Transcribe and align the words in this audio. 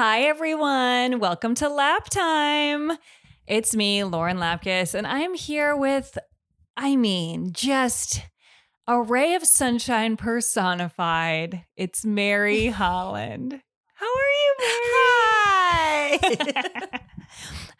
Hi, 0.00 0.22
everyone. 0.22 1.20
Welcome 1.20 1.54
to 1.56 1.68
Lap 1.68 2.08
Time. 2.08 2.92
It's 3.46 3.76
me, 3.76 4.04
Lauren 4.04 4.38
Lapkus, 4.38 4.94
and 4.94 5.06
I'm 5.06 5.34
here 5.34 5.76
with, 5.76 6.18
I 6.76 6.96
mean, 6.96 7.52
just 7.52 8.22
a 8.86 9.00
ray 9.00 9.34
of 9.34 9.44
sunshine 9.44 10.16
personified. 10.16 11.64
It's 11.76 12.04
Mary 12.04 12.66
Holland. 12.70 13.60
How 13.94 14.06
are 14.06 14.32
you, 14.42 14.54
Mary? 14.60 14.78
Hi. 16.22 17.00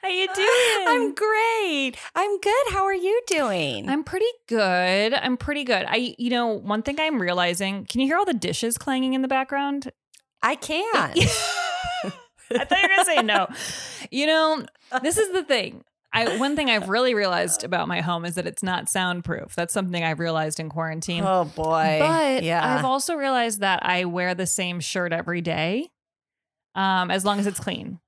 How 0.02 0.08
you 0.08 0.28
doing? 0.32 0.86
I'm 0.86 1.14
great. 1.14 1.92
I'm 2.14 2.38
good. 2.40 2.66
How 2.70 2.84
are 2.84 2.94
you 2.94 3.20
doing? 3.26 3.88
I'm 3.88 4.04
pretty 4.04 4.26
good. 4.46 5.12
I'm 5.12 5.36
pretty 5.36 5.64
good. 5.64 5.86
I, 5.88 6.14
you 6.18 6.30
know, 6.30 6.46
one 6.46 6.82
thing 6.82 7.00
I'm 7.00 7.20
realizing. 7.20 7.84
Can 7.84 8.00
you 8.00 8.06
hear 8.06 8.16
all 8.16 8.24
the 8.24 8.32
dishes 8.32 8.78
clanging 8.78 9.14
in 9.14 9.22
the 9.22 9.28
background? 9.28 9.90
I 10.40 10.54
can. 10.54 10.84
I 10.94 12.64
thought 12.64 12.78
you 12.78 12.82
were 12.82 12.88
gonna 12.88 13.04
say 13.04 13.22
no. 13.22 13.48
You 14.10 14.26
know, 14.26 14.64
this 15.02 15.18
is 15.18 15.32
the 15.32 15.42
thing. 15.42 15.82
I 16.12 16.38
one 16.38 16.56
thing 16.56 16.70
I've 16.70 16.88
really 16.88 17.14
realized 17.14 17.64
about 17.64 17.88
my 17.88 18.00
home 18.00 18.24
is 18.24 18.36
that 18.36 18.46
it's 18.46 18.62
not 18.62 18.88
soundproof. 18.88 19.54
That's 19.54 19.74
something 19.74 20.02
I've 20.02 20.20
realized 20.20 20.60
in 20.60 20.68
quarantine. 20.70 21.24
Oh 21.26 21.44
boy. 21.44 21.96
but 22.00 22.44
yeah. 22.44 22.76
I've 22.76 22.84
also 22.84 23.14
realized 23.14 23.60
that 23.60 23.84
I 23.84 24.04
wear 24.04 24.34
the 24.34 24.46
same 24.46 24.80
shirt 24.80 25.12
every 25.12 25.40
day, 25.40 25.90
um, 26.74 27.10
as 27.10 27.24
long 27.24 27.38
as 27.40 27.46
it's 27.46 27.60
clean. 27.60 27.98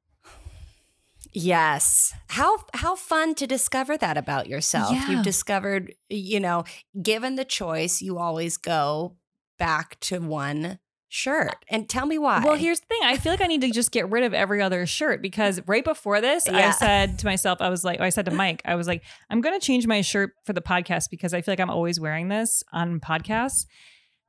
Yes. 1.33 2.13
How 2.29 2.59
how 2.75 2.97
fun 2.97 3.35
to 3.37 3.47
discover 3.47 3.97
that 3.99 4.17
about 4.17 4.47
yourself. 4.47 4.93
Yeah. 4.93 5.11
You've 5.11 5.25
discovered, 5.25 5.95
you 6.09 6.41
know, 6.41 6.65
given 7.01 7.37
the 7.37 7.45
choice, 7.45 8.01
you 8.01 8.19
always 8.19 8.57
go 8.57 9.17
back 9.59 9.99
to 10.01 10.19
one 10.21 10.79
shirt. 11.11 11.65
And 11.69 11.89
tell 11.89 12.07
me 12.07 12.19
why. 12.19 12.43
Well, 12.43 12.55
here's 12.55 12.81
the 12.81 12.87
thing. 12.87 13.01
I 13.03 13.19
feel 13.19 13.33
like 13.33 13.41
I 13.41 13.47
need 13.47 13.61
to 13.63 13.71
just 13.71 13.91
get 13.91 14.09
rid 14.11 14.25
of 14.25 14.33
every 14.33 14.63
other 14.63 14.87
shirt 14.87 15.21
because 15.21 15.61
right 15.67 15.85
before 15.85 16.21
this, 16.21 16.49
I 16.49 16.71
said 16.71 17.19
to 17.19 17.27
myself, 17.27 17.61
I 17.61 17.69
was 17.69 17.85
like, 17.85 18.01
I 18.01 18.11
said 18.11 18.27
to 18.27 18.31
Mike, 18.31 18.63
I 18.65 18.77
was 18.77 18.87
like, 18.87 19.03
I'm 19.29 19.41
going 19.41 19.59
to 19.59 19.65
change 19.65 19.87
my 19.87 20.01
shirt 20.01 20.33
for 20.45 20.53
the 20.53 20.63
podcast 20.63 21.11
because 21.11 21.35
I 21.35 21.43
feel 21.43 21.53
like 21.53 21.61
I'm 21.61 21.69
always 21.69 21.99
wearing 21.99 22.29
this 22.29 22.63
on 22.73 23.01
podcasts. 23.01 23.67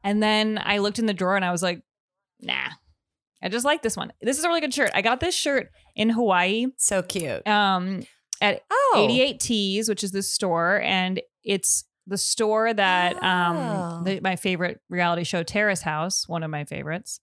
And 0.04 0.22
then 0.22 0.60
I 0.62 0.80
looked 0.80 0.98
in 0.98 1.06
the 1.06 1.14
drawer 1.14 1.36
and 1.36 1.46
I 1.46 1.52
was 1.52 1.62
like, 1.62 1.84
nah, 2.42 2.70
I 3.44 3.50
just 3.50 3.66
like 3.66 3.82
this 3.82 3.98
one. 3.98 4.12
This 4.22 4.38
is 4.38 4.44
a 4.44 4.48
really 4.48 4.62
good 4.62 4.74
shirt. 4.74 4.92
I 4.94 5.02
got 5.02 5.20
this 5.20 5.36
shirt 5.36 5.70
in 5.96 6.10
Hawaii 6.10 6.68
so 6.78 7.02
cute. 7.02 7.46
um, 7.48 8.04
at 8.42 8.62
Oh. 8.72 9.06
88 9.10 9.40
Tees, 9.40 9.90
which 9.90 10.04
is 10.04 10.12
this 10.12 10.32
store, 10.32 10.82
and 10.82 11.22
it's 11.44 11.86
the 12.08 12.18
store 12.18 12.74
that 12.74 13.16
Oh. 13.22 13.28
um 13.28 14.04
the, 14.04 14.20
my 14.22 14.36
favorite 14.36 14.80
reality 14.90 15.24
show 15.24 15.44
Terrace 15.44 15.82
House, 15.82 16.28
one 16.28 16.44
of 16.44 16.50
my 16.50 16.66
favorites, 16.66 17.20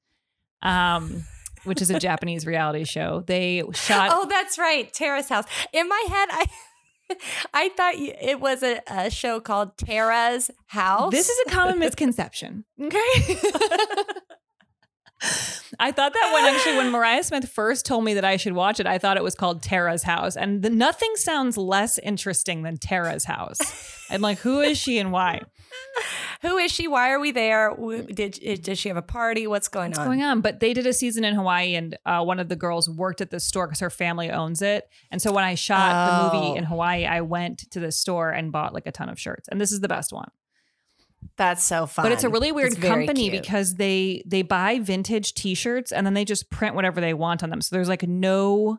um, 0.62 1.24
which 1.64 1.82
is 1.82 1.90
a 1.90 1.98
Japanese 2.00 2.46
reality 2.46 2.84
show. 2.84 3.22
They 3.26 3.62
shot. 3.74 4.10
Oh, 4.12 4.26
that's 4.28 4.58
right. 4.58 4.92
Terrace 4.92 5.28
House. 5.28 5.44
In 5.72 5.88
my 5.88 6.04
head, 6.08 6.28
I 6.30 6.46
I 7.54 7.68
thought 7.70 7.94
it 7.96 8.38
was 8.40 8.62
a, 8.62 8.80
a 8.86 9.10
show 9.10 9.40
called 9.40 9.76
Tara's 9.78 10.50
House. 10.66 11.10
This 11.10 11.28
is 11.28 11.38
a 11.46 11.50
common 11.50 11.78
misconception. 11.78 12.64
Okay. 12.80 13.38
I 15.80 15.92
thought 15.92 16.12
that 16.12 16.30
when 16.34 16.44
actually 16.54 16.76
when 16.76 16.90
Mariah 16.92 17.22
Smith 17.22 17.48
first 17.48 17.86
told 17.86 18.04
me 18.04 18.14
that 18.14 18.24
I 18.24 18.36
should 18.36 18.52
watch 18.54 18.80
it, 18.80 18.86
I 18.86 18.98
thought 18.98 19.16
it 19.16 19.22
was 19.22 19.34
called 19.34 19.62
Tara's 19.62 20.02
House, 20.02 20.36
and 20.36 20.62
the, 20.62 20.70
nothing 20.70 21.12
sounds 21.16 21.56
less 21.56 21.98
interesting 21.98 22.62
than 22.62 22.76
Tara's 22.78 23.24
House. 23.24 23.60
I'm 24.10 24.20
like, 24.20 24.38
who 24.38 24.60
is 24.60 24.76
she 24.78 24.98
and 24.98 25.12
why? 25.12 25.42
Who 26.42 26.56
is 26.58 26.70
she? 26.72 26.88
Why 26.88 27.10
are 27.10 27.20
we 27.20 27.30
there? 27.30 27.74
Did 28.12 28.32
did 28.62 28.78
she 28.78 28.88
have 28.88 28.96
a 28.96 29.02
party? 29.02 29.46
What's 29.46 29.68
going 29.68 29.86
on? 29.86 29.90
What's 29.90 29.98
on? 30.00 30.06
going 30.06 30.22
on? 30.22 30.40
But 30.40 30.60
they 30.60 30.72
did 30.72 30.86
a 30.86 30.92
season 30.92 31.24
in 31.24 31.34
Hawaii, 31.34 31.74
and 31.74 31.96
uh, 32.06 32.22
one 32.24 32.38
of 32.38 32.48
the 32.48 32.56
girls 32.56 32.88
worked 32.88 33.20
at 33.20 33.30
the 33.30 33.40
store 33.40 33.66
because 33.66 33.80
her 33.80 33.90
family 33.90 34.30
owns 34.30 34.62
it. 34.62 34.88
And 35.10 35.20
so 35.20 35.32
when 35.32 35.44
I 35.44 35.54
shot 35.56 36.06
the 36.06 36.18
Oh. 36.38 36.40
movie 36.42 36.56
in 36.58 36.64
Hawaii, 36.64 37.04
I 37.06 37.20
went 37.22 37.70
to 37.72 37.80
the 37.80 37.92
store 37.92 38.30
and 38.30 38.50
bought 38.52 38.72
like 38.72 38.86
a 38.86 38.92
ton 38.92 39.08
of 39.08 39.18
shirts. 39.18 39.48
And 39.48 39.60
this 39.60 39.72
is 39.72 39.80
the 39.80 39.88
best 39.88 40.12
one. 40.12 40.30
That's 41.36 41.62
so 41.62 41.86
fun. 41.86 42.04
But 42.04 42.12
it's 42.12 42.24
a 42.24 42.28
really 42.28 42.52
weird 42.52 42.80
company 42.80 43.30
cute. 43.30 43.42
because 43.42 43.74
they 43.76 44.22
they 44.26 44.42
buy 44.42 44.78
vintage 44.80 45.34
T-shirts 45.34 45.92
and 45.92 46.04
then 46.06 46.14
they 46.14 46.24
just 46.24 46.50
print 46.50 46.74
whatever 46.74 47.00
they 47.00 47.14
want 47.14 47.42
on 47.42 47.50
them. 47.50 47.60
So 47.60 47.74
there's 47.76 47.88
like 47.88 48.02
no 48.06 48.78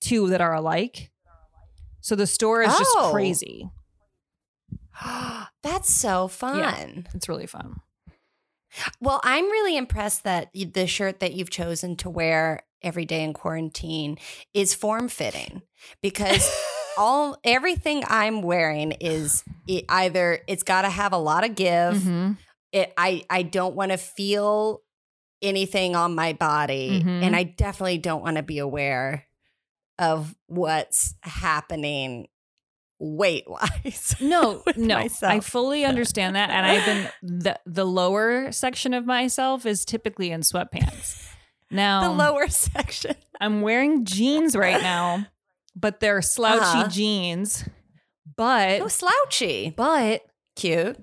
two 0.00 0.28
that 0.30 0.40
are 0.40 0.54
alike. 0.54 1.10
So 2.00 2.14
the 2.16 2.26
store 2.26 2.62
is 2.62 2.68
just 2.76 2.90
Oh. 2.96 3.10
crazy. 3.12 3.68
That's 5.62 5.90
so 5.92 6.28
fun. 6.28 7.06
It's 7.14 7.28
really 7.28 7.46
fun. 7.46 7.80
Well, 9.00 9.20
I'm 9.24 9.44
really 9.44 9.76
impressed 9.76 10.24
that 10.24 10.50
the 10.52 10.86
shirt 10.86 11.20
that 11.20 11.32
you've 11.34 11.50
chosen 11.50 11.96
to 11.96 12.10
wear 12.10 12.62
every 12.82 13.04
day 13.04 13.22
in 13.24 13.32
quarantine 13.32 14.18
is 14.54 14.74
form 14.74 15.08
fitting 15.08 15.62
because 16.02 16.48
all 16.96 17.36
everything 17.44 18.02
I'm 18.06 18.42
wearing 18.42 18.92
is 18.92 19.44
it 19.66 19.84
either 19.88 20.40
it's 20.48 20.62
got 20.62 20.82
to 20.82 20.90
have 20.90 21.12
a 21.12 21.18
lot 21.18 21.44
of 21.44 21.54
give. 21.54 21.94
Mhm. 21.96 22.36
It, 22.72 22.92
I 22.96 23.22
I 23.30 23.42
don't 23.42 23.74
want 23.74 23.92
to 23.92 23.96
feel 23.98 24.82
anything 25.40 25.94
on 25.94 26.14
my 26.14 26.32
body, 26.32 27.02
Mhm. 27.02 27.22
and 27.22 27.36
I 27.36 27.44
definitely 27.44 27.98
don't 27.98 28.22
want 28.22 28.36
to 28.36 28.42
be 28.42 28.58
aware 28.58 29.24
of 29.98 30.34
what's 30.46 31.14
happening 31.22 32.28
weight 33.00 33.44
wise. 33.46 34.16
No, 34.20 34.62
no. 34.76 34.96
I 35.22 35.40
fully 35.40 35.84
understand 35.84 36.34
that. 36.36 36.50
And 36.50 36.66
I've 36.66 36.84
been 36.84 37.08
the 37.22 37.60
the 37.64 37.84
lower 37.86 38.50
section 38.52 38.92
of 38.92 39.06
myself 39.06 39.64
is 39.66 39.84
typically 39.84 40.30
in 40.30 40.40
sweatpants. 40.40 41.24
Now 41.70 42.00
the 42.02 42.10
lower 42.16 42.48
section. 42.48 43.14
I'm 43.40 43.60
wearing 43.60 44.06
jeans 44.06 44.56
right 44.56 44.80
now, 44.80 45.26
but 45.76 46.00
they're 46.00 46.22
slouchy 46.22 46.60
Uh-huh. 46.60 46.88
jeans. 46.88 47.64
But 48.36 48.80
Oh, 48.80 48.88
slouchy. 48.88 49.70
but 49.76 50.22
Cute. 50.56 50.96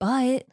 but 0.00 0.46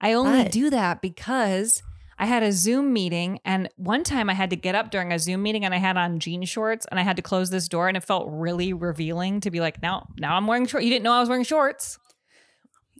I 0.00 0.12
only 0.12 0.42
But. 0.44 0.52
do 0.52 0.70
that 0.70 1.00
because 1.00 1.82
I 2.18 2.26
had 2.26 2.42
a 2.42 2.52
Zoom 2.52 2.92
meeting 2.92 3.40
and 3.44 3.68
one 3.76 4.04
time 4.04 4.28
I 4.30 4.34
had 4.34 4.50
to 4.50 4.56
get 4.56 4.74
up 4.74 4.90
during 4.90 5.12
a 5.12 5.18
Zoom 5.18 5.42
meeting 5.42 5.64
and 5.64 5.74
I 5.74 5.78
had 5.78 5.96
on 5.96 6.20
jean 6.20 6.44
shorts 6.44 6.86
and 6.90 7.00
I 7.00 7.02
had 7.02 7.16
to 7.16 7.22
close 7.22 7.50
this 7.50 7.68
door 7.68 7.88
and 7.88 7.96
it 7.96 8.04
felt 8.04 8.28
really 8.30 8.72
revealing 8.72 9.40
to 9.40 9.50
be 9.50 9.60
like, 9.60 9.80
now 9.82 10.08
now 10.18 10.36
I'm 10.36 10.46
wearing 10.46 10.66
shorts. 10.66 10.84
You 10.84 10.90
didn't 10.90 11.04
know 11.04 11.12
I 11.12 11.20
was 11.20 11.28
wearing 11.28 11.44
shorts. 11.44 11.98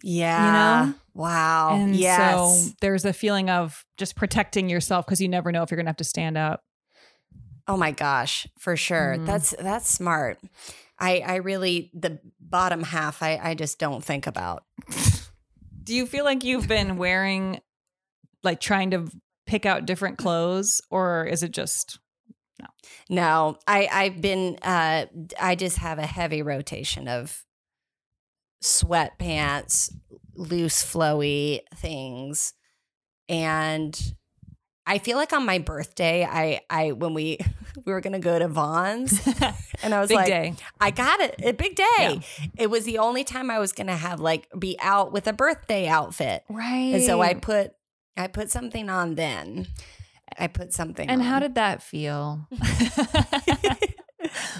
Yeah. 0.03 0.84
You 0.86 0.88
know? 0.91 0.94
Wow. 1.15 1.75
And 1.76 1.94
yes. 1.97 2.66
so 2.66 2.72
there's 2.81 3.04
a 3.04 3.12
feeling 3.12 3.48
of 3.50 3.84
just 3.97 4.16
protecting 4.16 4.69
yourself 4.69 5.06
because 5.06 5.21
you 5.21 5.28
never 5.28 5.53
know 5.53 5.62
if 5.62 5.71
you're 5.71 5.76
gonna 5.76 5.91
have 5.91 5.97
to 5.98 6.04
stand 6.04 6.36
up. 6.36 6.62
Oh 7.67 7.77
my 7.77 7.93
gosh, 7.93 8.47
for 8.59 8.77
sure. 8.77 9.17
Mhm. 9.19 9.27
That's 9.27 9.55
that's 9.59 9.91
smart. 9.91 10.39
I 10.99 11.21
I 11.21 11.35
really 11.37 11.91
the 11.95 12.21
bottom 12.41 12.83
half 12.83 13.23
I 13.23 13.39
I 13.43 13.55
just 13.55 13.79
don't 13.79 14.05
think 14.05 14.27
about. 14.27 14.65
Do 15.83 15.95
you 15.95 16.07
feel 16.07 16.25
like 16.25 16.45
you've 16.45 16.69
been 16.69 16.97
wearing 16.97 17.61
like 18.43 18.61
trying 18.61 18.91
to 18.93 19.11
pick 19.47 19.67
out 19.67 19.87
different 19.87 20.17
clothes 20.19 20.81
or 20.91 21.25
is 21.27 21.43
it 21.43 21.51
just 21.51 21.99
No, 23.11 23.59
I 23.67 23.89
I've 23.93 24.21
been 24.21 24.59
uh 24.63 25.07
I 25.41 25.55
just 25.55 25.79
have 25.79 25.99
a 25.99 26.07
heavy 26.07 26.43
rotation 26.43 27.09
of 27.09 27.45
sweatpants, 28.63 29.93
loose 30.35 30.83
flowy 30.83 31.61
things 31.75 32.55
and 33.29 34.15
I 34.87 34.99
feel 34.99 35.17
like 35.17 35.33
on 35.33 35.47
my 35.47 35.59
birthday, 35.59 36.25
I 36.25 36.61
I 36.69 36.93
when 36.93 37.15
we 37.15 37.39
we 37.84 37.93
were 37.93 38.00
gonna 38.00 38.19
go 38.19 38.39
to 38.39 38.48
Vaughn's, 38.48 39.27
and 39.83 39.95
I 39.95 40.01
was 40.01 40.10
like, 40.10 40.27
day? 40.27 40.54
I 40.81 40.91
got 40.91 41.21
it. 41.21 41.36
A 41.42 41.53
big 41.53 41.75
day. 41.75 41.84
Yeah. 41.98 42.21
It 42.57 42.71
was 42.71 42.84
the 42.84 42.98
only 42.98 43.25
time 43.25 43.51
I 43.51 43.59
was 43.59 43.72
gonna 43.72 43.97
have 43.97 44.21
like 44.21 44.48
be 44.59 44.77
out 44.81 45.13
with 45.13 45.27
a 45.27 45.33
birthday 45.33 45.86
outfit. 45.86 46.45
Right. 46.48 46.95
And 46.95 47.03
so 47.03 47.21
I 47.21 47.34
put 47.34 47.72
I 48.16 48.28
put 48.28 48.51
something 48.51 48.89
on 48.91 49.15
then. 49.15 49.66
I 50.39 50.48
put 50.48 50.72
something 50.72 51.09
on. 51.09 51.15
And 51.15 51.22
how 51.22 51.39
did 51.39 51.54
that 51.54 51.83
feel? 51.83 52.47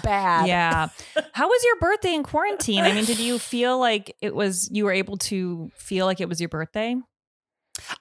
bad. 0.03 0.47
yeah. 0.47 0.89
How 1.33 1.47
was 1.47 1.63
your 1.63 1.79
birthday 1.79 2.13
in 2.13 2.23
quarantine? 2.23 2.81
I 2.81 2.93
mean, 2.93 3.05
did 3.05 3.19
you 3.19 3.39
feel 3.39 3.79
like 3.79 4.15
it 4.21 4.33
was 4.33 4.69
you 4.71 4.85
were 4.85 4.91
able 4.91 5.17
to 5.17 5.71
feel 5.75 6.05
like 6.05 6.21
it 6.21 6.29
was 6.29 6.39
your 6.39 6.49
birthday? 6.49 6.95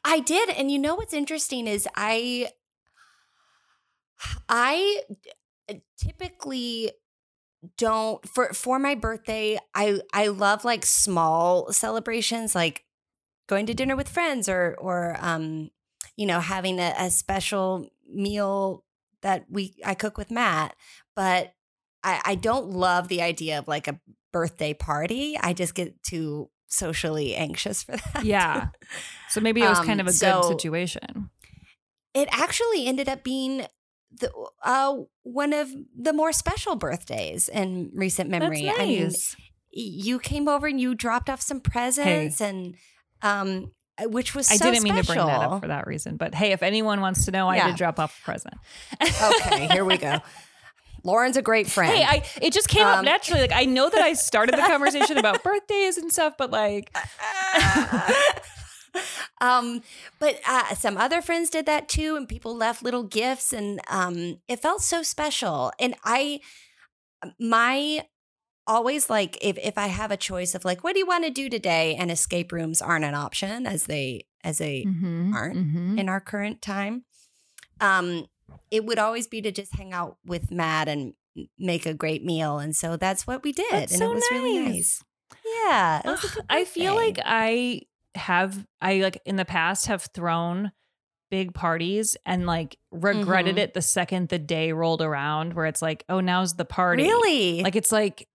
I 0.05 0.21
did. 0.21 0.51
And 0.51 0.71
you 0.71 0.79
know 0.79 0.95
what's 0.95 1.15
interesting 1.15 1.67
is 1.67 1.89
I 1.97 2.49
I 4.49 5.03
typically 5.99 6.93
don't 7.79 8.27
for 8.29 8.53
for 8.53 8.79
my 8.79 8.95
birthday 8.95 9.59
I 9.75 10.01
I 10.13 10.27
love 10.27 10.65
like 10.67 10.85
small 10.85 11.73
celebrations 11.73 12.55
like 12.55 12.85
going 13.49 13.65
to 13.67 13.75
dinner 13.75 13.97
with 13.97 14.09
friends 14.09 14.51
or 14.51 14.77
or 14.79 15.17
um 15.19 15.71
you 16.17 16.27
know 16.27 16.41
having 16.41 16.79
a, 16.79 16.95
a 16.99 17.11
special 17.11 17.89
meal 18.07 18.85
that 19.23 19.47
we 19.51 19.75
I 19.85 19.95
cook 19.95 20.17
with 20.19 20.31
Matt, 20.31 20.77
but 21.17 21.55
I, 22.05 22.21
I 22.25 22.35
don't 22.37 22.71
love 22.71 23.09
the 23.09 23.23
idea 23.23 23.59
of 23.59 23.67
like 23.67 23.89
a 23.89 23.99
birthday 24.33 24.75
party. 24.75 25.37
I 25.41 25.55
just 25.55 25.75
get 25.75 26.03
too 26.03 26.51
socially 26.67 27.35
anxious 27.35 27.83
for 27.83 27.93
that. 27.97 28.25
Yeah. 28.25 28.69
So 29.31 29.41
maybe 29.41 29.61
it 29.63 29.69
was 29.69 29.79
kind 29.81 30.01
Um, 30.01 30.07
of 30.07 30.07
a 30.09 30.13
so- 30.13 30.43
good 30.43 30.49
situation. 30.61 31.31
It 32.15 32.29
actually 32.31 32.87
ended 32.87 33.09
up 33.09 33.25
being 33.25 33.67
the 34.21 34.31
uh 34.63 34.95
one 35.25 35.53
of 35.53 35.69
the 36.01 36.13
more 36.13 36.33
special 36.33 36.77
birthdays 36.77 37.49
in 37.49 37.91
recent 37.95 38.31
memory. 38.31 38.63
That's 38.67 38.79
I 38.81 38.85
mean, 38.87 39.03
nice. 39.05 39.35
you 39.73 40.21
came 40.21 40.47
over 40.49 40.69
and 40.69 40.81
you 40.81 40.95
dropped 40.95 41.29
off 41.29 41.41
some 41.41 41.61
presents 41.61 42.41
and 42.41 42.77
um 43.23 43.73
uh, 43.99 44.09
which 44.09 44.35
was 44.35 44.51
I 44.51 44.57
didn't 44.57 44.85
mean 44.85 44.95
to 44.95 45.03
bring 45.05 45.19
that 45.19 45.41
up 45.43 45.61
for 45.63 45.67
that 45.69 45.87
reason, 45.89 46.17
but 46.17 46.35
hey, 46.35 46.53
if 46.53 46.63
anyone 46.63 47.01
wants 47.01 47.25
to 47.25 47.33
know, 47.33 47.49
I 47.49 47.67
did 47.67 47.77
drop 47.77 47.99
off 47.99 48.17
a 48.21 48.25
present. 48.25 48.55
okay, 49.03 49.67
here 49.69 49.85
we 49.85 49.97
go. 49.99 50.19
Lauren's 51.05 51.37
a 51.37 51.43
great 51.43 51.69
friend. 51.69 51.93
Hey, 51.95 52.03
I 52.03 52.25
it 52.43 52.53
just 52.53 52.67
came 52.69 52.85
up 52.87 52.99
Um, 52.99 53.05
naturally. 53.05 53.41
Like 53.43 53.53
I 53.53 53.65
know 53.67 53.89
that 53.91 54.01
I 54.01 54.15
started 54.15 54.57
the 54.57 54.63
conversation 54.63 55.19
about 55.19 55.43
birthdays 55.45 55.99
and 55.99 56.11
stuff, 56.13 56.35
but 56.39 56.51
like 56.51 56.91
um, 59.41 59.83
but 60.19 60.41
uh, 60.49 60.75
some 60.75 60.97
other 60.97 61.21
friends 61.21 61.51
did 61.51 61.67
that 61.67 61.89
too, 61.89 62.17
and 62.17 62.29
people 62.29 62.57
left 62.57 62.83
little 62.83 63.03
gifts, 63.03 63.53
and 63.53 63.81
um, 63.89 64.39
it 64.49 64.61
felt 64.61 64.83
so 64.83 65.03
special. 65.03 65.73
And 65.79 65.95
I, 66.05 66.41
my, 67.41 68.07
always 68.67 69.11
like 69.11 69.37
if 69.43 69.59
if 69.59 69.77
I 69.77 69.89
have 69.89 70.11
a 70.11 70.17
choice 70.17 70.55
of 70.55 70.65
like, 70.65 70.83
what 70.85 70.95
do 70.95 70.99
you 71.01 71.07
want 71.07 71.25
to 71.25 71.31
do 71.31 71.49
today, 71.51 71.95
and 71.97 72.11
escape 72.11 72.53
rooms 72.53 72.81
aren't 72.81 73.05
an 73.05 73.15
option 73.15 73.67
as 73.67 73.87
they 73.87 74.27
as 74.43 74.59
they 74.59 74.85
Mhm, 74.85 75.35
aren't 75.35 75.57
mhm. 75.57 75.99
in 75.99 76.09
our 76.09 76.21
current 76.21 76.63
time. 76.63 77.05
Um, 77.81 78.27
it 78.71 78.85
would 78.85 78.99
always 78.99 79.27
be 79.27 79.41
to 79.43 79.53
just 79.53 79.75
hang 79.77 79.93
out 79.93 80.17
with 80.25 80.51
Matt 80.51 80.89
and 80.89 81.15
make 81.59 81.85
a 81.87 81.95
great 81.95 82.25
meal, 82.25 82.59
and 82.59 82.75
so 82.77 82.97
that's 82.97 83.27
what 83.27 83.43
we 83.43 83.53
did, 83.53 83.67
That's 83.71 83.93
and 83.93 83.99
so 84.01 84.11
it 84.11 84.15
was 84.15 84.25
really 84.31 84.59
nice. 84.59 84.69
nice. 84.71 85.05
Yeah, 85.65 86.01
it 86.05 86.07
was 86.07 86.25
a 86.25 86.29
good 86.35 86.45
I 86.49 86.65
feel 86.65 86.95
birthday. 86.95 87.07
like 87.07 87.19
I 87.25 87.81
have 88.15 88.65
I 88.81 88.99
like 89.01 89.21
in 89.27 89.37
the 89.37 89.45
past 89.45 89.87
have 89.87 90.03
thrown 90.15 90.71
big 91.31 91.53
parties 91.55 92.17
and 92.25 92.47
like 92.47 92.79
regretted 92.93 93.57
Mhm. 93.57 93.59
it 93.59 93.75
the 93.75 93.83
second 93.83 94.29
the 94.29 94.39
day 94.39 94.71
rolled 94.73 95.03
around 95.03 95.55
where 95.55 95.67
it's 95.67 95.83
like, 95.83 96.05
oh, 96.09 96.21
now's 96.21 96.55
the 96.55 96.65
party. 96.65 97.03
really 97.03 97.63
Like 97.63 97.75
it's 97.75 97.91
like 97.91 98.29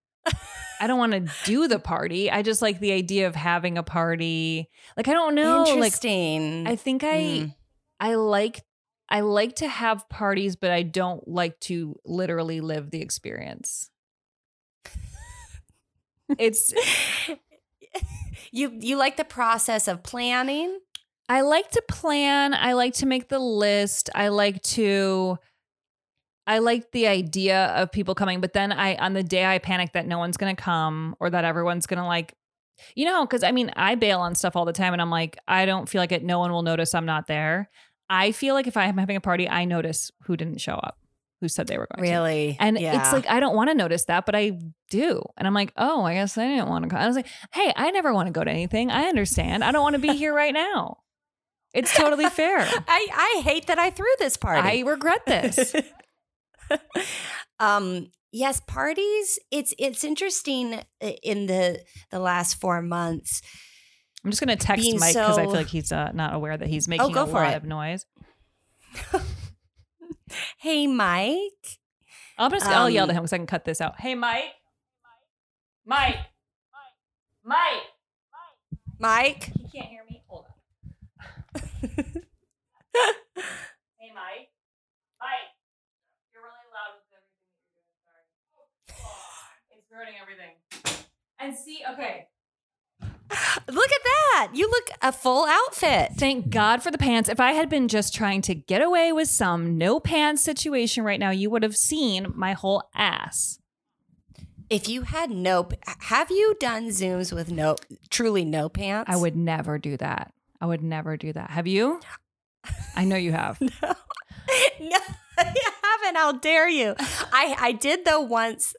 I 0.82 0.86
don't 0.86 0.98
want 0.98 1.12
to 1.12 1.32
do 1.44 1.66
the 1.68 1.78
party. 1.94 2.30
I 2.30 2.42
just 2.42 2.60
like 2.60 2.78
the 2.80 2.92
idea 2.92 3.26
of 3.26 3.34
having 3.34 3.78
a 3.78 3.82
party. 3.82 4.68
Like 4.98 5.08
I 5.08 5.12
don't 5.14 5.34
know. 5.34 5.62
Like 5.62 5.68
interesting. 5.74 6.66
I 6.66 6.76
think 6.76 7.02
I 7.02 7.16
Mm. 7.16 7.54
I 7.98 8.14
like 8.16 8.62
I 9.10 9.20
like 9.20 9.56
to 9.56 9.68
have 9.68 10.08
parties, 10.08 10.54
but 10.56 10.70
I 10.70 10.82
don't 10.82 11.26
like 11.26 11.58
to 11.60 11.96
literally 12.04 12.60
live 12.60 12.90
the 12.90 13.00
experience. 13.00 13.90
It's 16.38 16.72
you 18.52 18.76
you 18.80 18.96
like 18.96 19.16
the 19.16 19.24
process 19.24 19.88
of 19.88 20.02
planning? 20.02 20.78
I 21.28 21.42
like 21.42 21.70
to 21.72 21.82
plan. 21.88 22.54
I 22.54 22.72
like 22.72 22.94
to 22.94 23.06
make 23.06 23.28
the 23.28 23.38
list. 23.38 24.10
I 24.14 24.28
like 24.28 24.62
to 24.62 25.38
I 26.46 26.58
like 26.58 26.90
the 26.92 27.06
idea 27.06 27.66
of 27.66 27.92
people 27.92 28.14
coming, 28.14 28.40
but 28.40 28.52
then 28.52 28.72
I 28.72 28.96
on 28.96 29.12
the 29.12 29.22
day 29.22 29.44
I 29.44 29.58
panic 29.58 29.92
that 29.92 30.06
no 30.06 30.18
one's 30.18 30.36
going 30.36 30.54
to 30.54 30.60
come 30.62 31.14
or 31.20 31.30
that 31.30 31.44
everyone's 31.44 31.86
going 31.86 32.00
to 32.00 32.06
like 32.06 32.34
you 32.96 33.04
know, 33.04 33.26
cuz 33.26 33.42
I 33.42 33.52
mean, 33.52 33.70
I 33.76 33.94
bail 33.94 34.20
on 34.20 34.34
stuff 34.34 34.56
all 34.56 34.64
the 34.64 34.72
time 34.72 34.92
and 34.92 35.02
I'm 35.02 35.10
like 35.10 35.38
I 35.46 35.66
don't 35.66 35.88
feel 35.88 36.00
like 36.00 36.12
it 36.12 36.24
no 36.24 36.38
one 36.38 36.52
will 36.52 36.62
notice 36.62 36.94
I'm 36.94 37.06
not 37.06 37.26
there. 37.26 37.70
I 38.10 38.32
feel 38.32 38.54
like 38.54 38.66
if 38.66 38.76
I'm 38.76 38.98
having 38.98 39.16
a 39.16 39.20
party, 39.20 39.48
I 39.48 39.64
notice 39.64 40.10
who 40.24 40.36
didn't 40.36 40.58
show 40.60 40.74
up, 40.74 40.98
who 41.40 41.48
said 41.48 41.68
they 41.68 41.78
were 41.78 41.86
going 41.94 42.04
to. 42.04 42.10
Really? 42.10 42.56
And 42.58 42.78
Yeah. 42.78 42.98
it's 43.00 43.12
like 43.12 43.26
I 43.28 43.38
don't 43.40 43.54
want 43.54 43.70
to 43.70 43.74
notice 43.74 44.04
that, 44.06 44.26
but 44.26 44.34
I 44.34 44.58
do. 44.90 45.22
And 45.38 45.46
I'm 45.46 45.54
like, 45.54 45.72
oh, 45.76 46.02
I 46.02 46.14
guess 46.14 46.36
I 46.36 46.46
didn't 46.48 46.68
want 46.68 46.82
to 46.82 46.88
go. 46.88 46.96
I 46.96 47.06
was 47.06 47.14
like, 47.16 47.28
hey, 47.52 47.72
I 47.76 47.90
never 47.92 48.12
want 48.12 48.26
to 48.26 48.32
go 48.32 48.42
to 48.42 48.50
anything. 48.50 48.90
I 48.90 49.04
understand. 49.04 49.62
I 49.62 49.70
don't 49.72 49.82
want 49.82 49.94
to 49.94 50.00
be 50.00 50.16
here 50.16 50.34
right 50.34 50.52
now. 50.52 50.98
It's 51.72 51.94
totally 51.96 52.28
fair. 52.28 52.58
I 52.88 53.06
I 53.38 53.42
hate 53.44 53.68
that 53.68 53.78
I 53.78 53.90
threw 53.90 54.12
this 54.18 54.36
party. 54.36 54.82
I 54.82 54.88
regret 54.90 55.24
this. 55.24 55.72
um 57.60 58.10
yes, 58.32 58.60
parties. 58.66 59.38
It's 59.50 59.74
it's 59.78 60.04
interesting 60.04 60.80
in 61.22 61.46
the 61.46 61.80
the 62.10 62.18
last 62.18 62.60
4 62.60 62.82
months. 62.82 63.42
I'm 64.24 64.30
just 64.30 64.40
gonna 64.40 64.56
text 64.56 64.82
Being 64.84 64.98
Mike 64.98 65.14
because 65.14 65.38
I 65.38 65.42
feel 65.44 65.52
like 65.52 65.68
he's 65.68 65.92
uh, 65.92 66.10
not 66.12 66.34
aware 66.34 66.56
that 66.56 66.68
he's 66.68 66.86
making 66.88 67.12
go 67.12 67.24
a 67.24 67.26
lot 67.26 67.52
it. 67.52 67.56
of 67.56 67.64
noise. 67.64 68.06
Hey 70.58 70.86
Mike. 70.86 71.78
I'm 72.38 72.50
just 72.52 72.64
I'll 72.66 72.88
yell 72.88 73.06
to 73.06 73.10
Um, 73.12 73.16
him 73.16 73.22
because 73.22 73.32
I 73.32 73.38
can 73.38 73.46
cut 73.46 73.64
this 73.64 73.80
out. 73.80 74.00
Hey, 74.00 74.14
Mike. 74.14 74.44
Mike. 75.84 76.16
Mike. 77.44 77.82
Mike. 79.00 79.00
Mike. 79.00 79.52
He 79.58 79.78
can't 79.78 79.88
hear 79.90 80.04
me. 80.08 80.22
Hold 80.28 80.46
on. 80.46 81.62
Hey, 83.98 84.10
Mike. 84.14 84.48
Mike. 85.20 85.50
You're 86.32 86.42
really 86.42 86.68
loud 86.72 86.94
with 86.96 87.10
everything 87.10 87.42
you're 87.50 87.74
doing. 87.74 88.24
Sorry. 88.86 89.76
It's 89.76 89.90
ruining 89.90 90.14
everything. 90.20 90.54
And 91.38 91.56
see, 91.56 91.82
okay. 91.92 92.28
Look 93.68 93.90
at 93.90 94.00
that. 94.04 94.50
You 94.54 94.68
look 94.68 94.90
a 95.02 95.12
full 95.12 95.46
outfit. 95.46 96.12
Thank 96.16 96.50
God 96.50 96.82
for 96.82 96.90
the 96.90 96.98
pants. 96.98 97.28
If 97.28 97.40
I 97.40 97.52
had 97.52 97.68
been 97.68 97.88
just 97.88 98.14
trying 98.14 98.42
to 98.42 98.54
get 98.54 98.82
away 98.82 99.12
with 99.12 99.28
some 99.28 99.78
no 99.78 100.00
pants 100.00 100.42
situation 100.42 101.04
right 101.04 101.20
now, 101.20 101.30
you 101.30 101.50
would 101.50 101.62
have 101.62 101.76
seen 101.76 102.32
my 102.34 102.52
whole 102.52 102.82
ass. 102.94 103.58
If 104.68 104.88
you 104.88 105.02
had 105.02 105.30
no 105.30 105.68
have 106.02 106.30
you 106.30 106.56
done 106.60 106.88
zooms 106.88 107.32
with 107.32 107.50
no 107.50 107.76
truly 108.08 108.44
no 108.44 108.68
pants? 108.68 109.10
I 109.12 109.16
would 109.16 109.34
never 109.36 109.78
do 109.78 109.96
that. 109.96 110.32
I 110.60 110.66
would 110.66 110.82
never 110.82 111.16
do 111.16 111.32
that. 111.32 111.50
Have 111.50 111.66
you? 111.66 112.00
I 112.94 113.04
know 113.04 113.16
you 113.16 113.32
have. 113.32 113.60
No, 113.80 113.94
no, 114.80 114.96
I 115.38 115.44
haven't. 115.44 116.16
How 116.16 116.32
dare 116.32 116.68
you? 116.68 116.94
I 116.98 117.56
I 117.58 117.72
did 117.72 118.04
though 118.04 118.20
once. 118.20 118.74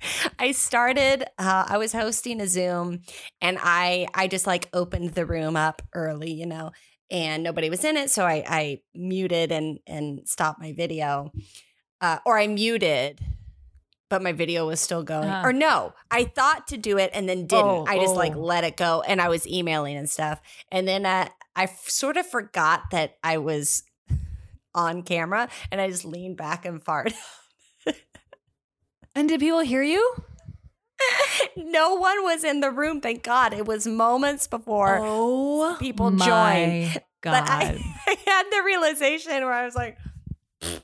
I 0.38 0.52
started. 0.52 1.24
Uh, 1.38 1.64
I 1.68 1.78
was 1.78 1.92
hosting 1.92 2.40
a 2.40 2.48
Zoom, 2.48 3.02
and 3.40 3.58
I 3.60 4.06
I 4.14 4.28
just 4.28 4.46
like 4.46 4.68
opened 4.72 5.14
the 5.14 5.26
room 5.26 5.56
up 5.56 5.82
early, 5.94 6.32
you 6.32 6.46
know, 6.46 6.72
and 7.10 7.42
nobody 7.42 7.70
was 7.70 7.84
in 7.84 7.96
it, 7.96 8.10
so 8.10 8.24
I 8.24 8.44
I 8.46 8.80
muted 8.94 9.52
and 9.52 9.78
and 9.86 10.28
stopped 10.28 10.60
my 10.60 10.72
video, 10.72 11.32
uh, 12.00 12.18
or 12.24 12.38
I 12.38 12.46
muted. 12.46 13.20
But 14.08 14.22
my 14.22 14.30
video 14.30 14.68
was 14.68 14.80
still 14.80 15.02
going. 15.02 15.28
Ah. 15.28 15.42
Or 15.44 15.52
no, 15.52 15.92
I 16.12 16.26
thought 16.26 16.68
to 16.68 16.76
do 16.76 16.96
it 16.96 17.10
and 17.12 17.28
then 17.28 17.48
didn't. 17.48 17.64
Oh, 17.64 17.84
I 17.88 17.98
just 17.98 18.14
like 18.14 18.36
oh. 18.36 18.40
let 18.40 18.62
it 18.62 18.76
go 18.76 19.02
and 19.02 19.20
I 19.20 19.28
was 19.28 19.48
emailing 19.48 19.96
and 19.96 20.08
stuff. 20.08 20.40
And 20.70 20.86
then 20.86 21.04
uh, 21.04 21.28
I 21.56 21.64
f- 21.64 21.88
sort 21.88 22.16
of 22.16 22.24
forgot 22.24 22.84
that 22.92 23.16
I 23.24 23.38
was 23.38 23.82
on 24.76 25.02
camera 25.02 25.48
and 25.72 25.80
I 25.80 25.90
just 25.90 26.04
leaned 26.04 26.36
back 26.36 26.64
and 26.64 26.80
farted. 26.84 27.14
And 29.16 29.30
did 29.30 29.40
people 29.40 29.60
hear 29.60 29.82
you? 29.82 30.14
no 31.56 31.94
one 31.94 32.22
was 32.22 32.44
in 32.44 32.60
the 32.60 32.70
room, 32.70 33.00
thank 33.00 33.22
God. 33.22 33.54
It 33.54 33.64
was 33.66 33.86
moments 33.86 34.46
before. 34.46 34.98
oh, 35.02 35.74
people 35.80 36.10
my 36.10 36.26
join. 36.26 37.02
God. 37.22 37.32
But 37.32 37.50
I, 37.50 37.82
I 38.06 38.16
had 38.26 38.44
the 38.50 38.62
realization 38.62 39.32
where 39.42 39.54
I 39.54 39.64
was 39.64 39.74
like, 39.74 39.96
and 40.60 40.82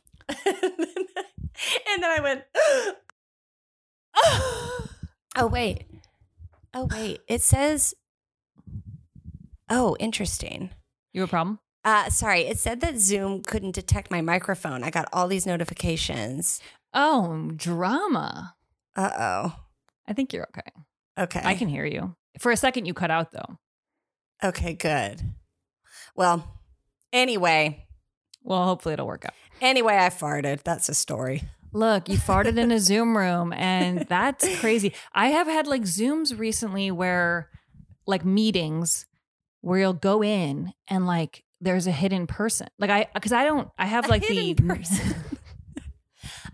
then 1.99 2.05
I 2.05 2.21
went, 2.23 2.43
oh, 5.37 5.47
wait. 5.47 5.85
Oh, 6.73 6.89
wait. 6.91 7.21
It 7.29 7.43
says, 7.43 7.95
oh, 9.69 9.95
interesting. 10.01 10.71
you 11.13 11.21
have 11.21 11.29
a 11.29 11.31
problem? 11.31 11.59
Uh, 11.85 12.09
sorry, 12.09 12.43
it 12.43 12.59
said 12.59 12.81
that 12.81 12.99
Zoom 12.99 13.43
couldn't 13.43 13.75
detect 13.75 14.11
my 14.11 14.23
microphone. 14.23 14.83
I 14.83 14.91
got 14.91 15.09
all 15.13 15.29
these 15.29 15.47
notifications. 15.47 16.61
Oh, 16.95 17.51
drama. 17.57 18.55
Uh 18.97 19.11
oh. 19.19 19.57
I 20.07 20.13
think 20.13 20.33
you're 20.33 20.47
okay. 20.57 20.71
Okay. 21.19 21.41
I 21.45 21.55
can 21.55 21.69
hear 21.69 21.85
you. 21.87 22.15
For 22.39 22.51
a 22.53 22.57
second, 22.57 22.87
you 22.87 22.95
cut 22.95 23.11
out 23.11 23.33
though. 23.33 23.59
Okay, 24.45 24.75
good. 24.75 25.23
Well, 26.17 26.61
anyway, 27.13 27.87
Well, 28.43 28.65
hopefully 28.65 28.95
it'll 28.95 29.07
work 29.07 29.25
out. 29.25 29.35
anyway, 29.61 29.97
I 29.97 30.09
farted. 30.11 30.63
That's 30.63 30.89
a 30.89 30.95
story. 30.95 31.43
Look, 31.73 32.09
you 32.09 32.19
farted 32.19 32.59
in 32.59 32.71
a 32.71 32.79
Zoom 32.91 33.17
room, 33.17 33.53
and 33.55 34.01
that's 34.09 34.59
crazy. 34.61 34.93
I 35.15 35.29
have 35.29 35.47
had 35.47 35.67
like 35.67 35.83
Zooms 35.83 36.37
recently 36.39 36.91
where, 36.91 37.49
like, 38.07 38.25
meetings 38.25 39.07
where 39.63 39.79
you'll 39.79 39.93
go 39.95 40.23
in 40.23 40.73
and 40.89 41.07
like 41.07 41.45
there's 41.61 41.87
a 41.87 41.93
hidden 41.93 42.27
person. 42.27 42.67
Like, 42.79 42.91
I, 42.91 43.07
because 43.15 43.33
I 43.33 43.45
don't, 43.45 43.69
I 43.79 43.87
have 43.87 44.09
like 44.09 44.27
the 44.27 44.55
person. 44.55 45.15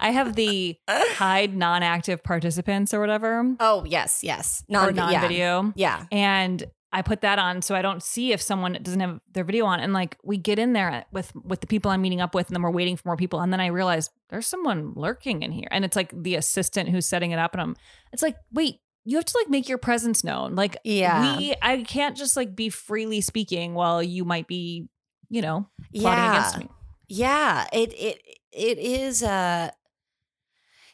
I 0.01 0.11
have 0.11 0.35
the 0.35 0.79
hide 0.89 1.57
non 1.57 1.83
active 1.83 2.23
participants 2.23 2.95
or 2.95 3.01
whatever, 3.01 3.55
Oh 3.61 3.85
yes, 3.85 4.21
yes. 4.23 4.65
or 4.69 4.73
Non 4.73 4.95
non 4.95 5.13
yeah. 5.13 5.21
video. 5.21 5.73
Yeah. 5.77 6.05
And 6.13 6.65
I 6.91 7.03
put 7.03 7.21
that 7.21 7.39
on 7.39 7.61
so 7.61 7.75
I 7.75 7.83
don't 7.83 8.03
see 8.03 8.33
if 8.33 8.41
someone 8.41 8.79
doesn't 8.81 9.01
have 9.01 9.21
their 9.33 9.45
video 9.45 9.67
on. 9.67 9.81
And 9.81 9.93
like 9.93 10.17
we 10.25 10.39
get 10.39 10.59
in 10.59 10.73
there 10.73 11.05
with 11.13 11.33
with 11.35 11.61
the 11.61 11.67
people 11.67 11.91
I'm 11.91 12.01
meeting 12.01 12.21
up 12.21 12.35
with, 12.35 12.47
and 12.49 12.55
then 12.57 12.63
we're 12.63 12.71
waiting 12.71 12.97
for 12.97 13.09
more 13.09 13.17
people. 13.17 13.41
And 13.41 13.53
then 13.53 13.61
I 13.61 13.67
realize 13.67 14.11
there's 14.31 14.47
someone 14.47 14.93
lurking 14.97 15.43
in 15.43 15.53
here. 15.53 15.69
And 15.71 15.85
it's 15.85 15.97
like 15.97 16.13
the 16.15 16.37
assistant 16.37 16.89
who's 16.89 17.07
setting 17.07 17.31
it 17.33 17.39
up. 17.39 17.53
And 17.53 17.61
I'm 17.61 17.77
it's 18.13 18.23
like, 18.23 18.37
wait, 18.53 18.81
you 19.05 19.17
have 19.17 19.25
to 19.27 19.39
like 19.39 19.51
make 19.51 19.69
your 19.69 19.79
presence 19.79 20.25
known. 20.25 20.55
Like 20.55 20.79
Yeah. 20.85 21.37
we 21.37 21.55
I 21.61 21.83
can't 21.83 22.17
just 22.17 22.37
like 22.37 22.57
be 22.57 22.71
freely 22.71 23.21
speaking 23.21 23.75
while 23.75 24.03
you 24.03 24.25
might 24.25 24.47
be, 24.47 24.89
you 25.29 25.43
know, 25.43 25.69
plotting 25.95 26.25
yeah. 26.25 26.39
against 26.39 26.59
me. 26.59 26.69
Yeah, 27.09 27.67
it 27.73 27.93
it 27.93 28.23
it 28.53 28.79
is 28.79 29.23
uh 29.23 29.71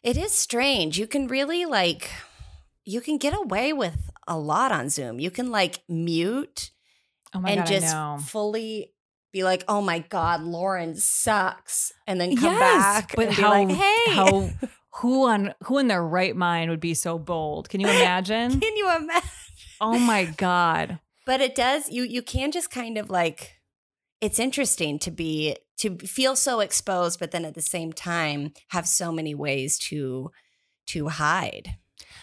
it 0.05 0.17
is 0.17 0.31
strange. 0.33 0.99
You 0.99 1.07
can 1.09 1.27
really 1.27 1.65
like 1.65 2.11
you 2.85 3.01
can 3.01 3.17
get 3.17 3.35
away 3.35 3.73
with 3.73 4.11
a 4.29 4.39
lot 4.39 4.71
on 4.71 4.91
Zoom. 4.91 5.19
You 5.19 5.31
can 5.31 5.51
like 5.51 5.83
mute 5.89 6.71
Oh 7.33 7.41
my 7.41 7.51
and 7.51 7.61
god, 7.61 7.67
just 7.67 8.31
fully 8.31 8.93
be 9.33 9.43
like, 9.43 9.65
"Oh 9.67 9.81
my 9.81 9.99
god, 9.99 10.43
Lauren 10.43 10.95
sucks." 10.95 11.93
And 12.07 12.21
then 12.21 12.37
come 12.37 12.53
Yes, 12.53 12.61
back 12.61 13.17
but 13.17 13.27
and 13.27 13.35
how 13.35 13.67
be 13.67 13.67
like, 13.67 13.79
"Hey, 13.79 14.15
how 14.15 14.51
who 15.01 15.27
on 15.27 15.55
who 15.65 15.79
in 15.79 15.89
their 15.89 16.05
right 16.05 16.37
mind 16.37 16.71
would 16.71 16.81
be 16.81 16.95
so 16.95 17.19
bold? 17.19 17.69
Can 17.69 17.81
you 17.81 17.89
imagine? 17.89 18.61
can 18.61 18.77
you 18.77 18.95
imagine?" 18.95 19.29
oh 19.81 19.99
my 19.99 20.27
god. 20.27 21.01
But 21.27 21.41
it 21.41 21.55
does 21.55 21.89
you 21.91 22.03
you 22.03 22.23
can 22.23 22.53
just 22.53 22.71
kind 22.71 22.99
of 22.99 23.09
like 23.11 23.55
it's 24.21 24.39
interesting 24.39 24.99
to 25.01 25.11
be 25.11 25.57
to 25.79 25.97
feel 25.99 26.37
so 26.37 26.61
exposed 26.61 27.19
but 27.19 27.31
then 27.31 27.45
at 27.45 27.55
the 27.55 27.61
same 27.63 27.93
time 27.93 28.53
have 28.69 28.87
so 28.87 29.11
many 29.13 29.35
ways 29.35 29.79
to 29.79 30.31
to 30.87 31.09
hide. 31.09 31.77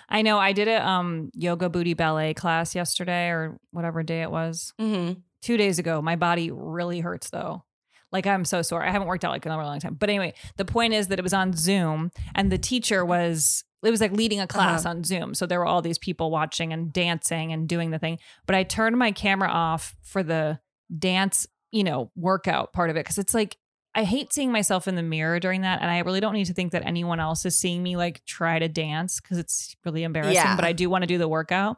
I 0.10 0.22
know 0.22 0.38
I 0.38 0.54
did 0.54 0.68
a 0.68 0.88
um 0.88 1.32
yoga 1.34 1.70
booty 1.70 1.94
ballet 1.94 2.34
class 2.34 2.76
yesterday 2.76 3.30
or 3.30 3.58
whatever 3.72 4.04
day 4.04 4.22
it 4.22 4.32
was. 4.32 4.74
Mhm. 4.80 5.22
2 5.42 5.58
days 5.58 5.80
ago. 5.80 6.02
My 6.02 6.16
body 6.16 6.52
really 6.52 7.00
hurts 7.00 7.30
though. 7.32 7.64
Like 8.12 8.28
I'm 8.28 8.46
so 8.46 8.62
sore. 8.62 8.84
I 8.86 8.92
haven't 8.92 9.08
worked 9.08 9.24
out 9.26 9.32
like 9.32 9.46
in 9.46 9.52
a 9.52 9.58
long 9.58 9.80
time. 9.80 9.96
But 9.96 10.10
anyway, 10.10 10.34
the 10.58 10.66
point 10.66 10.94
is 10.94 11.08
that 11.08 11.18
it 11.20 11.24
was 11.24 11.34
on 11.34 11.54
Zoom 11.54 12.12
and 12.36 12.52
the 12.52 12.58
teacher 12.58 13.04
was 13.06 13.64
it 13.84 13.90
was 13.90 14.02
like 14.02 14.12
leading 14.12 14.40
a 14.40 14.46
class 14.48 14.86
Uh-huh. 14.86 14.96
on 14.98 15.04
Zoom. 15.04 15.34
So 15.34 15.48
there 15.48 15.58
were 15.60 15.66
all 15.66 15.82
these 15.82 15.98
people 15.98 16.30
watching 16.30 16.72
and 16.72 16.94
dancing 16.94 17.52
and 17.52 17.68
doing 17.68 17.90
the 17.90 17.98
thing. 17.98 18.20
But 18.46 18.56
I 18.56 18.62
turned 18.64 18.98
my 19.00 19.12
camera 19.12 19.50
off 19.50 19.96
for 20.04 20.22
the 20.22 20.60
dance, 20.96 21.48
you 21.72 21.84
know, 21.84 22.12
workout 22.16 22.74
part 22.74 22.90
of 22.90 22.96
it 22.98 23.06
cuz 23.06 23.18
it's 23.18 23.34
like 23.34 23.58
I 23.94 24.04
hate 24.06 24.32
seeing 24.32 24.52
myself 24.52 24.88
in 24.88 24.96
the 24.96 25.04
mirror 25.04 25.40
during 25.40 25.62
that 25.62 25.82
and 25.82 25.92
I 25.92 26.00
really 26.00 26.20
don't 26.22 26.34
need 26.34 26.46
to 26.46 26.54
think 26.54 26.72
that 26.72 26.86
anyone 26.86 27.20
else 27.20 27.46
is 27.46 27.58
seeing 27.58 27.84
me 27.84 27.98
like 27.98 28.24
try 28.26 28.58
to 28.60 28.70
dance 28.70 29.20
cuz 29.20 29.38
it's 29.38 29.76
really 29.86 30.04
embarrassing, 30.04 30.36
Yeah. 30.36 30.56
but 30.56 30.64
I 30.66 30.72
do 30.74 30.90
want 30.90 31.02
to 31.04 31.08
do 31.08 31.18
the 31.18 31.28
workout. 31.28 31.78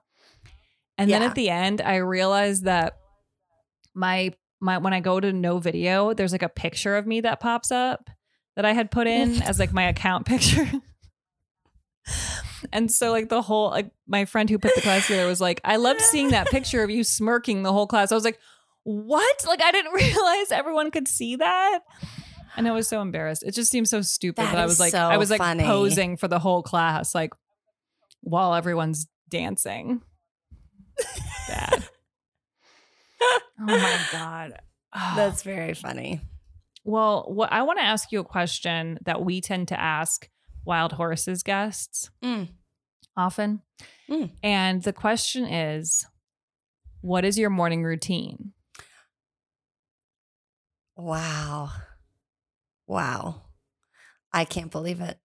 And 0.97 1.09
then 1.09 1.23
at 1.23 1.33
the 1.35 1.49
end 1.49 1.81
I 1.81 1.95
realized 1.97 2.65
that 2.65 2.97
my 3.95 4.33
my 4.59 4.77
when 4.77 4.93
I 4.93 4.99
go 4.99 5.19
to 5.19 5.33
no 5.33 5.57
video, 5.59 6.13
there's 6.13 6.31
like 6.31 6.43
a 6.43 6.49
picture 6.49 6.95
of 6.97 7.05
me 7.07 7.21
that 7.21 7.39
pops 7.39 7.71
up 7.71 8.09
that 8.55 8.63
I 8.65 8.73
had 8.73 8.91
put 8.91 9.07
in 9.07 9.41
as 9.41 9.57
like 9.59 9.73
my 9.73 9.83
account 9.83 10.25
picture. 10.33 10.69
and 12.71 12.91
so 12.91 13.11
like 13.11 13.29
the 13.29 13.41
whole 13.41 13.69
like 13.71 13.91
my 14.07 14.25
friend 14.25 14.49
who 14.49 14.57
put 14.59 14.75
the 14.75 14.81
class 14.81 15.07
together 15.07 15.27
was 15.27 15.41
like, 15.41 15.59
I 15.63 15.77
loved 15.77 16.01
seeing 16.01 16.29
that 16.29 16.47
picture 16.47 16.83
of 16.83 16.89
you 16.89 17.03
smirking 17.03 17.63
the 17.63 17.73
whole 17.73 17.87
class. 17.87 18.11
I 18.11 18.15
was 18.15 18.23
like, 18.23 18.39
what? 18.83 19.45
Like 19.47 19.61
I 19.61 19.71
didn't 19.71 19.93
realize 19.93 20.51
everyone 20.51 20.91
could 20.91 21.07
see 21.07 21.35
that. 21.37 21.79
And 22.55 22.67
I 22.67 22.71
was 22.71 22.87
so 22.87 23.01
embarrassed. 23.01 23.43
It 23.43 23.53
just 23.55 23.71
seemed 23.71 23.89
so 23.89 24.01
stupid 24.01 24.43
That 24.45 24.55
I 24.57 24.65
was 24.65 24.79
like 24.79 24.91
so 24.91 24.99
I 24.99 25.17
was 25.17 25.31
like 25.31 25.39
funny. 25.39 25.63
posing 25.63 26.17
for 26.17 26.27
the 26.27 26.39
whole 26.39 26.61
class, 26.63 27.15
like 27.15 27.33
while 28.21 28.53
everyone's 28.53 29.07
dancing. 29.29 30.01
Bad. 31.47 31.83
oh 33.21 33.39
my 33.59 33.99
god. 34.11 34.59
That's 35.15 35.41
very 35.43 35.73
funny. 35.73 36.21
well, 36.83 37.25
what 37.27 37.51
I 37.51 37.63
want 37.63 37.79
to 37.79 37.85
ask 37.85 38.11
you 38.11 38.19
a 38.19 38.23
question 38.23 38.99
that 39.05 39.23
we 39.23 39.41
tend 39.41 39.69
to 39.69 39.79
ask 39.79 40.29
Wild 40.65 40.93
Horses 40.93 41.41
guests 41.43 42.09
Mm. 42.23 42.49
often. 43.17 43.61
Mm. 44.09 44.31
And 44.43 44.83
the 44.83 44.93
question 44.93 45.45
is 45.45 46.05
what 47.01 47.25
is 47.25 47.37
your 47.39 47.49
morning 47.49 47.83
routine? 47.83 48.52
Wow. 50.95 51.69
Wow. 52.87 53.41
I 54.31 54.45
can't 54.45 54.71
believe 54.71 55.01
it. 55.01 55.17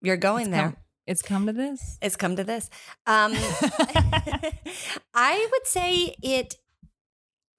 You're 0.00 0.16
going 0.16 0.46
It's 0.48 0.50
there. 0.50 0.62
come- 0.62 0.76
It's 1.06 1.22
come 1.22 1.46
to 1.46 1.52
this. 1.52 1.98
it's 2.02 2.16
come 2.16 2.36
to 2.36 2.44
this. 2.44 2.68
Um 3.06 3.32
I 5.14 5.48
would 5.50 5.66
say 5.66 6.14
it 6.22 6.56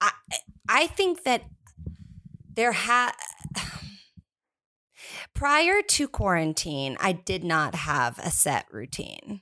I 0.00 0.10
I 0.68 0.86
think 0.88 1.24
that 1.24 1.44
there 2.54 2.72
had 2.72 3.12
prior 5.34 5.82
to 5.82 6.08
quarantine, 6.08 6.96
I 7.00 7.12
did 7.12 7.44
not 7.44 7.74
have 7.74 8.18
a 8.18 8.30
set 8.30 8.66
routine, 8.70 9.40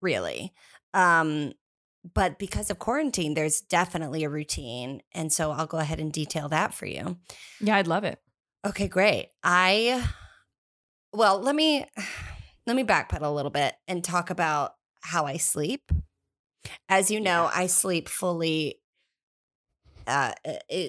really. 0.00 0.52
Um 0.94 1.52
but 2.14 2.38
because 2.38 2.70
of 2.70 2.78
quarantine, 2.78 3.34
there's 3.34 3.60
definitely 3.60 4.24
a 4.24 4.30
routine. 4.30 5.02
And 5.12 5.32
so 5.32 5.50
I'll 5.50 5.66
go 5.66 5.78
ahead 5.78 6.00
and 6.00 6.12
detail 6.12 6.48
that 6.48 6.72
for 6.74 6.86
you. 6.86 7.18
Yeah, 7.60 7.76
I'd 7.76 7.86
love 7.86 8.04
it. 8.04 8.18
Okay, 8.66 8.88
great. 8.88 9.28
I 9.42 10.06
well, 11.12 11.40
let 11.40 11.54
me 11.54 11.84
let 12.66 12.76
me 12.76 12.84
backpedal 12.84 13.22
a 13.22 13.28
little 13.28 13.50
bit 13.50 13.74
and 13.88 14.02
talk 14.04 14.30
about 14.30 14.74
how 15.02 15.26
I 15.26 15.36
sleep. 15.36 15.90
As 16.88 17.10
you 17.10 17.20
know, 17.20 17.50
I 17.52 17.66
sleep 17.66 18.08
fully 18.08 18.76
uh 20.06 20.32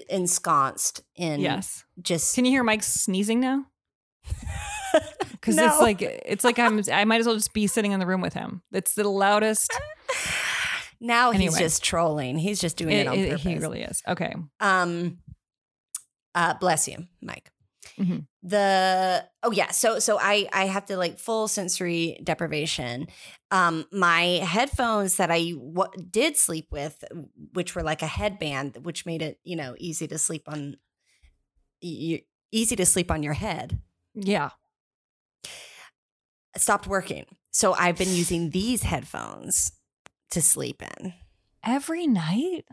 ensconced 0.10 1.02
in 1.16 1.42
yes. 1.42 1.84
just 2.02 2.34
Can 2.36 2.46
you 2.46 2.52
hear 2.52 2.64
Mike 2.64 2.84
sneezing 2.84 3.40
now? 3.40 3.66
Because 5.32 5.56
No. 5.56 5.66
it's 5.66 5.80
like 5.82 6.02
it's 6.04 6.44
like 6.44 6.60
I'm 6.60 6.82
I 6.92 7.04
might 7.06 7.20
as 7.20 7.26
well 7.26 7.36
just 7.36 7.52
be 7.54 7.66
sitting 7.66 7.94
in 7.94 8.00
the 8.00 8.06
room 8.06 8.22
with 8.22 8.34
him. 8.36 8.62
It's 8.72 8.94
the 8.94 9.10
loudest. 9.10 9.72
now 11.02 11.32
he's 11.32 11.58
just 11.58 11.84
trolling. 11.84 12.38
He's 12.38 12.62
just 12.62 12.78
doing 12.78 12.96
it, 12.96 13.02
It- 13.02 13.08
on 13.08 13.18
purpose. 13.18 13.42
he 13.44 13.56
really 13.58 13.82
is. 13.82 14.02
Okay. 14.08 14.34
Um 14.62 15.18
uh 16.34 16.54
bless 16.62 16.88
you, 16.88 17.06
Mike. 17.22 17.52
Mhm. 18.00 18.28
The 18.44 19.28
oh 19.44 19.52
yeah, 19.52 19.72
so 19.72 20.00
so 20.00 20.18
I 20.22 20.48
I 20.54 20.66
have 20.68 20.86
to 20.86 20.96
like 20.98 21.20
full 21.20 21.48
sensory 21.48 22.20
deprivation. 22.24 23.08
Um 23.50 23.86
my 23.92 24.40
headphones 24.44 25.18
that 25.18 25.30
I 25.32 25.52
w- 25.52 25.92
did 26.10 26.38
sleep 26.38 26.68
with 26.72 27.04
which 27.54 27.76
were 27.76 27.84
like 27.84 28.02
a 28.02 28.08
headband 28.08 28.78
which 28.86 29.06
made 29.06 29.22
it, 29.22 29.40
you 29.44 29.56
know, 29.56 29.76
easy 29.78 30.08
to 30.08 30.18
sleep 30.18 30.44
on 30.48 30.78
y- 31.84 32.24
easy 32.52 32.76
to 32.76 32.86
sleep 32.86 33.12
on 33.12 33.24
your 33.24 33.34
head. 33.34 33.80
Yeah. 34.14 34.52
Stopped 36.58 36.86
working. 36.88 37.26
So 37.52 37.74
I've 37.74 37.98
been 37.98 38.14
using 38.14 38.50
these 38.52 38.84
headphones 38.84 39.72
to 40.32 40.42
sleep 40.42 40.82
in. 40.82 41.14
Every 41.64 42.08
night? 42.08 42.66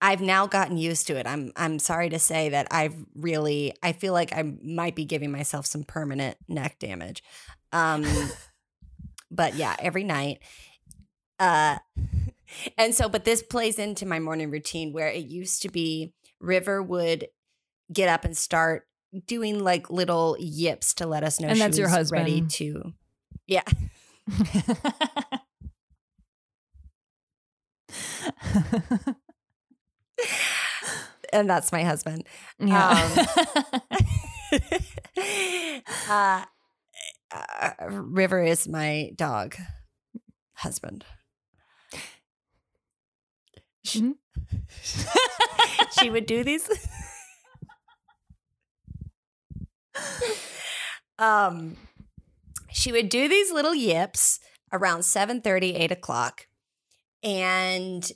I've 0.00 0.20
now 0.20 0.46
gotten 0.46 0.76
used 0.76 1.06
to 1.06 1.16
it. 1.16 1.26
I'm 1.26 1.52
I'm 1.56 1.78
sorry 1.78 2.10
to 2.10 2.18
say 2.18 2.50
that 2.50 2.68
I've 2.70 2.94
really 3.14 3.72
I 3.82 3.92
feel 3.92 4.12
like 4.12 4.32
I 4.32 4.42
might 4.62 4.94
be 4.94 5.04
giving 5.06 5.30
myself 5.32 5.66
some 5.66 5.82
permanent 5.82 6.36
neck 6.46 6.78
damage. 6.78 7.22
Um 7.72 8.04
but 9.30 9.54
yeah, 9.54 9.76
every 9.78 10.04
night. 10.04 10.40
Uh 11.38 11.78
and 12.78 12.94
so 12.94 13.08
but 13.08 13.24
this 13.24 13.42
plays 13.42 13.78
into 13.78 14.04
my 14.04 14.20
morning 14.20 14.50
routine 14.50 14.92
where 14.92 15.08
it 15.08 15.24
used 15.24 15.62
to 15.62 15.70
be 15.70 16.12
River 16.38 16.82
would 16.82 17.28
get 17.92 18.10
up 18.10 18.24
and 18.24 18.36
start 18.36 18.86
doing 19.26 19.62
like 19.62 19.88
little 19.90 20.36
yips 20.38 20.92
to 20.94 21.06
let 21.06 21.24
us 21.24 21.40
know 21.40 21.48
And 21.48 21.56
she 21.56 21.62
that's 21.62 21.78
your 21.78 21.88
was 21.88 22.10
ready 22.12 22.42
to 22.42 22.92
Yeah. 23.46 23.62
And 31.32 31.50
that's 31.50 31.72
my 31.72 31.82
husband. 31.82 32.24
yeah. 32.58 33.26
uh, 36.08 36.44
uh, 37.32 37.70
River 37.90 38.42
is 38.42 38.68
my 38.68 39.10
dog 39.16 39.56
husband. 40.54 41.04
She, 43.84 44.00
Mhm. 44.00 44.14
she 45.98 46.10
would 46.10 46.26
do 46.26 46.44
these. 46.44 46.68
um, 51.18 51.76
she 52.70 52.92
would 52.92 53.08
do 53.08 53.28
these 53.28 53.50
little 53.52 53.74
yips 53.74 54.38
around 54.72 55.04
7 55.04 55.42
8 55.44 55.90
o'clock. 55.92 56.46
And 57.24 58.08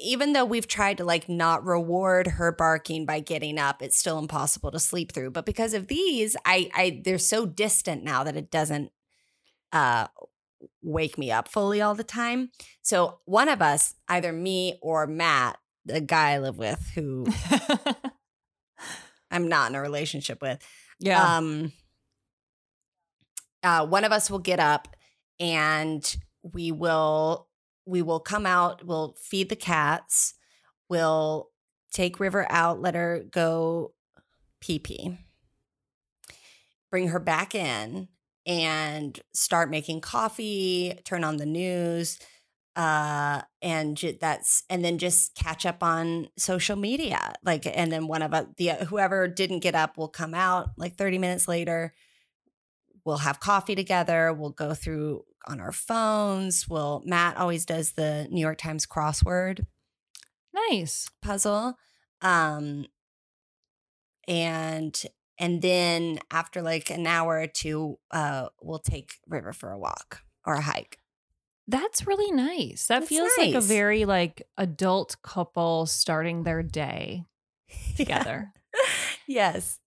even 0.00 0.32
though 0.32 0.44
we've 0.44 0.66
tried 0.66 0.98
to 0.98 1.04
like 1.04 1.28
not 1.28 1.64
reward 1.64 2.26
her 2.26 2.50
barking 2.52 3.06
by 3.06 3.20
getting 3.20 3.58
up, 3.58 3.80
it's 3.80 3.96
still 3.96 4.18
impossible 4.18 4.72
to 4.72 4.80
sleep 4.80 5.12
through. 5.12 5.30
But 5.30 5.46
because 5.46 5.72
of 5.72 5.86
these, 5.86 6.36
I 6.44 6.68
I 6.74 7.00
they're 7.04 7.18
so 7.18 7.46
distant 7.46 8.02
now 8.02 8.24
that 8.24 8.36
it 8.36 8.50
doesn't 8.50 8.90
uh 9.72 10.08
wake 10.82 11.16
me 11.16 11.30
up 11.30 11.48
fully 11.48 11.80
all 11.80 11.94
the 11.94 12.04
time. 12.04 12.50
So 12.82 13.20
one 13.24 13.48
of 13.48 13.62
us, 13.62 13.94
either 14.08 14.32
me 14.32 14.78
or 14.82 15.06
Matt, 15.06 15.58
the 15.84 16.00
guy 16.00 16.32
I 16.32 16.38
live 16.38 16.58
with, 16.58 16.90
who 16.94 17.26
I'm 19.30 19.48
not 19.48 19.70
in 19.70 19.76
a 19.76 19.80
relationship 19.80 20.42
with, 20.42 20.58
yeah. 20.98 21.36
um, 21.36 21.72
uh, 23.62 23.86
one 23.86 24.04
of 24.04 24.12
us 24.12 24.30
will 24.30 24.38
get 24.38 24.58
up 24.58 24.96
and 25.38 26.16
we 26.42 26.72
will 26.72 27.47
we 27.88 28.02
will 28.02 28.20
come 28.20 28.44
out. 28.44 28.84
We'll 28.84 29.14
feed 29.18 29.48
the 29.48 29.56
cats. 29.56 30.34
We'll 30.90 31.48
take 31.90 32.20
River 32.20 32.46
out, 32.50 32.80
let 32.80 32.94
her 32.94 33.24
go 33.30 33.94
pee 34.60 34.78
pee, 34.78 35.16
bring 36.90 37.08
her 37.08 37.18
back 37.18 37.54
in, 37.54 38.08
and 38.46 39.18
start 39.32 39.70
making 39.70 40.02
coffee. 40.02 41.00
Turn 41.04 41.24
on 41.24 41.38
the 41.38 41.46
news. 41.46 42.18
Uh, 42.76 43.42
and 43.60 43.96
ju- 43.96 44.16
that's 44.20 44.62
and 44.70 44.84
then 44.84 44.98
just 44.98 45.34
catch 45.34 45.66
up 45.66 45.82
on 45.82 46.28
social 46.36 46.76
media 46.76 47.32
like 47.42 47.66
and 47.66 47.90
then 47.90 48.06
one 48.06 48.22
of 48.22 48.32
us 48.32 48.46
the 48.56 48.68
whoever 48.68 49.26
didn't 49.26 49.58
get 49.58 49.74
up 49.74 49.98
will 49.98 50.06
come 50.06 50.32
out 50.32 50.68
like 50.76 50.94
30 50.94 51.18
minutes 51.18 51.48
later 51.48 51.92
we'll 53.04 53.16
have 53.16 53.40
coffee 53.40 53.74
together 53.74 54.32
we'll 54.32 54.50
go 54.50 54.74
through 54.74 55.24
on 55.48 55.60
our 55.60 55.72
phones 55.72 56.68
we'll 56.68 57.02
matt 57.04 57.36
always 57.36 57.64
does 57.64 57.92
the 57.92 58.28
new 58.30 58.40
york 58.40 58.58
times 58.58 58.86
crossword 58.86 59.64
nice. 60.70 61.10
puzzle 61.22 61.76
um 62.22 62.86
and 64.26 65.04
and 65.38 65.62
then 65.62 66.18
after 66.30 66.62
like 66.62 66.90
an 66.90 67.06
hour 67.06 67.40
or 67.40 67.46
two 67.46 67.98
uh 68.10 68.48
we'll 68.60 68.78
take 68.78 69.14
river 69.26 69.52
for 69.52 69.70
a 69.72 69.78
walk 69.78 70.22
or 70.44 70.54
a 70.54 70.60
hike 70.60 70.98
That's 71.70 72.06
really 72.06 72.32
nice. 72.32 72.86
That 72.86 73.02
It's 73.02 73.10
feels 73.10 73.30
like 73.36 73.54
a 73.54 73.60
very 73.60 74.06
like 74.06 74.42
adult 74.56 75.16
couple 75.22 75.84
starting 75.84 76.44
their 76.44 76.62
day 76.62 77.24
together. 77.96 78.52
yes 79.26 79.78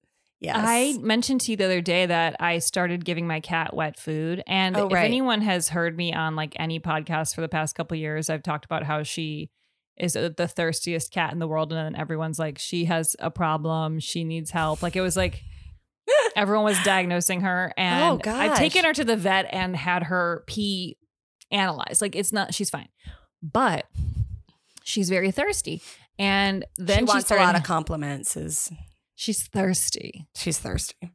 yes 0.42 0.58
I 0.60 0.98
mentioned 1.00 1.42
to 1.42 1.52
you 1.52 1.58
the 1.58 1.66
other 1.66 1.82
day 1.82 2.06
that 2.08 2.36
I 2.40 2.58
started 2.60 3.06
giving 3.06 3.28
my 3.28 3.40
cat 3.40 3.74
wet 3.76 3.98
food. 4.00 4.44
And 4.48 4.76
Oh, 4.76 4.88
if 4.88 4.94
anyone 5.06 5.42
has 5.42 5.70
heard 5.70 5.96
me 5.96 6.14
on 6.14 6.36
like 6.36 6.56
any 6.60 6.80
podcast 6.80 7.36
for 7.36 7.42
the 7.42 7.48
past 7.50 7.76
couple 7.76 7.96
years, 7.96 8.30
I've 8.30 8.44
talked 8.44 8.66
about 8.66 8.84
how 8.84 9.04
she 9.04 9.50
is 9.98 10.16
uh, 10.16 10.30
the 10.36 10.48
thirstiest 10.48 11.12
cat 11.12 11.32
in 11.32 11.40
the 11.40 11.48
world. 11.48 11.72
And 11.72 11.94
then 11.94 12.02
everyone's 12.02 12.40
like, 12.40 12.58
she 12.58 12.86
has 12.86 13.16
a 13.20 13.30
problem. 13.30 14.00
She 14.00 14.24
needs 14.24 14.50
help. 14.52 14.82
Like 14.82 14.96
it 14.96 15.02
was 15.02 15.16
like 15.16 15.44
everyone 16.36 16.66
was 16.66 16.82
diagnosing 16.84 17.42
her. 17.42 17.72
And 17.78 18.22
I've 18.26 18.58
taken 18.58 18.84
her 18.86 18.94
to 18.94 19.04
the 19.04 19.16
vet 19.16 19.46
and 19.52 19.76
had 19.76 20.04
her 20.04 20.44
pee 20.48 20.98
analyzed. 21.52 22.02
Like 22.02 22.16
it's 22.16 22.34
not, 22.34 22.54
she's 22.54 22.70
fine. 22.72 22.90
But 23.44 23.86
she's 24.84 25.10
very 25.10 25.30
thirsty. 25.32 25.82
And 26.18 26.66
then 26.78 27.00
she 27.00 27.04
wants 27.06 27.26
started, 27.26 27.44
a 27.44 27.46
lot 27.46 27.56
of 27.56 27.64
compliments 27.64 28.36
is 28.36 28.72
she's 29.22 29.48
thirsty. 29.48 30.28
she's 30.36 30.58
thirsty 30.60 31.13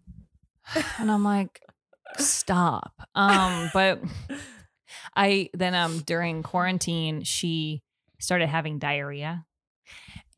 and 0.98 1.10
I'm 1.10 1.24
like, 1.24 1.60
stop. 2.18 2.92
Um, 3.14 3.70
but 3.72 4.00
I 5.16 5.50
then 5.54 5.74
um 5.74 6.00
during 6.00 6.42
quarantine, 6.42 7.22
she 7.22 7.82
started 8.18 8.48
having 8.48 8.78
diarrhea. 8.78 9.44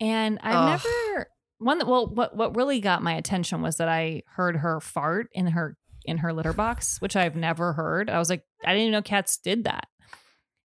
And 0.01 0.39
I've 0.43 0.55
Ugh. 0.55 0.81
never 0.85 1.31
one 1.59 1.79
that 1.79 1.89
well 1.89 2.07
what 2.07 2.37
what 2.37 2.57
really 2.57 2.81
got 2.81 3.03
my 3.03 3.15
attention 3.15 3.63
was 3.63 3.77
that 3.77 3.89
I 3.89 4.23
heard 4.27 4.57
her 4.57 4.81
fart 4.81 5.29
in 5.33 5.49
her 5.49 5.77
in 6.05 6.19
her 6.19 6.33
litter 6.33 6.53
box, 6.53 7.01
which 7.01 7.17
I've 7.17 7.37
never 7.37 7.73
heard. 7.73 8.09
I 8.09 8.19
was 8.19 8.31
like, 8.31 8.45
I 8.65 8.73
didn't 8.73 8.83
even 8.83 8.93
know 8.93 9.03
cats 9.03 9.37
did 9.39 9.65
that. 9.65 9.87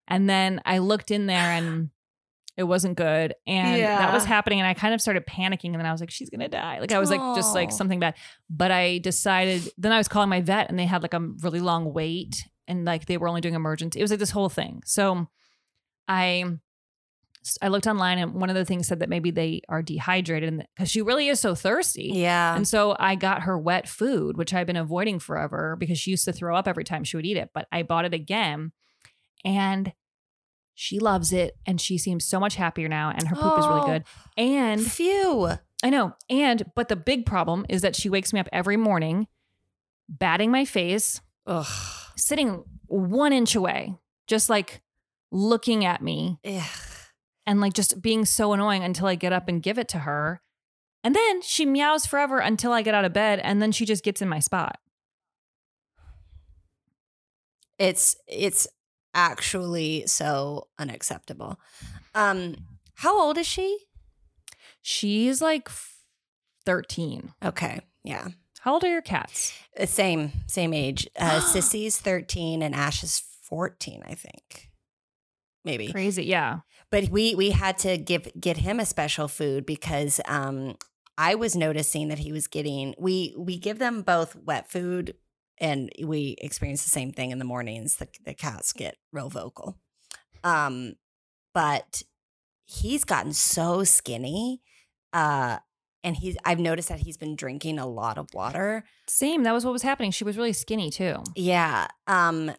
And 0.08 0.30
then 0.30 0.62
I 0.66 0.80
looked 0.80 1.10
in 1.10 1.26
there 1.26 1.38
and 1.38 1.90
it 2.58 2.64
wasn't 2.64 2.98
good. 2.98 3.34
And 3.48 3.82
that 3.82 4.14
was 4.14 4.26
happening. 4.26 4.60
And 4.60 4.68
I 4.68 4.74
kind 4.74 4.94
of 4.94 5.02
started 5.02 5.26
panicking. 5.26 5.72
And 5.72 5.76
then 5.76 5.86
I 5.86 5.92
was 5.92 6.02
like, 6.02 6.12
she's 6.12 6.30
going 6.30 6.42
to 6.42 6.50
die. 6.50 6.80
Like, 6.80 6.92
I 6.92 7.00
was 7.00 7.10
like, 7.10 7.22
just 7.36 7.56
like 7.56 7.72
something 7.72 8.00
bad. 8.00 8.16
But 8.50 8.72
I 8.72 8.98
decided, 8.98 9.70
then 9.78 9.92
I 9.92 9.98
was 9.98 10.08
calling 10.08 10.30
my 10.30 10.42
vet 10.42 10.70
and 10.70 10.78
they 10.78 10.86
had 10.86 11.02
like 11.02 11.14
a 11.14 11.20
really 11.42 11.60
long 11.60 11.94
wait 11.94 12.44
and 12.68 12.86
like 12.86 13.06
they 13.06 13.18
were 13.18 13.28
only 13.28 13.42
doing 13.42 13.56
emergency. 13.56 14.00
It 14.00 14.04
was 14.04 14.12
like 14.12 14.20
this 14.20 14.32
whole 14.32 14.50
thing. 14.50 14.82
So 14.86 15.28
I. 16.08 16.46
I 17.60 17.70
looked 17.70 17.88
online 17.88 18.20
and 18.20 18.36
one 18.36 18.52
of 18.52 18.56
the 18.56 18.66
things 18.66 18.86
said 18.86 19.00
that 19.00 19.10
maybe 19.10 19.32
they 19.32 19.62
are 19.68 19.82
dehydrated 19.82 20.64
because 20.76 20.92
she 20.92 21.02
really 21.02 21.28
is 21.28 21.40
so 21.40 21.56
thirsty. 21.56 22.12
yeah 22.14 22.56
And 22.56 22.68
so 22.68 22.96
I 23.00 23.16
got 23.16 23.42
her 23.42 23.58
wet 23.58 23.90
food, 23.90 24.38
which 24.38 24.54
I've 24.54 24.68
been 24.68 24.76
avoiding 24.76 25.18
forever 25.18 25.76
because 25.76 25.98
she 25.98 26.12
used 26.12 26.26
to 26.26 26.34
throw 26.34 26.56
up 26.56 26.68
every 26.68 26.84
time 26.84 27.04
she 27.04 27.18
would 27.18 27.26
eat 27.26 27.38
it. 27.38 27.50
But 27.52 27.68
I 27.72 27.82
bought 27.82 28.06
it 28.06 28.14
again 28.14 28.74
and 29.44 29.92
she 30.82 30.98
loves 30.98 31.32
it. 31.32 31.56
And 31.68 31.80
she 31.80 32.00
seems 32.00 32.26
so 32.26 32.40
much 32.40 32.56
happier 32.56 32.88
now. 32.90 33.12
And 33.16 33.28
her 33.28 33.36
poop 33.36 33.60
is 33.60 33.68
really 33.68 33.82
Oh. 33.82 33.86
good. 33.86 34.04
And 34.36 34.82
phew 34.82 35.52
I 35.84 35.92
know. 35.92 36.14
And, 36.28 36.72
but 36.76 36.90
the 36.90 36.96
big 36.96 37.24
problem 37.26 37.68
is 37.70 37.84
that 37.84 37.96
she 37.96 38.10
wakes 38.10 38.34
me 38.34 38.40
up 38.40 38.50
every 38.52 38.78
morning, 38.78 39.28
batting 40.10 40.50
my 40.50 40.66
face, 40.66 41.22
Ugh. 41.46 41.66
sitting 42.16 42.64
one 42.88 43.32
inch 43.32 43.54
away, 43.54 43.96
just 44.26 44.50
like 44.50 44.82
looking 45.32 45.86
at 45.86 46.02
me 46.02 46.40
Ugh. 46.44 46.64
and 47.46 47.62
like 47.62 47.74
just 47.74 48.02
being 48.02 48.26
so 48.26 48.52
annoying 48.54 48.84
until 48.84 49.06
I 49.06 49.14
get 49.14 49.34
up 49.34 49.48
and 49.48 49.62
give 49.62 49.78
it 49.78 49.88
to 49.90 50.00
her. 50.00 50.42
And 51.04 51.16
then 51.16 51.44
she 51.44 51.64
meows 51.66 52.08
forever 52.08 52.40
until 52.40 52.72
I 52.72 52.82
get 52.82 52.96
out 52.96 53.06
of 53.06 53.14
bed 53.14 53.40
and 53.44 53.62
then 53.62 53.72
she 53.72 53.86
just 53.86 54.04
gets 54.04 54.20
in 54.22 54.30
my 54.30 54.40
spot. 54.40 54.80
it's 57.80 58.16
it's 58.28 58.68
actually 59.14 60.06
so 60.08 60.68
unacceptable 60.80 61.60
um 62.16 62.56
how 62.96 63.20
old 63.20 63.38
is 63.38 63.48
she 63.48 63.78
She's 64.84 65.42
like 65.42 65.68
f- 65.68 65.96
13. 66.66 67.34
okay 67.44 67.82
yeah 68.04 68.30
How 68.62 68.74
old 68.74 68.84
are 68.84 68.90
your 68.90 69.02
cats? 69.02 69.54
Uh, 69.80 69.86
same 69.86 70.32
same 70.48 70.74
age 70.74 71.08
uh 71.20 71.40
sissy's 71.54 72.00
13 72.00 72.62
and 72.62 72.74
ash 72.76 73.04
is 73.04 73.22
14 73.44 74.02
i 74.08 74.16
think 74.16 74.70
maybe 75.66 75.92
Crazy. 75.92 76.24
Yeah. 76.26 76.60
but 76.90 77.10
we 77.10 77.36
we 77.36 77.52
had 77.52 77.78
to 77.80 77.98
give 77.98 78.28
get 78.40 78.58
him 78.58 78.80
a 78.80 78.86
special 78.86 79.28
food 79.28 79.66
because 79.66 80.20
um 80.28 80.76
I 81.18 81.36
was 81.36 81.56
noticing 81.56 82.08
that 82.08 82.20
he 82.20 82.32
was 82.32 82.48
getting 82.48 82.96
we 82.98 83.36
we 83.38 83.58
give 83.60 83.78
them 83.78 84.02
both 84.02 84.36
wet 84.36 84.72
food 84.72 85.14
and 85.62 85.90
we 86.04 86.36
experience 86.40 86.84
the 86.84 86.90
same 86.90 87.14
thing 87.14 87.32
in 87.32 87.40
the 87.40 87.46
mornings 87.46 87.96
the, 87.96 88.08
the 88.26 88.34
cats 88.34 88.74
get 88.74 88.98
real 89.14 89.30
vocal 89.30 89.78
um 90.44 90.94
but 91.54 92.04
he's 92.66 93.06
gotten 93.06 93.32
so 93.32 93.84
skinny 93.86 94.62
uh 95.14 95.58
and 96.04 96.16
he's 96.18 96.36
I've 96.44 96.60
noticed 96.60 96.90
that 96.90 97.00
he's 97.02 97.18
been 97.18 97.36
drinking 97.36 97.78
a 97.80 97.86
lot 97.86 98.18
of 98.18 98.28
water 98.34 98.84
Same. 99.08 99.44
That 99.44 99.54
was 99.54 99.64
what 99.64 99.72
was 99.72 99.84
happening. 99.84 100.10
She 100.12 100.24
was 100.24 100.36
really 100.36 100.54
skinny 100.54 100.90
too. 100.90 101.24
yeah. 101.36 101.88
Um, 102.08 102.52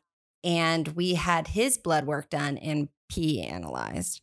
and 0.45 0.89
we 0.89 1.15
had 1.15 1.49
his 1.49 1.77
blood 1.79 2.05
work 2.07 2.31
done 2.31 2.57
and 2.59 2.89
pee 3.09 3.43
analyzed. 3.43 4.21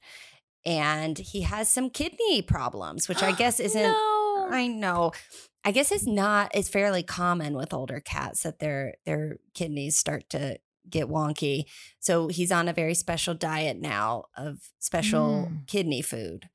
And 0.65 1.17
he 1.17 1.41
has 1.41 1.67
some 1.69 1.89
kidney 1.89 2.41
problems, 2.41 3.09
which 3.09 3.21
I 3.23 3.31
guess 3.41 3.59
isn't 3.59 3.81
No. 3.81 4.47
I 4.51 4.67
know. 4.67 5.11
I 5.65 5.71
guess 5.71 5.91
it's 5.91 6.07
not 6.07 6.51
it's 6.55 6.69
fairly 6.69 7.03
common 7.03 7.53
with 7.55 7.73
older 7.73 7.99
cats 7.99 8.43
that 8.43 8.59
their 8.59 8.95
their 9.05 9.37
kidneys 9.53 9.97
start 9.97 10.29
to 10.29 10.59
get 10.89 11.07
wonky. 11.07 11.65
So 11.99 12.27
he's 12.29 12.51
on 12.51 12.67
a 12.67 12.73
very 12.73 12.93
special 12.95 13.33
diet 13.35 13.77
now 13.79 14.25
of 14.35 14.71
special 14.79 15.47
Mm. 15.51 15.67
kidney 15.67 16.01
food 16.01 16.49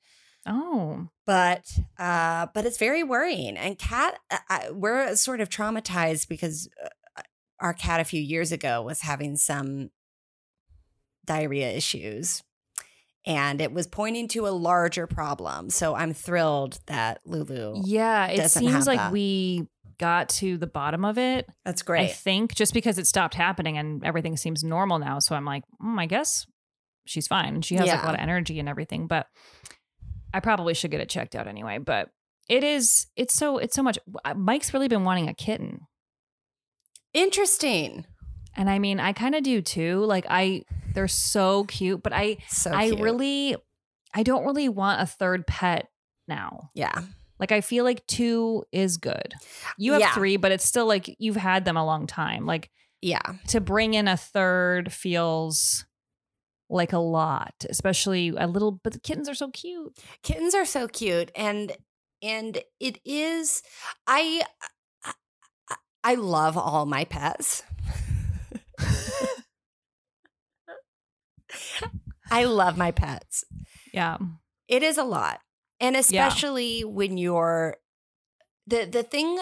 Oh. 0.46 1.08
but 1.26 1.78
uh 1.98 2.46
but 2.54 2.66
it's 2.66 2.78
very 2.78 3.02
worrying 3.02 3.56
and 3.56 3.78
cat 3.78 4.18
I, 4.30 4.38
I- 4.50 4.70
we're 4.72 5.14
sort 5.16 5.40
of 5.40 5.48
traumatized 5.48 6.28
because 6.28 6.68
uh, 6.84 7.22
our 7.60 7.72
cat 7.74 8.00
a 8.00 8.04
few 8.04 8.20
years 8.20 8.52
ago 8.52 8.82
was 8.82 9.02
having 9.02 9.36
some 9.36 9.90
diarrhea 11.24 11.70
issues 11.70 12.42
and 13.26 13.60
it 13.60 13.72
was 13.72 13.86
pointing 13.86 14.28
to 14.28 14.46
a 14.46 14.50
larger 14.50 15.06
problem 15.06 15.70
so 15.70 15.94
i'm 15.94 16.12
thrilled 16.12 16.78
that 16.86 17.20
lulu 17.24 17.80
Yeah. 17.84 18.26
It 18.26 18.50
seems 18.50 18.86
like 18.86 18.98
that. 18.98 19.12
we 19.12 19.66
got 19.98 20.28
to 20.28 20.56
the 20.58 20.66
bottom 20.66 21.04
of 21.04 21.16
it. 21.18 21.48
that's 21.64 21.82
great. 21.82 22.10
I 22.10 22.12
think 22.12 22.54
just 22.54 22.74
because 22.74 22.98
it 22.98 23.06
stopped 23.06 23.34
happening 23.34 23.78
and 23.78 24.04
everything 24.04 24.36
seems 24.36 24.64
normal 24.64 24.98
now. 24.98 25.20
So 25.20 25.36
I'm 25.36 25.44
like, 25.44 25.62
mm, 25.80 25.98
I 26.00 26.06
guess 26.06 26.46
she's 27.06 27.28
fine. 27.28 27.62
She 27.62 27.76
has 27.76 27.86
like 27.86 28.02
a 28.02 28.06
lot 28.06 28.14
of 28.14 28.20
energy 28.20 28.58
and 28.58 28.68
everything, 28.68 29.06
but 29.06 29.28
I 30.34 30.40
probably 30.40 30.74
should 30.74 30.90
get 30.90 31.00
it 31.00 31.08
checked 31.08 31.36
out 31.36 31.46
anyway. 31.46 31.78
But 31.78 32.08
it 32.48 32.64
is, 32.64 33.06
it's 33.14 33.34
so, 33.34 33.58
it's 33.58 33.76
so 33.76 33.84
much. 33.84 33.98
uh, 34.24 34.34
Mike's 34.34 34.74
really 34.74 34.88
been 34.88 35.04
wanting 35.04 35.28
a 35.28 35.34
kitten. 35.34 35.82
interesting 37.12 38.04
And 38.56 38.70
I 38.70 38.78
mean, 38.78 39.00
I 39.00 39.12
kind 39.12 39.34
of 39.34 39.42
do 39.42 39.60
too. 39.62 40.04
Like, 40.04 40.26
I, 40.28 40.62
they're 40.94 41.08
so 41.08 41.64
cute, 41.64 42.02
but 42.02 42.12
I, 42.12 42.38
so 42.48 42.70
I 42.72 42.88
cute. 42.88 43.00
really, 43.00 43.56
I 44.14 44.22
don't 44.22 44.44
really 44.44 44.68
want 44.68 45.00
a 45.02 45.06
third 45.06 45.46
pet 45.46 45.88
now. 46.28 46.70
yeah 46.74 47.02
Like, 47.40 47.50
I 47.52 47.60
feel 47.60 47.84
like 47.84 48.06
two 48.06 48.64
is 48.72 48.96
good. 48.96 49.34
You 49.76 49.92
have 49.92 50.00
Yeah. 50.00 50.14
three, 50.14 50.36
but 50.36 50.52
it's 50.52 50.64
still 50.64 50.86
like 50.86 51.14
you've 51.18 51.36
had 51.36 51.64
them 51.64 51.76
a 51.76 51.84
long 51.84 52.06
time. 52.06 52.46
Like, 52.46 52.70
Yeah. 53.02 53.22
to 53.48 53.60
bring 53.60 53.94
in 53.94 54.06
a 54.08 54.16
third 54.16 54.92
feels 54.92 55.84
like 56.70 56.92
a 56.92 56.98
lot, 56.98 57.52
especially 57.68 58.28
a 58.38 58.46
little. 58.46 58.70
But 58.72 58.92
the 58.94 59.00
kittens 59.00 59.28
are 59.28 59.34
so 59.34 59.50
cute. 59.50 59.96
Kittens 60.22 60.54
are 60.54 60.64
so 60.64 60.86
cute 60.88 61.30
and 61.36 61.72
and 62.22 62.58
it 62.80 63.00
is 63.04 63.62
I 64.06 64.42
I, 65.04 65.12
I 66.02 66.14
love 66.14 66.56
all 66.56 66.86
my 66.86 67.04
pets. 67.04 67.62
I 72.30 72.44
love 72.44 72.76
my 72.76 72.90
pets. 72.90 73.44
Yeah, 73.92 74.18
It 74.68 74.82
is 74.82 74.98
a 74.98 75.04
lot. 75.04 75.40
And 75.80 75.96
especially 75.96 76.84
when 76.84 77.18
you're 77.18 77.76
the 78.66 78.86
the 78.86 79.02
thing 79.02 79.38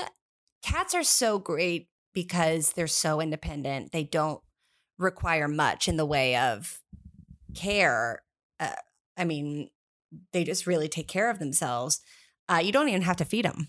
cats 0.62 0.94
are 0.94 1.04
so 1.04 1.38
great 1.38 1.88
because 2.12 2.72
they're 2.72 2.86
so 2.86 3.20
independent. 3.20 3.92
They 3.92 4.04
don't 4.04 4.40
require 4.98 5.48
much 5.48 5.88
in 5.88 5.96
the 5.96 6.06
way 6.06 6.36
of 6.36 6.80
care. 7.54 8.22
Uh, 8.60 8.74
I 9.16 9.24
mean, 9.24 9.70
they 10.32 10.44
just 10.44 10.66
really 10.66 10.88
take 10.88 11.08
care 11.08 11.30
of 11.30 11.38
themselves. 11.38 12.00
Uh, 12.48 12.60
you 12.62 12.72
don't 12.72 12.88
even 12.88 13.02
have 13.02 13.16
to 13.16 13.24
feed 13.24 13.44
them. 13.44 13.68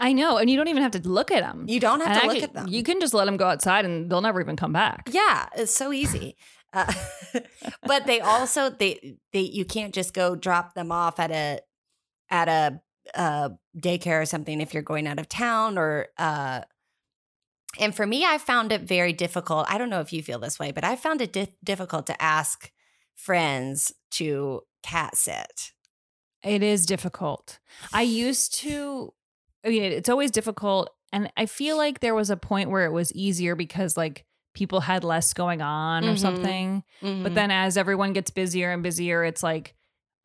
I 0.00 0.12
know, 0.12 0.36
and 0.38 0.48
you 0.50 0.56
don't 0.56 0.68
even 0.68 0.82
have 0.82 0.92
to 0.92 1.08
look 1.08 1.30
at 1.30 1.42
them. 1.42 1.66
You 1.68 1.80
don't 1.80 2.00
have 2.00 2.08
And 2.08 2.20
to 2.20 2.26
look 2.26 2.36
actually, 2.36 2.42
at 2.44 2.54
them. 2.54 2.68
You 2.68 2.82
can 2.82 3.00
just 3.00 3.14
let 3.14 3.24
them 3.26 3.36
go 3.36 3.46
outside, 3.46 3.84
and 3.84 4.10
they'll 4.10 4.20
never 4.20 4.40
even 4.40 4.56
come 4.56 4.72
back. 4.72 5.08
Yeah, 5.12 5.48
it's 5.56 5.74
so 5.74 5.92
easy. 5.92 6.36
Uh, 6.72 6.92
but 7.86 8.06
they 8.06 8.20
also 8.20 8.70
they 8.70 9.16
they 9.32 9.40
you 9.40 9.64
can't 9.64 9.92
just 9.94 10.14
go 10.14 10.34
drop 10.34 10.74
them 10.74 10.90
off 10.90 11.20
at 11.20 11.30
a 11.30 11.60
at 12.30 12.48
a 12.48 12.80
uh, 13.14 13.50
daycare 13.76 14.22
or 14.22 14.26
something 14.26 14.60
if 14.60 14.72
you're 14.72 14.82
going 14.82 15.06
out 15.06 15.18
of 15.18 15.28
town 15.28 15.76
or 15.76 16.06
uh 16.18 16.60
and 17.80 17.94
for 17.94 18.06
me 18.06 18.24
I 18.24 18.38
found 18.38 18.72
it 18.72 18.82
very 18.82 19.12
difficult. 19.12 19.66
I 19.68 19.76
don't 19.76 19.90
know 19.90 20.00
if 20.00 20.12
you 20.12 20.22
feel 20.22 20.38
this 20.38 20.58
way, 20.58 20.72
but 20.72 20.84
I 20.84 20.96
found 20.96 21.20
it 21.20 21.32
di- 21.32 21.48
difficult 21.64 22.06
to 22.06 22.22
ask 22.22 22.70
friends 23.14 23.92
to 24.12 24.62
cat 24.82 25.16
sit. 25.16 25.72
It 26.44 26.62
is 26.62 26.86
difficult. 26.86 27.58
I 27.92 28.02
used 28.02 28.54
to, 28.60 29.12
I 29.64 29.68
mean, 29.68 29.82
it's 29.84 30.08
always 30.08 30.30
difficult. 30.30 30.90
And 31.12 31.30
I 31.36 31.46
feel 31.46 31.76
like 31.76 32.00
there 32.00 32.14
was 32.14 32.30
a 32.30 32.36
point 32.36 32.70
where 32.70 32.84
it 32.86 32.92
was 32.92 33.12
easier 33.12 33.54
because 33.54 33.96
like 33.96 34.24
people 34.54 34.80
had 34.80 35.04
less 35.04 35.32
going 35.32 35.62
on 35.62 36.04
or 36.04 36.12
Mhm. 36.14 36.18
something. 36.18 36.82
But 37.00 37.34
then 37.34 37.50
as 37.50 37.76
everyone 37.76 38.12
gets 38.12 38.30
busier 38.30 38.70
and 38.72 38.82
busier, 38.82 39.24
it's 39.24 39.42
like 39.42 39.74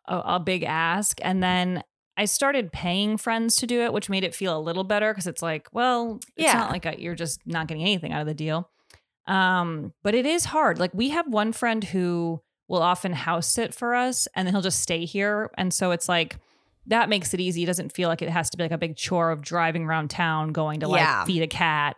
a, 0.08 0.18
a 0.18 0.40
big 0.40 0.64
ask. 0.64 1.20
And 1.22 1.42
then 1.44 1.84
I 2.18 2.26
started 2.26 2.72
paying 2.72 3.18
friends 3.18 3.56
to 3.58 3.68
do 3.68 3.82
it, 3.84 3.94
which 3.94 4.10
made 4.10 4.24
it 4.24 4.34
feel 4.34 4.58
a 4.58 4.60
little 4.60 4.84
better 4.84 5.14
because 5.14 5.28
it's 5.28 5.42
like, 5.42 5.68
well, 5.72 6.20
it's 6.36 6.46
Yeah. 6.46 6.54
not 6.54 6.72
like 6.72 6.86
a, 6.86 7.00
you're 7.00 7.16
just 7.16 7.40
not 7.46 7.68
getting 7.68 7.84
anything 7.84 8.12
out 8.12 8.22
of 8.22 8.28
the 8.28 8.34
deal. 8.34 8.70
Um, 9.28 9.94
but 10.04 10.16
it 10.16 10.26
is 10.26 10.46
hard. 10.46 10.80
Like 10.80 10.94
we 10.94 11.10
have 11.10 11.28
one 11.28 11.52
friend 11.52 11.84
who 11.84 12.42
will 12.68 12.82
often 12.82 13.14
house 13.14 13.48
sit 13.48 13.74
for 13.74 13.94
us 13.94 14.28
and 14.36 14.48
then 14.48 14.54
he'll 14.54 14.62
just 14.62 14.80
stay 14.82 15.06
here. 15.06 15.52
And 15.58 15.74
so 15.74 15.92
it's 15.92 16.10
like 16.10 16.38
that 16.88 17.10
makes 17.10 17.34
it 17.34 17.40
easy. 17.40 17.64
It 17.64 17.68
doesn't 17.68 17.92
feel 17.94 18.10
like 18.10 18.22
it 18.22 18.30
has 18.30 18.50
to 18.52 18.58
be 18.58 18.64
like 18.64 18.72
a 18.72 18.78
big 18.78 18.96
chore 18.96 19.32
of 19.32 19.42
driving 19.42 19.86
around 19.86 20.10
town, 20.10 20.52
going 20.54 20.80
to 20.82 20.88
like 20.88 21.02
Yeah. 21.02 21.26
feed 21.26 21.42
a 21.44 21.48
cat, 21.48 21.98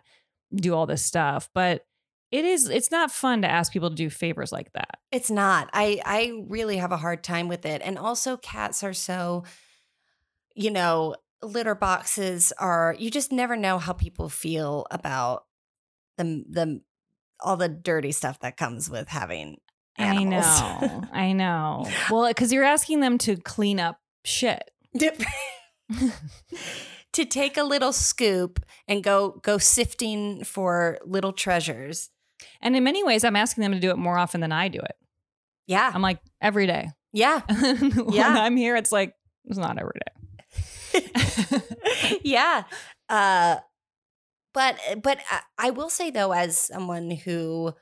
do 0.54 0.74
all 0.74 0.86
this 0.86 1.04
stuff. 1.04 1.48
But 1.54 1.84
it 2.30 2.44
is 2.44 2.68
it's 2.68 2.90
not 2.90 3.10
fun 3.10 3.42
to 3.42 3.48
ask 3.50 3.72
people 3.72 3.90
to 3.90 3.96
do 3.96 4.08
favors 4.10 4.52
like 4.52 4.72
that. 4.74 4.98
It's 5.10 5.30
not. 5.30 5.68
I 5.72 6.00
I 6.04 6.44
really 6.48 6.76
have 6.76 6.92
a 6.92 6.96
hard 6.96 7.24
time 7.24 7.48
with 7.48 7.66
it. 7.66 7.82
And 7.84 7.98
also 7.98 8.36
cats 8.36 8.82
are 8.84 8.92
so 8.94 9.44
you 10.54 10.70
know, 10.70 11.14
litter 11.42 11.74
boxes 11.74 12.52
are 12.58 12.94
you 12.98 13.10
just 13.10 13.32
never 13.32 13.56
know 13.56 13.78
how 13.78 13.92
people 13.92 14.28
feel 14.28 14.86
about 14.90 15.44
the 16.18 16.44
the 16.48 16.80
all 17.40 17.56
the 17.56 17.68
dirty 17.68 18.12
stuff 18.12 18.38
that 18.40 18.56
comes 18.56 18.90
with 18.90 19.08
having 19.08 19.56
animals. 19.96 20.44
I 20.44 20.80
know. 20.86 21.02
I 21.12 21.32
know. 21.32 21.86
Well, 22.10 22.28
because 22.28 22.52
you're 22.52 22.64
asking 22.64 23.00
them 23.00 23.16
to 23.18 23.36
clean 23.36 23.80
up 23.80 23.98
shit. 24.24 24.70
to 27.12 27.24
take 27.24 27.56
a 27.56 27.62
little 27.62 27.92
scoop 27.92 28.60
and 28.88 29.02
go 29.02 29.40
go 29.42 29.58
sifting 29.58 30.44
for 30.44 30.98
little 31.04 31.32
treasures. 31.32 32.10
And 32.60 32.74
in 32.76 32.84
many 32.84 33.04
ways, 33.04 33.24
I'm 33.24 33.36
asking 33.36 33.62
them 33.62 33.72
to 33.72 33.80
do 33.80 33.90
it 33.90 33.98
more 33.98 34.18
often 34.18 34.40
than 34.40 34.52
I 34.52 34.68
do 34.68 34.78
it. 34.78 34.96
Yeah. 35.66 35.90
I'm 35.92 36.02
like, 36.02 36.20
every 36.40 36.66
day. 36.66 36.88
Yeah. 37.12 37.40
when 37.48 38.12
Yeah. 38.12 38.28
I'm 38.28 38.56
here, 38.56 38.76
it's 38.76 38.92
like, 38.92 39.14
it's 39.44 39.58
not 39.58 39.78
every 39.78 40.00
day. 40.94 41.60
yeah. 42.24 42.64
Uh 43.08 43.56
but 44.52 44.78
but 45.02 45.18
I, 45.30 45.40
I 45.58 45.70
will 45.70 45.90
say 45.90 46.10
though 46.10 46.32
as 46.32 46.58
someone 46.58 47.10
who 47.10 47.72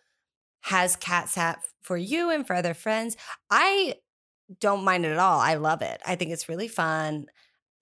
has 0.62 0.96
cat 0.96 1.28
sat 1.28 1.60
for 1.82 1.96
you 1.96 2.30
and 2.30 2.46
for 2.46 2.54
other 2.54 2.74
friends, 2.74 3.16
I 3.50 3.94
don't 4.60 4.84
mind 4.84 5.04
it 5.04 5.12
at 5.12 5.18
all. 5.18 5.40
I 5.40 5.54
love 5.54 5.82
it. 5.82 6.00
I 6.06 6.16
think 6.16 6.30
it's 6.30 6.48
really 6.48 6.68
fun. 6.68 7.26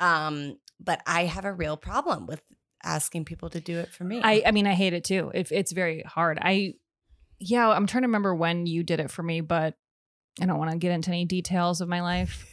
Um 0.01 0.59
but 0.79 1.01
I 1.07 1.25
have 1.25 1.45
a 1.45 1.53
real 1.53 1.77
problem 1.77 2.27
with 2.27 2.43
asking 2.87 3.25
people 3.25 3.51
to 3.51 3.61
do 3.61 3.79
it 3.79 3.93
for 3.93 4.05
me. 4.05 4.21
I, 4.23 4.43
I 4.47 4.51
mean, 4.53 4.67
I 4.67 4.75
hate 4.75 4.93
it 4.93 5.05
too. 5.05 5.31
It, 5.35 5.51
it's 5.51 5.73
very 5.73 6.03
hard. 6.03 6.39
I, 6.41 6.75
yeah, 7.39 7.69
I'm 7.69 7.87
trying 7.87 8.03
to 8.03 8.09
remember 8.09 8.35
when 8.35 8.67
you 8.67 8.83
did 8.83 9.01
it 9.01 9.11
for 9.11 9.23
me, 9.23 9.41
but 9.41 9.75
I 10.41 10.47
don't 10.47 10.59
want 10.59 10.71
to 10.71 10.79
get 10.79 10.93
into 10.93 11.11
any 11.11 11.25
details 11.25 11.81
of 11.81 11.89
my 11.89 12.01
life. 12.01 12.47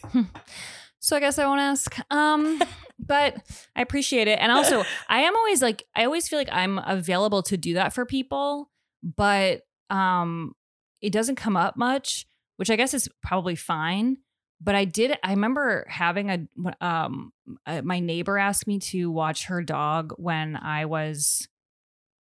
so 1.00 1.16
I 1.16 1.20
guess 1.20 1.38
I 1.38 1.46
won't 1.46 1.60
ask. 1.60 1.96
Um, 2.10 2.60
but 2.98 3.36
I 3.76 3.82
appreciate 3.82 4.28
it. 4.28 4.38
And 4.40 4.50
also, 4.50 4.84
I 5.08 5.20
am 5.20 5.36
always 5.36 5.62
like, 5.62 5.84
I 5.94 6.04
always 6.04 6.28
feel 6.28 6.38
like 6.38 6.52
I'm 6.52 6.78
available 6.78 7.42
to 7.44 7.56
do 7.56 7.74
that 7.74 7.92
for 7.92 8.04
people, 8.04 8.70
but 9.02 9.62
um, 9.90 10.54
it 11.00 11.12
doesn't 11.12 11.36
come 11.36 11.56
up 11.56 11.76
much, 11.76 12.26
which 12.56 12.70
I 12.70 12.76
guess 12.76 12.94
is 12.94 13.08
probably 13.22 13.56
fine. 13.56 14.18
But 14.60 14.74
I 14.74 14.84
did. 14.84 15.18
I 15.22 15.30
remember 15.30 15.84
having 15.88 16.30
a 16.30 16.46
um, 16.80 17.32
uh, 17.66 17.82
my 17.82 18.00
neighbor 18.00 18.38
asked 18.38 18.66
me 18.66 18.78
to 18.78 19.10
watch 19.10 19.46
her 19.46 19.62
dog 19.62 20.12
when 20.16 20.56
I 20.56 20.86
was 20.86 21.48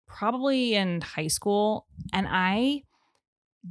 probably 0.08 0.74
in 0.74 1.00
high 1.00 1.28
school, 1.28 1.86
and 2.12 2.26
I 2.28 2.82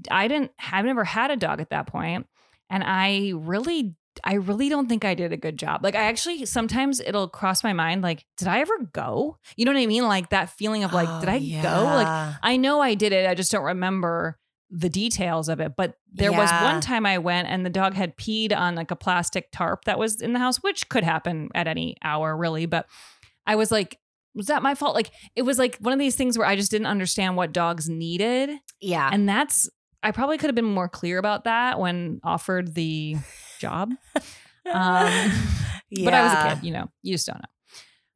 I 0.10 0.28
didn't 0.28 0.52
have 0.58 0.86
never 0.86 1.04
had 1.04 1.32
a 1.32 1.36
dog 1.36 1.60
at 1.60 1.70
that 1.72 1.88
point, 1.88 2.28
and 2.70 2.84
I 2.86 3.34
really 3.36 3.96
I 4.24 4.36
really 4.36 4.70
don't 4.70 4.88
think 4.88 5.06
I 5.06 5.16
did 5.16 5.34
a 5.34 5.38
good 5.38 5.58
job. 5.58 5.84
Like 5.84 5.96
I 5.96 6.04
actually 6.04 6.46
sometimes 6.46 7.00
it'll 7.00 7.28
cross 7.28 7.64
my 7.64 7.74
mind 7.74 8.02
like 8.02 8.26
did 8.38 8.48
I 8.48 8.60
ever 8.60 8.78
go? 8.94 9.38
You 9.56 9.66
know 9.66 9.72
what 9.74 9.82
I 9.82 9.86
mean? 9.86 10.04
Like 10.08 10.30
that 10.30 10.50
feeling 10.50 10.84
of 10.84 10.94
like 10.94 11.08
did 11.22 11.30
Oh, 11.30 11.34
I 11.34 11.62
go? 11.62 11.84
Like. 11.86 12.36
I 12.44 12.58
know 12.58 12.82
I 12.82 12.94
did 12.94 13.12
it. 13.12 13.28
I 13.28 13.36
just 13.36 13.52
don't 13.52 13.66
remember 13.66 14.38
the 14.72 14.90
details 14.90 15.50
of 15.50 15.60
it. 15.60 15.74
But 15.76 15.96
there 16.12 16.32
was 16.32 16.50
one 16.50 16.80
time 16.80 17.06
I 17.06 17.18
went 17.18 17.50
and 17.50 17.66
the 17.66 17.70
dog 17.70 17.94
had 17.94 18.16
peed 18.18 18.56
on 18.56 18.74
like 18.76 18.90
a 18.90 18.96
plastic 18.96 19.52
tarp 19.52 19.86
that 19.86 20.00
was 20.00 20.22
in 20.22 20.34
the 20.34 20.40
house, 20.40 20.58
which 20.64 20.88
could 20.90 21.04
happen 21.04 21.50
at 21.54 21.68
any 21.68 21.98
hour, 22.04 22.36
really. 22.36 22.66
But 22.66 22.88
I 23.46 23.56
was 23.58 23.70
like, 23.72 24.00
was 24.34 24.48
that 24.48 24.64
my 24.64 24.74
fault? 24.76 24.96
Like 24.96 25.12
it 25.36 25.42
was 25.42 25.60
like 25.60 25.78
one 25.80 25.92
of 25.92 26.00
these 26.00 26.16
things 26.16 26.38
where 26.38 26.48
I 26.48 26.56
just 26.56 26.72
didn't 26.72 26.88
understand 26.88 27.36
what 27.36 27.52
dogs 27.52 27.90
needed. 27.90 28.50
yeah. 28.80 29.10
And 29.12 29.28
that's 29.28 29.70
I 30.04 30.12
probably 30.12 30.38
could 30.38 30.48
have 30.48 30.56
been 30.56 30.66
more 30.66 30.90
clear 30.90 31.18
about 31.20 31.44
that 31.44 31.80
when 31.80 32.22
offered 32.24 32.74
the 32.74 33.18
job. 33.60 33.92
Um, 34.72 35.32
But 36.06 36.14
I 36.14 36.24
was 36.24 36.34
a 36.34 36.56
kid, 36.56 36.64
you 36.66 36.72
know, 36.72 36.90
you 37.02 37.14
just 37.16 37.26
don't 37.26 37.40
know. 37.40 37.50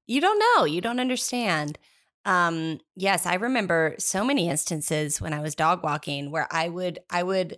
You 0.06 0.22
don't 0.22 0.40
know. 0.40 0.66
You 0.66 0.80
don't 0.80 1.00
understand. 1.00 1.80
Um, 2.26 2.80
yes, 2.96 3.26
I 3.26 3.36
remember 3.36 3.96
so 4.00 4.24
many 4.24 4.50
instances 4.50 5.22
when 5.22 5.34
I 5.34 5.42
was 5.42 5.56
dog 5.56 5.84
walking 5.84 6.32
where 6.32 6.48
I 6.52 6.70
would 6.70 7.00
I 7.10 7.24
would 7.24 7.58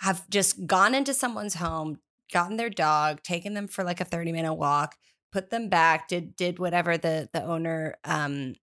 have 0.00 0.28
just 0.30 0.66
gone 0.66 0.94
into 0.94 1.14
someone's 1.14 1.54
home, 1.54 2.00
gotten 2.32 2.56
their 2.56 2.70
dog, 2.70 3.22
taken 3.22 3.54
them 3.54 3.68
for 3.68 3.84
like 3.84 4.00
a 4.00 4.04
30 4.04 4.32
minute 4.32 4.54
walk, 4.54 4.96
put 5.32 5.50
them 5.50 5.68
back, 5.68 6.08
did 6.08 6.36
did 6.36 6.58
whatever 6.58 6.98
the 6.98 7.28
the 7.32 7.42
owner 7.44 7.96
um 8.04 8.54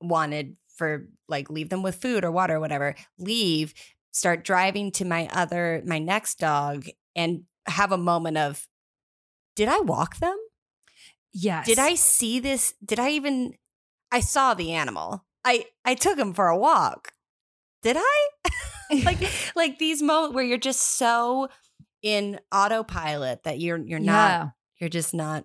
wanted 0.00 0.56
for 0.76 1.08
like 1.28 1.50
leave 1.50 1.68
them 1.70 1.82
with 1.82 1.96
food 1.96 2.24
or 2.24 2.30
water 2.32 2.56
or 2.56 2.60
whatever, 2.60 2.94
leave, 3.18 3.74
start 4.12 4.44
driving 4.44 4.92
to 4.92 5.04
my 5.04 5.28
other 5.32 5.82
my 5.86 5.98
next 5.98 6.38
dog 6.38 6.86
and 7.16 7.44
have 7.66 7.92
a 7.92 7.98
moment 7.98 8.38
of 8.38 8.66
did 9.56 9.68
I 9.68 9.80
walk 9.80 10.18
them? 10.18 10.36
Yes. 11.32 11.66
Did 11.66 11.78
I 11.78 11.94
see 11.94 12.40
this? 12.40 12.74
Did 12.84 12.98
I 12.98 13.10
even? 13.10 13.54
I 14.12 14.20
saw 14.20 14.54
the 14.54 14.72
animal. 14.72 15.24
I 15.44 15.66
I 15.84 15.94
took 15.94 16.18
him 16.18 16.34
for 16.34 16.48
a 16.48 16.58
walk. 16.58 17.12
Did 17.82 17.96
I? 17.98 18.28
like 19.04 19.18
like 19.56 19.78
these 19.78 20.02
moments 20.02 20.34
where 20.34 20.44
you're 20.44 20.58
just 20.58 20.80
so 20.80 21.48
in 22.02 22.40
autopilot 22.52 23.44
that 23.44 23.60
you're 23.60 23.78
you're 23.78 23.98
not 23.98 24.30
yeah. 24.30 24.48
you're 24.78 24.90
just 24.90 25.14
not. 25.14 25.44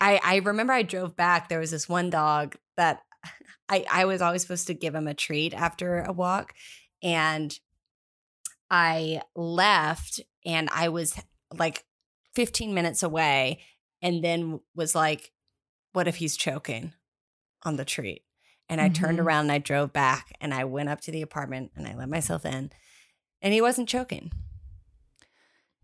I 0.00 0.20
I 0.22 0.36
remember 0.36 0.72
I 0.72 0.82
drove 0.82 1.16
back. 1.16 1.48
There 1.48 1.60
was 1.60 1.70
this 1.70 1.88
one 1.88 2.10
dog 2.10 2.56
that 2.76 3.02
I 3.68 3.84
I 3.90 4.04
was 4.04 4.20
always 4.20 4.42
supposed 4.42 4.66
to 4.66 4.74
give 4.74 4.94
him 4.94 5.08
a 5.08 5.14
treat 5.14 5.54
after 5.54 6.02
a 6.02 6.12
walk, 6.12 6.52
and 7.02 7.58
I 8.70 9.22
left 9.34 10.20
and 10.44 10.68
I 10.72 10.88
was 10.88 11.14
like 11.56 11.84
15 12.34 12.74
minutes 12.74 13.02
away, 13.02 13.60
and 14.02 14.22
then 14.22 14.60
was 14.74 14.94
like, 14.94 15.32
"What 15.92 16.08
if 16.08 16.16
he's 16.16 16.36
choking 16.36 16.92
on 17.64 17.76
the 17.76 17.84
treat?" 17.84 18.22
And 18.68 18.80
I 18.80 18.88
turned 18.88 19.18
Mhm. 19.18 19.24
around 19.24 19.40
and 19.46 19.52
I 19.52 19.58
drove 19.58 19.92
back 19.92 20.32
and 20.40 20.52
I 20.52 20.64
went 20.64 20.88
up 20.88 21.00
to 21.02 21.12
the 21.12 21.22
apartment 21.22 21.72
and 21.76 21.86
I 21.86 21.94
let 21.94 22.08
myself 22.08 22.44
in. 22.44 22.70
And 23.40 23.54
he 23.54 23.60
wasn't 23.60 23.88
choking. 23.88 24.32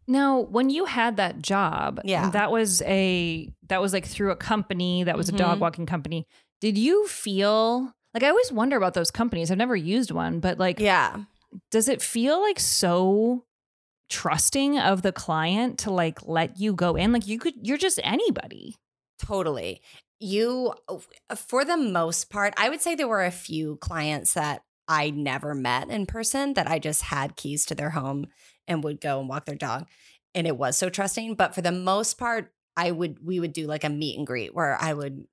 Now, 0.08 0.40
when 0.40 0.68
you 0.68 0.87
had 0.87 1.16
that 1.16 1.40
job, 1.42 2.00
Yeah. 2.04 2.30
that 2.30 2.50
was 2.50 2.82
a 2.82 3.52
that 3.68 3.80
was 3.80 3.92
like 3.92 4.04
through 4.06 4.32
a 4.32 4.37
company 4.37 5.04
that 5.04 5.16
was 5.16 5.28
a 5.28 5.32
Mhm. 5.32 5.37
dog 5.38 5.61
walking 5.61 5.87
company. 5.87 6.26
Did 6.61 6.76
you 6.76 7.06
feel 7.06 7.94
like 8.12 8.22
I 8.22 8.28
always 8.28 8.52
wonder 8.52 8.76
about 8.76 8.94
those 8.94 9.11
companies? 9.11 9.50
I've 9.50 9.58
never 9.58 9.76
used 9.76 10.11
one, 10.11 10.40
but 10.40 10.58
like 10.58 10.80
Yeah. 10.80 11.24
does 11.70 11.88
it 11.88 12.02
feel 12.02 12.40
like 12.40 12.58
so 12.58 13.44
trusting 14.08 14.78
of 14.78 15.02
the 15.02 15.12
client 15.12 15.78
to 15.80 15.90
like 15.90 16.26
let 16.26 16.58
you 16.58 16.74
go 16.74 16.96
in? 16.96 17.12
Like 17.12 17.26
you 17.28 17.38
could 17.38 17.54
you're 17.62 17.78
just 17.78 18.00
anybody. 18.02 18.76
Totally. 19.18 19.80
You, 20.22 20.74
for 21.35 21.64
the 21.64 21.76
most 21.76 22.30
part, 22.30 22.54
I 22.56 22.68
would 22.68 22.80
say 22.80 22.94
there 22.94 23.08
were 23.08 23.24
a 23.24 23.32
few 23.32 23.76
clients 23.76 24.35
that 24.35 24.62
I 24.87 25.11
never 25.11 25.52
met 25.52 25.88
in 25.90 26.06
person 26.06 26.54
that 26.54 26.68
I 26.68 26.78
just 26.78 27.02
had 27.02 27.35
keys 27.35 27.66
to 27.66 27.74
their 27.74 27.90
home 27.90 28.26
and 28.68 28.85
would 28.85 29.00
go 29.00 29.18
and 29.18 29.28
walk 29.28 29.46
their 29.46 29.56
dog. 29.56 29.88
And 30.32 30.46
it 30.46 30.56
was 30.56 30.78
so 30.78 30.88
trusting. 30.88 31.35
But 31.35 31.54
for 31.56 31.61
the 31.61 31.72
most 31.72 32.18
part, 32.18 32.52
I 32.76 32.92
would, 32.92 33.24
we 33.26 33.40
would 33.40 33.52
do 33.52 33.66
like 33.66 33.82
a 33.82 33.88
meet 33.88 34.16
and 34.16 34.26
greet 34.26 34.54
where 34.54 34.80
I 34.80 34.92
would, 34.92 35.26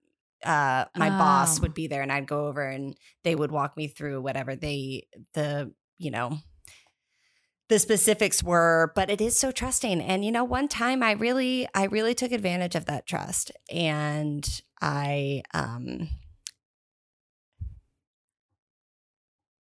uh, 0.43 0.86
my 0.95 1.12
boss 1.12 1.60
Oh. 1.60 1.62
would 1.62 1.75
be 1.75 1.88
there 1.88 2.02
and 2.02 2.12
I'd 2.12 2.28
go 2.28 2.47
over 2.47 2.63
and 2.67 2.97
they 3.23 3.36
would 3.36 3.52
walk 3.52 3.78
me 3.78 3.88
through 3.88 4.21
whatever 4.21 4.56
they, 4.56 5.08
the, 5.36 5.71
you 5.99 6.10
know, 6.12 6.39
the 7.69 7.80
specifics 7.80 8.41
were 8.43 8.91
but 8.95 9.10
it 9.10 9.21
is 9.21 9.38
so 9.38 9.52
trusting 9.52 10.02
and 10.02 10.25
you 10.25 10.32
know 10.32 10.43
one 10.43 10.67
time 10.67 11.04
i 11.04 11.12
really 11.12 11.67
i 11.75 11.84
really 11.86 12.15
took 12.15 12.32
advantage 12.32 12.75
of 12.75 12.86
that 12.86 13.06
trust 13.06 13.52
and 13.71 14.62
i 14.82 15.42
um 15.54 16.08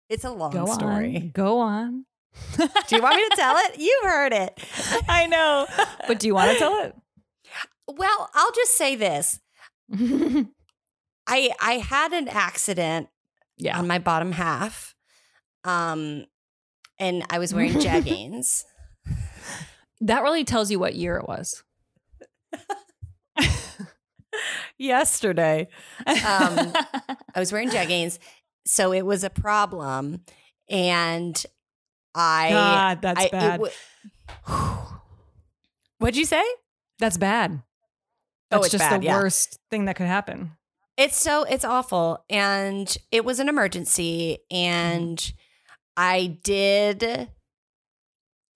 it's 0.10 0.24
a 0.24 0.32
long 0.32 0.52
Go 0.52 0.66
story 0.68 1.16
on. 1.18 1.30
Go 1.30 1.60
on. 1.60 2.06
do 2.58 2.96
you 2.96 3.02
want 3.02 3.16
me 3.16 3.30
to 3.30 3.36
tell 3.36 3.56
it 3.58 3.80
You've 3.80 4.04
heard 4.04 4.34
it 4.34 4.60
I 5.08 5.28
know. 5.28 5.68
But 6.08 6.20
do 6.20 6.28
you 6.28 6.34
want 6.34 6.52
to 6.52 6.58
tell 6.58 6.80
it? 6.84 6.96
well 7.88 8.30
i'll 8.34 8.52
just 8.54 8.78
say 8.78 8.96
this 8.96 9.40
i 9.94 10.48
i 11.62 11.74
had 11.86 12.14
an 12.14 12.30
accident 12.30 13.10
yeah. 13.58 13.78
on 13.78 13.86
my 13.86 14.00
bottom 14.00 14.32
half 14.32 14.96
um 15.66 16.24
and 16.98 17.24
i 17.30 17.40
was 17.40 17.54
wearing 17.54 17.74
jeggings 17.74 18.64
That 20.04 20.22
really 20.24 20.44
tells 20.44 20.70
you 20.70 20.80
what 20.80 20.96
year 20.96 21.16
it 21.16 21.28
was. 21.30 21.64
Yesterday 24.78 25.68
Um, 26.06 26.16
I 27.36 27.40
was 27.40 27.52
wearing 27.52 27.70
jeggings, 27.70 28.20
so 28.66 28.92
it 28.94 29.06
was 29.06 29.24
a 29.24 29.30
problem, 29.30 30.22
and 30.70 31.44
I. 32.16 32.50
God, 32.52 33.02
that's 33.02 33.26
I- 33.26 33.30
bad. 33.30 33.60
wa- 33.60 33.70
What'd 36.00 36.18
you 36.18 36.26
say? 36.26 36.44
That's 37.00 37.18
bad. 37.18 37.62
Oh, 38.52 38.58
That's 38.58 38.66
it's 38.68 38.72
just 38.74 38.90
bad, 38.90 39.02
the 39.02 39.06
yeah. 39.06 39.18
worst 39.18 39.60
thing 39.72 39.86
that 39.86 39.96
could 39.96 40.06
happen. 40.08 40.52
It's 40.96 41.20
so 41.20 41.44
it's 41.44 41.66
awful, 41.66 42.24
and 42.30 42.96
it 43.12 43.26
was 43.26 43.40
an 43.40 43.50
emergency, 43.50 44.40
and 44.52 45.34
I 45.98 46.38
did, 46.44 47.30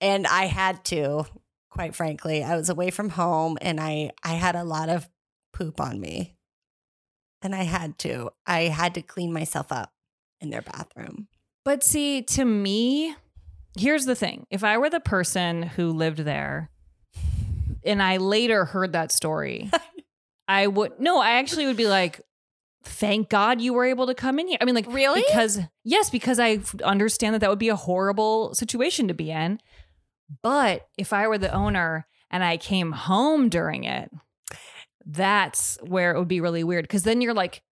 and 0.00 0.26
I 0.26 0.44
had 0.44 0.84
to. 0.86 1.24
Quite 1.70 1.94
frankly, 1.96 2.42
I 2.44 2.56
was 2.56 2.68
away 2.70 2.90
from 2.90 3.08
home, 3.10 3.58
and 3.60 3.80
I 3.80 4.10
I 4.22 4.34
had 4.34 4.54
a 4.54 4.62
lot 4.64 4.88
of 4.88 5.08
poop 5.58 5.80
on 5.80 6.00
me, 6.00 6.36
and 7.42 7.54
I 7.54 7.64
had 7.64 7.98
to. 8.00 8.30
I 8.46 8.62
had 8.62 8.94
to 8.94 9.02
clean 9.02 9.32
myself 9.32 9.72
up 9.72 9.92
in 10.40 10.50
their 10.50 10.62
bathroom. 10.62 11.28
But 11.64 11.82
see, 11.82 12.22
to 12.22 12.44
me, 12.44 13.14
here's 13.76 14.06
the 14.06 14.14
thing. 14.14 14.46
If 14.50 14.64
I 14.64 14.78
were 14.78 14.90
the 14.90 15.00
person 15.00 15.62
who 15.62 15.90
lived 15.90 16.20
there 16.20 16.70
and 17.84 18.02
I 18.02 18.16
later 18.18 18.64
heard 18.64 18.92
that 18.92 19.12
story, 19.12 19.70
I 20.48 20.66
would 20.66 20.98
no, 20.98 21.20
I 21.20 21.32
actually 21.32 21.66
would 21.66 21.76
be 21.76 21.88
like, 21.88 22.20
thank 22.84 23.28
God 23.28 23.60
you 23.60 23.74
were 23.74 23.84
able 23.84 24.06
to 24.06 24.14
come 24.14 24.38
in 24.38 24.48
here. 24.48 24.58
I 24.60 24.64
mean, 24.64 24.74
like, 24.74 24.86
Really? 24.88 25.22
Because, 25.26 25.58
yes, 25.84 26.10
because 26.10 26.38
I 26.38 26.60
understand 26.82 27.34
that 27.34 27.40
that 27.40 27.50
would 27.50 27.58
be 27.58 27.68
a 27.68 27.76
horrible 27.76 28.54
situation 28.54 29.08
to 29.08 29.14
be 29.14 29.30
in. 29.30 29.60
But 30.42 30.88
if 30.96 31.12
I 31.12 31.26
were 31.28 31.38
the 31.38 31.52
owner 31.52 32.06
and 32.30 32.44
I 32.44 32.56
came 32.56 32.92
home 32.92 33.48
during 33.48 33.84
it, 33.84 34.10
that's 35.08 35.78
where 35.82 36.14
it 36.14 36.18
would 36.18 36.28
be 36.28 36.40
really 36.40 36.62
weird. 36.62 36.88
Cause 36.88 37.02
then 37.02 37.20
you're 37.20 37.34
like, 37.34 37.62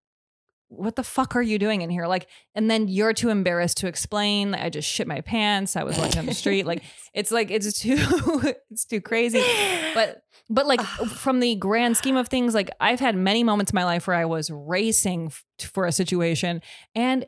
what 0.68 0.96
the 0.96 1.04
fuck 1.04 1.36
are 1.36 1.42
you 1.42 1.58
doing 1.58 1.82
in 1.82 1.90
here? 1.90 2.06
Like, 2.06 2.26
and 2.54 2.68
then 2.68 2.88
you're 2.88 3.12
too 3.12 3.28
embarrassed 3.28 3.76
to 3.78 3.86
explain. 3.86 4.50
like, 4.50 4.62
I 4.62 4.70
just 4.70 4.88
shit 4.88 5.06
my 5.06 5.20
pants. 5.20 5.76
I 5.76 5.84
was 5.84 5.96
walking 5.96 6.12
down 6.12 6.26
the 6.26 6.34
street. 6.34 6.66
Like, 6.66 6.82
it's 7.14 7.30
like 7.30 7.50
it's 7.50 7.78
too 7.80 7.96
it's 8.70 8.84
too 8.84 9.00
crazy. 9.00 9.44
But 9.94 10.22
but 10.50 10.66
like 10.66 10.80
from 10.80 11.40
the 11.40 11.54
grand 11.56 11.96
scheme 11.96 12.16
of 12.16 12.28
things, 12.28 12.54
like 12.54 12.70
I've 12.80 13.00
had 13.00 13.16
many 13.16 13.44
moments 13.44 13.72
in 13.72 13.76
my 13.76 13.84
life 13.84 14.06
where 14.06 14.16
I 14.16 14.24
was 14.24 14.50
racing 14.50 15.26
f- 15.26 15.44
for 15.60 15.86
a 15.86 15.92
situation, 15.92 16.62
and 16.94 17.26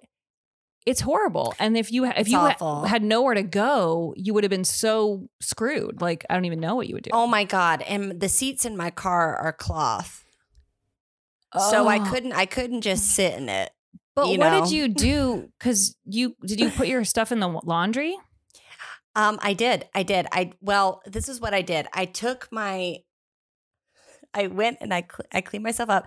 it's 0.88 1.00
horrible. 1.02 1.54
And 1.58 1.76
if 1.76 1.92
you 1.92 2.04
if 2.06 2.16
It's 2.16 2.30
you 2.30 2.38
ha- 2.38 2.84
had 2.84 3.02
nowhere 3.02 3.34
to 3.34 3.42
go, 3.42 4.14
you 4.16 4.32
would 4.34 4.44
have 4.44 4.50
been 4.50 4.64
so 4.64 5.28
screwed. 5.40 6.00
Like 6.00 6.24
I 6.30 6.34
don't 6.34 6.44
even 6.46 6.60
know 6.60 6.74
what 6.74 6.88
you 6.88 6.94
would 6.94 7.04
do. 7.04 7.10
Oh 7.12 7.26
my 7.26 7.44
god! 7.44 7.82
And 7.82 8.20
the 8.20 8.28
seats 8.28 8.64
in 8.64 8.76
my 8.76 8.90
car 8.90 9.36
are 9.36 9.52
cloth, 9.52 10.24
so 11.70 11.86
I 11.88 11.98
Oh. 12.00 12.10
couldn't. 12.10 12.32
I 12.32 12.46
couldn't 12.46 12.80
just 12.80 13.06
sit 13.06 13.34
in 13.34 13.48
it. 13.48 13.70
But 14.14 14.28
what 14.28 14.38
know. 14.38 14.60
did 14.62 14.72
you 14.72 14.88
do? 14.88 15.50
Because 15.58 15.96
you 16.04 16.34
did 16.44 16.58
you 16.60 16.70
put 16.70 16.88
your 16.88 17.04
stuff 17.04 17.30
in 17.30 17.40
the 17.40 17.48
laundry? 17.48 18.16
Um, 19.14 19.38
I 19.42 19.52
did. 19.52 19.88
I 19.94 20.02
did. 20.02 20.26
I 20.32 20.52
well, 20.60 21.02
this 21.06 21.28
is 21.28 21.40
what 21.40 21.54
I 21.54 21.62
did. 21.62 21.86
I 21.92 22.04
took 22.04 22.48
my. 22.50 22.98
I 24.34 24.46
went 24.46 24.78
and 24.80 24.92
I 24.92 25.00
cl- 25.02 25.26
I 25.32 25.40
cleaned 25.40 25.64
myself 25.64 25.88
up. 25.90 26.06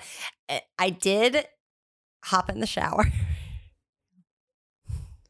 I- 0.49 0.61
I 0.77 0.89
did 0.89 1.47
hop 2.25 2.49
in 2.49 2.59
the 2.59 2.67
shower. 2.67 3.05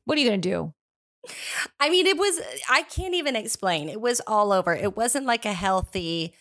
What 0.06 0.18
are 0.18 0.22
you 0.22 0.28
gonna 0.30 0.38
do? 0.42 0.74
I 1.80 1.90
mean, 1.90 2.08
it 2.08 2.18
was. 2.18 2.40
I 2.70 2.82
can't 2.84 3.14
even 3.14 3.36
explain. 3.36 3.90
It 3.90 4.02
was 4.02 4.22
all 4.26 4.52
over. 4.52 4.74
It 4.76 4.96
wasn't 4.98 5.26
like 5.28 5.46
a 5.46 5.54
healthy 5.54 6.34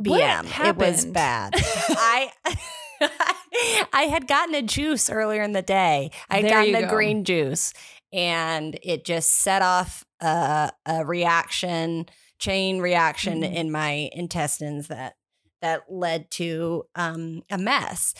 BM. 0.00 0.66
It 0.66 0.76
was 0.76 1.04
bad. 1.04 1.52
I 1.56 2.30
I 3.92 4.02
had 4.04 4.26
gotten 4.26 4.54
a 4.54 4.62
juice 4.62 5.10
earlier 5.10 5.42
in 5.42 5.52
the 5.52 5.62
day. 5.62 6.10
I 6.30 6.36
had 6.36 6.44
There 6.44 6.50
gotten 6.50 6.74
a 6.76 6.82
go. 6.82 6.88
green 6.88 7.24
juice, 7.24 7.72
and 8.12 8.78
it 8.82 9.04
just 9.04 9.30
set 9.30 9.62
off 9.62 10.04
a, 10.20 10.72
a 10.86 11.04
reaction, 11.04 12.06
chain 12.38 12.80
reaction 12.80 13.42
Mhm. 13.42 13.54
in 13.54 13.70
my 13.70 14.08
intestines 14.12 14.88
that 14.88 15.16
that 15.60 15.82
led 15.90 16.30
to 16.32 16.84
um, 16.94 17.42
a 17.50 17.58
mess. 17.58 18.14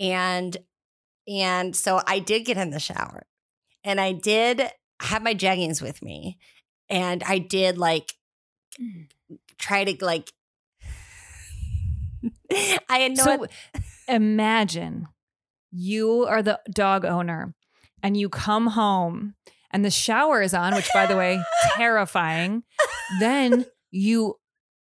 And 0.00 0.56
and 1.26 1.74
so 1.76 2.00
I 2.06 2.20
did 2.20 2.44
get 2.44 2.56
in 2.56 2.70
the 2.70 2.80
shower, 2.80 3.24
and 3.84 4.00
I 4.00 4.12
did 4.12 4.62
have 5.00 5.22
my 5.22 5.34
jeggings 5.34 5.80
with 5.80 6.02
me, 6.02 6.38
and 6.88 7.22
I 7.22 7.38
did 7.38 7.78
like 7.78 8.14
mm. 8.80 9.06
try 9.58 9.84
to 9.84 10.04
like. 10.04 10.32
I 12.88 12.98
had 12.98 13.16
no 13.16 13.24
so 13.24 13.46
imagine 14.08 15.06
you 15.70 16.26
are 16.26 16.42
the 16.42 16.60
dog 16.70 17.04
owner 17.04 17.54
and 18.02 18.16
you 18.16 18.28
come 18.28 18.68
home 18.68 19.34
and 19.70 19.84
the 19.84 19.90
shower 19.90 20.40
is 20.40 20.54
on, 20.54 20.74
which 20.74 20.88
by 20.94 21.06
the 21.06 21.16
way, 21.16 21.42
terrifying. 21.76 22.62
Then 23.20 23.66
you 23.90 24.36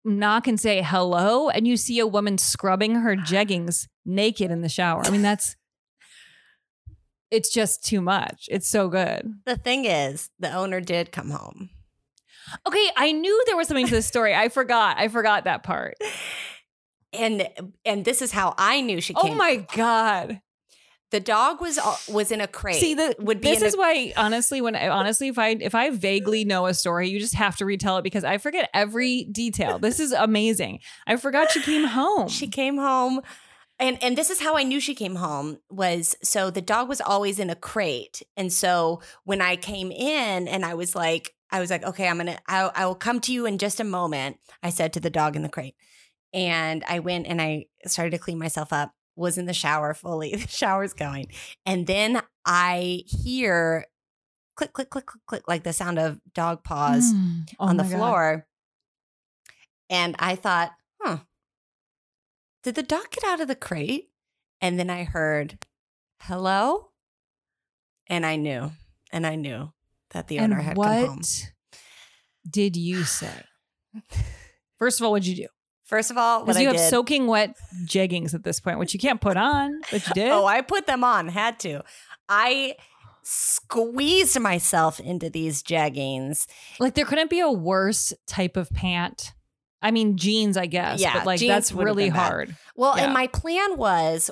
knock 0.04 0.48
and 0.48 0.58
say 0.58 0.82
hello 0.82 1.48
and 1.48 1.66
you 1.66 1.76
see 1.76 1.98
a 2.00 2.06
woman 2.06 2.38
scrubbing 2.38 2.96
her 2.96 3.16
jeggings 3.16 3.86
naked 4.04 4.50
in 4.50 4.62
the 4.62 4.68
shower. 4.68 5.02
I 5.04 5.10
mean, 5.10 5.22
that's 5.22 5.56
it's 7.32 7.48
just 7.48 7.84
too 7.84 8.00
much. 8.00 8.46
It's 8.50 8.68
so 8.68 8.88
good. 8.88 9.34
The 9.46 9.56
thing 9.56 9.86
is, 9.86 10.30
the 10.38 10.52
owner 10.52 10.80
did 10.80 11.10
come 11.10 11.30
home. 11.30 11.70
Okay, 12.66 12.86
I 12.96 13.12
knew 13.12 13.42
there 13.46 13.56
was 13.56 13.66
something 13.66 13.86
to 13.86 13.94
this 13.94 14.06
story. 14.06 14.34
I 14.34 14.50
forgot. 14.50 14.98
I 14.98 15.08
forgot 15.08 15.44
that 15.44 15.62
part. 15.62 15.94
And 17.14 17.48
and 17.84 18.04
this 18.04 18.22
is 18.22 18.32
how 18.32 18.54
I 18.58 18.82
knew 18.82 19.00
she 19.00 19.14
came. 19.14 19.24
Oh 19.24 19.28
came. 19.28 19.38
my 19.38 19.66
god. 19.74 20.40
The 21.10 21.20
dog 21.20 21.60
was 21.60 21.78
was 22.08 22.30
in 22.30 22.40
a 22.40 22.46
crate. 22.46 22.76
See, 22.80 22.94
the, 22.94 23.14
would 23.18 23.40
be 23.40 23.48
this 23.50 23.58
in 23.58 23.64
a- 23.64 23.66
is 23.68 23.76
why 23.76 24.14
honestly, 24.16 24.62
when 24.62 24.74
I, 24.74 24.88
honestly, 24.88 25.28
if 25.28 25.38
I 25.38 25.48
if 25.48 25.74
I 25.74 25.90
vaguely 25.90 26.44
know 26.44 26.66
a 26.66 26.74
story, 26.74 27.10
you 27.10 27.20
just 27.20 27.34
have 27.34 27.56
to 27.56 27.66
retell 27.66 27.98
it 27.98 28.02
because 28.02 28.24
I 28.24 28.38
forget 28.38 28.70
every 28.72 29.24
detail. 29.24 29.78
This 29.78 30.00
is 30.00 30.12
amazing. 30.12 30.80
I 31.06 31.16
forgot 31.16 31.50
she 31.50 31.60
came 31.60 31.84
home. 31.88 32.28
She 32.28 32.48
came 32.48 32.78
home. 32.78 33.20
And 33.82 34.02
and 34.02 34.16
this 34.16 34.30
is 34.30 34.40
how 34.40 34.56
I 34.56 34.62
knew 34.62 34.78
she 34.80 34.94
came 34.94 35.16
home 35.16 35.58
was 35.68 36.14
so 36.22 36.50
the 36.50 36.62
dog 36.62 36.88
was 36.88 37.00
always 37.00 37.38
in 37.40 37.50
a 37.50 37.56
crate. 37.56 38.22
And 38.36 38.52
so 38.52 39.02
when 39.24 39.42
I 39.42 39.56
came 39.56 39.90
in 39.90 40.46
and 40.46 40.64
I 40.64 40.74
was 40.74 40.94
like 40.94 41.34
I 41.50 41.58
was 41.60 41.68
like 41.68 41.82
okay, 41.84 42.06
I'm 42.08 42.16
going 42.18 42.28
to 42.28 42.38
I 42.46 42.70
I 42.74 42.86
will 42.86 42.94
come 42.94 43.20
to 43.22 43.32
you 43.32 43.44
in 43.44 43.58
just 43.58 43.80
a 43.80 43.84
moment. 43.84 44.38
I 44.62 44.70
said 44.70 44.92
to 44.92 45.00
the 45.00 45.10
dog 45.10 45.34
in 45.36 45.42
the 45.42 45.48
crate. 45.48 45.74
And 46.32 46.84
I 46.88 47.00
went 47.00 47.26
and 47.26 47.42
I 47.42 47.66
started 47.86 48.12
to 48.12 48.18
clean 48.18 48.38
myself 48.38 48.72
up 48.72 48.92
was 49.16 49.36
in 49.36 49.46
the 49.46 49.52
shower 49.52 49.92
fully. 49.94 50.32
The 50.36 50.46
shower's 50.48 50.94
going. 50.94 51.26
And 51.66 51.86
then 51.86 52.22
I 52.46 53.02
hear 53.06 53.86
click, 54.54 54.72
click, 54.72 54.90
click, 54.90 55.06
click, 55.06 55.26
click, 55.26 55.42
like 55.48 55.64
the 55.64 55.72
sound 55.72 55.98
of 55.98 56.20
dog 56.34 56.62
paws 56.62 57.12
Mm. 57.12 57.48
Oh 57.58 57.66
on 57.66 57.76
the 57.78 57.82
my 57.82 57.90
God. 57.90 57.96
floor. 57.98 58.46
And 59.90 60.14
I 60.18 60.36
thought, 60.36 60.70
did 62.62 62.74
the 62.74 62.82
dog 62.82 63.10
get 63.10 63.24
out 63.24 63.40
of 63.40 63.48
the 63.48 63.54
crate? 63.56 64.10
And 64.60 64.78
then 64.78 64.90
I 64.90 65.04
heard, 65.04 65.58
hello? 66.20 66.90
And 68.06 68.24
I 68.24 68.36
knew, 68.36 68.70
and 69.12 69.26
I 69.26 69.34
knew 69.34 69.72
that 70.10 70.28
the 70.28 70.38
owner 70.40 70.56
and 70.56 70.64
had 70.64 70.76
come 70.76 71.06
home. 71.06 71.22
did 72.48 72.76
you 72.76 73.04
say? 73.04 73.32
First 74.78 75.00
of 75.00 75.04
all, 75.04 75.12
what'd 75.12 75.26
you 75.26 75.36
do? 75.36 75.46
First 75.84 76.10
of 76.10 76.16
all, 76.16 76.40
Because 76.40 76.56
I 76.56 76.60
you 76.60 76.68
have 76.68 76.76
did, 76.76 76.88
soaking 76.90 77.26
wet 77.26 77.54
jeggings 77.84 78.34
at 78.34 78.44
this 78.44 78.60
point, 78.60 78.78
which 78.78 78.94
you 78.94 79.00
can't 79.00 79.20
put 79.20 79.36
on, 79.36 79.80
but 79.90 80.06
you 80.06 80.10
oh, 80.10 80.14
did. 80.14 80.30
Oh, 80.30 80.46
I 80.46 80.60
put 80.62 80.86
them 80.86 81.04
on, 81.04 81.28
had 81.28 81.58
to. 81.60 81.82
I 82.28 82.76
squeezed 83.22 84.38
myself 84.40 84.98
into 85.00 85.28
these 85.30 85.62
jeggings. 85.62 86.46
like 86.80 86.94
there 86.94 87.04
couldn't 87.04 87.30
be 87.30 87.40
a 87.40 87.50
worse 87.50 88.12
type 88.26 88.56
of 88.56 88.70
pant. 88.70 89.32
I 89.82 89.90
mean, 89.90 90.16
jeans, 90.16 90.56
I 90.56 90.66
guess. 90.66 91.00
Yeah, 91.00 91.14
but 91.14 91.26
like 91.26 91.40
jeans 91.40 91.48
that's 91.50 91.72
really 91.72 92.08
hard. 92.08 92.56
Well, 92.76 92.94
Yeah. 92.96 93.04
and 93.04 93.12
my 93.12 93.26
plan 93.26 93.76
was 93.76 94.30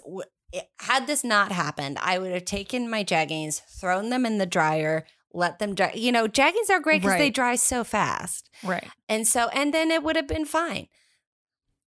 had 0.81 1.07
this 1.07 1.23
not 1.23 1.53
happened, 1.53 1.99
I 2.01 2.19
would 2.19 2.33
have 2.33 2.45
taken 2.45 2.91
my 2.91 3.05
jeggings, 3.05 3.61
thrown 3.81 4.11
them 4.11 4.27
in 4.27 4.39
the 4.39 4.47
dryer, 4.47 5.07
let 5.33 5.59
them 5.59 5.75
dry. 5.75 5.93
You 5.95 6.11
know, 6.13 6.27
jeggings 6.27 6.71
are 6.71 6.81
great 6.81 7.03
because 7.03 7.19
they 7.19 7.31
dry 7.31 7.55
so 7.57 7.85
fast. 7.85 8.51
Right. 8.65 8.89
And 9.09 9.27
so, 9.27 9.49
and 9.53 9.73
then 9.73 9.91
it 9.91 10.03
would 10.03 10.17
have 10.17 10.27
been 10.27 10.45
fine. 10.45 10.89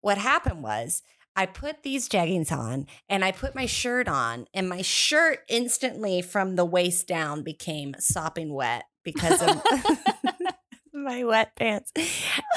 What 0.01 0.19
happened 0.19 0.63
was 0.63 1.03
I 1.35 1.47
put 1.47 1.83
these 1.83 2.09
jeggings 2.09 2.53
on 2.53 2.87
and 3.09 3.25
I 3.25 3.33
put 3.33 3.55
my 3.55 3.67
shirt 3.67 4.07
on, 4.07 4.47
and 4.55 4.69
my 4.69 4.83
shirt 4.83 5.41
instantly 5.49 6.23
from 6.23 6.57
the 6.57 6.65
waist 6.65 7.09
down 7.09 7.43
became 7.43 7.95
sopping 7.99 8.53
wet 8.55 8.85
because 9.03 9.43
of 9.43 9.61
my 10.93 11.25
wet 11.25 11.57
pants. 11.57 11.93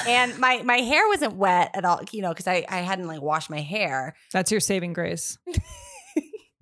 And 0.07 0.37
my 0.39 0.61
my 0.63 0.77
hair 0.77 1.07
wasn't 1.07 1.35
wet 1.35 1.71
at 1.73 1.85
all, 1.85 2.01
you 2.11 2.21
know, 2.21 2.29
because 2.29 2.47
I, 2.47 2.65
I 2.69 2.77
hadn't 2.79 3.07
like 3.07 3.21
washed 3.21 3.49
my 3.49 3.61
hair. 3.61 4.15
That's 4.31 4.51
your 4.51 4.59
saving 4.59 4.93
grace. 4.93 5.37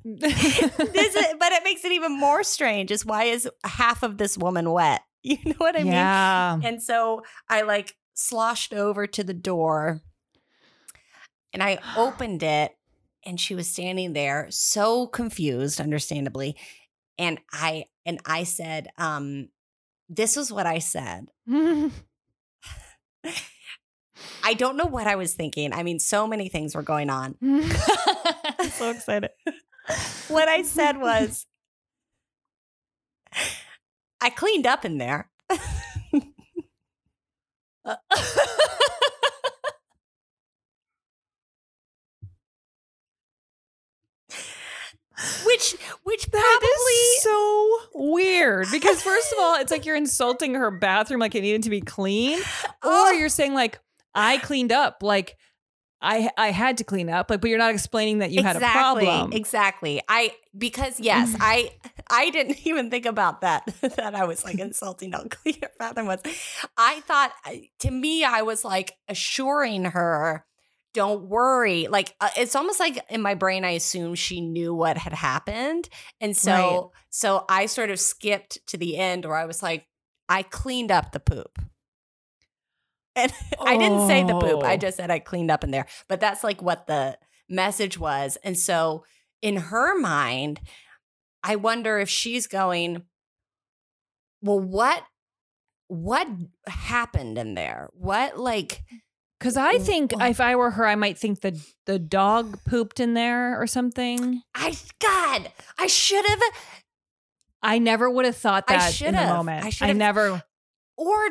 This 0.06 1.16
is, 1.16 1.26
but 1.40 1.54
it 1.54 1.64
makes 1.64 1.86
it 1.86 1.94
even 1.94 2.20
more 2.20 2.44
strange 2.44 2.92
is 2.92 3.06
why 3.06 3.26
is 3.26 3.50
half 3.64 4.04
of 4.04 4.18
this 4.18 4.38
woman 4.38 4.72
wet? 4.72 5.02
You 5.26 5.38
know 5.46 5.56
what 5.60 5.78
I 5.78 5.84
mean? 5.84 5.94
yeah. 5.94 6.60
And 6.62 6.84
so 6.84 7.22
I 7.48 7.62
like 7.62 7.96
sloshed 8.14 8.74
over 8.74 9.08
to 9.08 9.24
the 9.24 9.34
door 9.34 10.02
and 11.54 11.64
I 11.64 11.80
opened 11.98 12.44
it 12.44 12.76
and 13.26 13.40
she 13.40 13.56
was 13.56 13.70
standing 13.70 14.12
there 14.12 14.48
so 14.50 15.08
confused, 15.08 15.80
understandably. 15.80 16.58
And 17.18 17.40
I 17.54 17.86
and 18.06 18.20
I 18.26 18.44
said, 18.44 18.90
um, 18.98 19.48
this 20.10 20.36
was 20.36 20.52
what 20.52 20.66
I 20.66 20.80
said. 20.80 21.30
I 24.44 24.54
don't 24.54 24.78
know 24.78 24.86
what 24.86 25.08
I 25.08 25.16
was 25.16 25.34
thinking. 25.34 25.74
I 25.74 25.84
mean, 25.84 26.00
so 26.00 26.28
many 26.28 26.50
things 26.50 26.76
were 26.76 26.84
going 26.84 27.10
on. 27.10 27.36
I'm 27.42 27.70
so 28.70 28.92
excited. 28.92 29.32
What 30.30 30.48
I 30.48 30.62
said 30.62 30.98
was, 30.98 31.46
I 34.22 34.30
cleaned 34.30 34.66
up 34.66 34.86
in 34.86 34.98
there. 34.98 35.30
Uh, 37.84 37.98
Which 45.46 45.76
which 46.04 46.26
That 46.26 46.60
probably 46.60 46.94
is 46.94 47.24
so 47.24 47.78
weird 47.94 48.68
because 48.72 49.02
first 49.02 49.32
of 49.34 49.40
all, 49.40 49.56
it's 49.56 49.72
like 49.72 49.86
you're 49.86 49.96
insulting 49.96 50.56
her 50.56 50.72
bathroom 50.72 51.20
like 51.20 51.36
it 51.36 51.42
needed 51.42 51.64
to 51.64 51.70
be 51.70 51.82
clean, 51.82 52.40
or 52.84 53.14
you're 53.14 53.30
saying 53.30 53.54
like 53.54 53.80
I 54.16 54.38
cleaned 54.38 54.72
up, 54.72 55.02
like 55.02 55.38
I 56.02 56.30
I 56.38 56.52
had 56.52 56.78
to 56.78 56.84
clean 56.84 57.10
up, 57.10 57.30
like 57.30 57.42
but 57.42 57.50
you're 57.50 57.58
not 57.58 57.72
explaining 57.72 58.20
that 58.20 58.32
you 58.32 58.44
had 58.44 58.58
a 58.58 58.60
problem. 58.60 59.32
Exactly. 59.32 60.02
I 60.10 60.34
because 60.56 61.00
yes, 61.00 61.32
mm. 61.32 61.38
I 61.40 61.72
I 62.10 62.30
didn't 62.30 62.58
even 62.68 62.90
think 62.90 63.06
about 63.06 63.42
that. 63.42 63.66
that 63.82 64.14
I 64.14 64.26
was 64.26 64.44
like 64.44 64.60
insulting 64.60 65.14
how 65.14 65.24
clean 65.30 65.56
her 65.62 65.72
bathroom 65.80 66.08
was. 66.08 66.22
I 66.78 67.00
thought 67.02 67.32
uh, 67.46 67.52
to 67.80 67.92
me, 67.92 68.24
I 68.24 68.42
was 68.42 68.66
like 68.66 68.94
assuring 69.08 69.86
her, 69.86 70.46
"Don't 70.94 71.28
worry." 71.30 71.88
Like 71.88 72.16
uh, 72.22 72.30
it's 72.38 72.56
almost 72.56 72.80
like 72.80 73.00
in 73.10 73.22
my 73.22 73.34
brain, 73.36 73.66
I 73.66 73.72
assumed 73.72 74.18
she 74.20 74.42
knew 74.42 74.74
what 74.74 74.98
had 74.98 75.14
happened, 75.14 75.90
and 76.22 76.36
so 76.36 76.52
Right. 76.52 77.04
so 77.10 77.46
I 77.50 77.66
sort 77.66 77.90
of 77.90 78.00
skipped 78.00 78.60
to 78.68 78.78
the 78.78 78.98
end 78.98 79.26
where 79.26 79.36
I 79.38 79.46
was 79.46 79.62
like, 79.64 79.88
"I 80.30 80.44
cleaned 80.44 80.92
up 80.92 81.12
the 81.12 81.20
poop." 81.20 81.60
And 83.16 83.32
I 83.66 83.78
didn't 83.78 84.08
say 84.08 84.24
the 84.24 84.40
poop. 84.40 84.64
I 84.64 84.74
Oh. 84.74 84.78
just 84.78 84.98
said 84.98 85.12
I 85.12 85.20
cleaned 85.20 85.52
up 85.52 85.64
in 85.64 85.72
there. 85.72 85.86
But 86.08 86.20
that's 86.20 86.44
like 86.44 86.62
what 86.62 86.88
the 86.88 87.18
message 87.50 87.98
was. 88.00 88.38
And 88.44 88.58
so 88.58 89.06
in 89.42 89.58
her 89.58 90.00
mind, 90.00 90.62
I 91.44 91.56
wonder 91.58 92.00
if 92.00 92.10
she's 92.10 92.48
going, 92.48 93.04
well, 94.42 94.60
what 94.60 95.04
what 95.88 96.28
happened 96.68 97.38
in 97.38 97.54
there? 97.54 97.90
What 97.94 98.40
like 98.40 98.82
Because 99.44 99.58
I 99.58 99.78
think 99.78 100.14
if 100.22 100.40
I 100.40 100.56
were 100.56 100.72
her, 100.72 100.88
I 100.88 100.96
might 100.96 101.18
think 101.18 101.42
the 101.42 101.62
the 101.86 102.00
dog 102.00 102.64
pooped 102.64 103.02
in 103.02 103.14
there 103.14 103.62
or 103.62 103.68
something. 103.68 104.42
I 104.56 104.74
God, 105.02 105.52
I 105.78 105.88
should 105.88 106.26
have 106.26 106.40
I 107.62 107.78
never 107.78 108.10
would 108.10 108.24
have 108.24 108.38
thought 108.38 108.64
I 108.70 108.78
that 108.78 109.02
in 109.02 109.12
the 109.14 109.20
should've. 109.20 109.36
moment. 109.36 109.64
I 109.66 109.68
I, 109.68 109.70
should've- 109.70 109.98
never. 109.98 110.42
or 110.96 111.30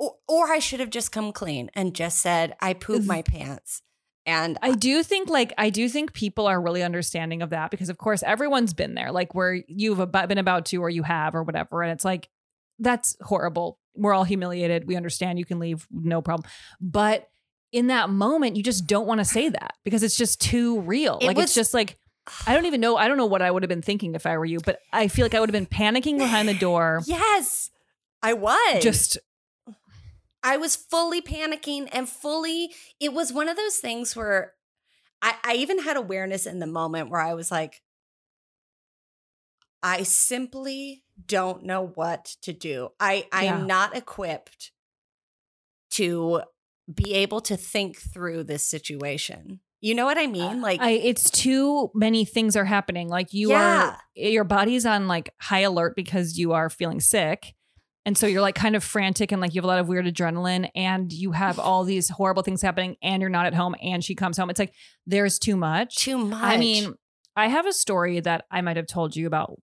or, 0.00 0.14
or 0.26 0.52
I 0.52 0.58
should 0.58 0.80
have 0.80 0.90
just 0.90 1.12
come 1.12 1.32
clean 1.32 1.70
and 1.74 1.94
just 1.94 2.18
said 2.18 2.56
I 2.60 2.74
pooped 2.74 3.06
my 3.06 3.22
pants. 3.22 3.80
And 4.26 4.58
I 4.60 4.72
do 4.72 5.04
think 5.04 5.28
like 5.30 5.52
I 5.56 5.70
do 5.70 5.88
think 5.88 6.14
people 6.14 6.48
are 6.48 6.60
really 6.60 6.82
understanding 6.82 7.42
of 7.42 7.50
that 7.50 7.70
because 7.70 7.90
of 7.90 7.96
course 7.96 8.24
everyone's 8.24 8.74
been 8.74 8.96
there, 8.96 9.12
like 9.12 9.36
where 9.36 9.62
you've 9.68 10.00
ab- 10.00 10.28
been 10.28 10.38
about 10.38 10.66
to 10.66 10.78
or 10.82 10.90
you 10.90 11.04
have 11.04 11.36
or 11.36 11.44
whatever, 11.44 11.84
and 11.84 11.92
it's 11.92 12.04
like 12.04 12.28
that's 12.80 13.16
horrible. 13.20 13.78
We're 13.94 14.14
all 14.14 14.24
humiliated. 14.24 14.88
We 14.88 14.96
understand. 14.96 15.38
You 15.38 15.44
can 15.44 15.60
leave, 15.60 15.86
no 15.92 16.20
problem. 16.20 16.50
But 16.80 17.28
in 17.72 17.88
that 17.88 18.08
moment, 18.10 18.56
you 18.56 18.62
just 18.62 18.86
don't 18.86 19.06
want 19.06 19.18
to 19.20 19.24
say 19.24 19.48
that 19.48 19.74
because 19.84 20.02
it's 20.02 20.16
just 20.16 20.40
too 20.40 20.80
real. 20.80 21.18
It 21.20 21.26
like 21.26 21.36
was- 21.36 21.44
it's 21.46 21.54
just 21.54 21.74
like 21.74 21.98
I 22.46 22.54
don't 22.54 22.66
even 22.66 22.80
know. 22.80 22.96
I 22.96 23.06
don't 23.06 23.16
know 23.18 23.26
what 23.26 23.40
I 23.42 23.50
would 23.50 23.62
have 23.62 23.68
been 23.68 23.82
thinking 23.82 24.14
if 24.16 24.26
I 24.26 24.36
were 24.36 24.44
you, 24.44 24.58
but 24.58 24.80
I 24.92 25.06
feel 25.06 25.24
like 25.24 25.34
I 25.34 25.40
would 25.40 25.48
have 25.48 25.52
been 25.52 25.66
panicking 25.66 26.18
behind 26.18 26.48
the 26.48 26.54
door. 26.54 27.02
yes, 27.06 27.70
I 28.22 28.32
was 28.32 28.82
Just 28.82 29.18
I 30.42 30.56
was 30.56 30.74
fully 30.76 31.20
panicking 31.22 31.88
and 31.92 32.08
fully, 32.08 32.72
it 33.00 33.12
was 33.12 33.32
one 33.32 33.48
of 33.48 33.56
those 33.56 33.76
things 33.76 34.14
where 34.16 34.54
I, 35.22 35.34
I 35.44 35.54
even 35.54 35.80
had 35.82 35.96
awareness 35.96 36.46
in 36.46 36.58
the 36.60 36.66
moment 36.66 37.10
where 37.10 37.20
I 37.20 37.34
was 37.34 37.50
like, 37.50 37.82
I 39.82 40.02
simply 40.04 41.04
don't 41.26 41.64
know 41.64 41.86
what 41.94 42.36
to 42.42 42.52
do. 42.52 42.90
I, 43.00 43.26
I 43.32 43.44
Yeah. 43.44 43.64
not 43.64 43.96
equipped 43.96 44.72
to 45.92 46.42
be 46.92 47.14
able 47.14 47.40
to 47.42 47.56
think 47.56 47.98
through 47.98 48.44
this 48.44 48.64
situation. 48.64 49.60
You 49.80 49.94
know 49.94 50.04
what 50.04 50.18
I 50.18 50.24
uh, 50.24 50.30
mean? 50.30 50.60
Like, 50.60 50.80
I, 50.80 50.90
it's 50.92 51.30
too 51.30 51.90
many 51.94 52.24
things 52.24 52.56
are 52.56 52.64
happening. 52.64 53.08
Like 53.08 53.32
you 53.32 53.50
Yeah. 53.50 53.96
are, 53.96 54.00
your 54.14 54.44
body's 54.44 54.86
on 54.86 55.06
like 55.06 55.32
high 55.40 55.60
alert 55.60 55.94
because 55.96 56.38
you 56.38 56.52
are 56.52 56.70
feeling 56.70 57.00
sick. 57.00 57.54
And 58.04 58.16
so 58.16 58.28
you're 58.28 58.40
like 58.40 58.54
kind 58.54 58.76
of 58.76 58.84
frantic 58.84 59.32
and 59.32 59.40
like 59.40 59.52
you 59.54 59.58
have 59.58 59.64
a 59.64 59.68
lot 59.68 59.80
of 59.80 59.88
weird 59.88 60.06
adrenaline 60.06 60.70
and 60.76 61.12
you 61.12 61.32
have 61.32 61.58
all 61.58 61.82
these 61.82 62.08
horrible 62.08 62.44
things 62.44 62.62
happening 62.62 62.96
and 63.02 63.20
you're 63.20 63.28
not 63.30 63.46
at 63.46 63.54
home 63.54 63.74
and 63.82 64.04
she 64.04 64.14
comes 64.14 64.38
home. 64.38 64.48
It's 64.48 64.60
like 64.60 64.74
there's 65.06 65.40
too 65.40 65.56
much. 65.56 65.96
too 65.96 66.16
much. 66.16 66.42
I 66.42 66.56
mean, 66.56 66.94
I 67.34 67.48
have 67.48 67.66
a 67.66 67.72
story 67.72 68.20
that 68.20 68.44
I 68.48 68.60
might 68.60 68.76
have 68.76 68.86
told 68.86 69.16
you 69.16 69.26
about 69.26 69.60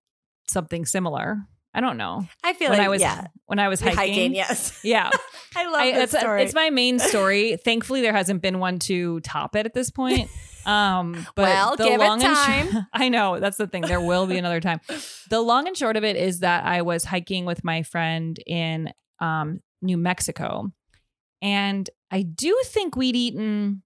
something 0.49 0.85
similar. 0.85 1.37
I 1.73 1.81
don't 1.81 1.97
know. 1.97 2.27
I 2.43 2.53
feel 2.53 2.69
when 2.69 2.77
like, 2.79 2.85
I 2.85 2.89
was 2.89 3.01
yeah, 3.01 3.27
when 3.47 3.59
I 3.59 3.67
was 3.67 3.81
hiking, 3.81 3.97
hiking. 3.97 4.35
yes. 4.35 4.79
Yeah. 4.83 5.09
I 5.55 5.65
love 5.65 5.81
I, 5.81 6.05
story. 6.05 6.43
it's 6.43 6.53
my 6.53 6.69
main 6.69 6.99
story. 6.99 7.57
Thankfully, 7.57 8.01
there 8.01 8.13
hasn't 8.13 8.41
been 8.41 8.59
one 8.59 8.79
to 8.79 9.19
top 9.21 9.55
it 9.55 9.65
at 9.65 9.73
this 9.73 9.89
point. 9.89 10.29
Um, 10.65 11.13
but 11.35 11.43
Well, 11.43 11.75
the 11.75 11.83
give 11.85 11.93
it 11.93 11.99
long 11.99 12.23
and 12.23 12.35
time. 12.35 12.71
short, 12.71 12.83
I 12.93 13.09
know 13.09 13.39
that's 13.39 13.57
the 13.57 13.67
thing. 13.67 13.81
There 13.81 14.01
will 14.01 14.25
be 14.27 14.37
another 14.37 14.59
time. 14.59 14.81
The 15.29 15.41
long 15.41 15.67
and 15.67 15.75
short 15.77 15.97
of 15.97 16.03
it 16.03 16.15
is 16.15 16.39
that 16.39 16.63
I 16.65 16.81
was 16.83 17.05
hiking 17.05 17.45
with 17.45 17.63
my 17.63 17.83
friend 17.83 18.37
in 18.45 18.93
um, 19.19 19.61
New 19.81 19.97
Mexico, 19.97 20.71
and 21.41 21.89
I 22.11 22.21
do 22.21 22.55
think 22.65 22.95
we'd 22.95 23.15
eaten 23.15 23.83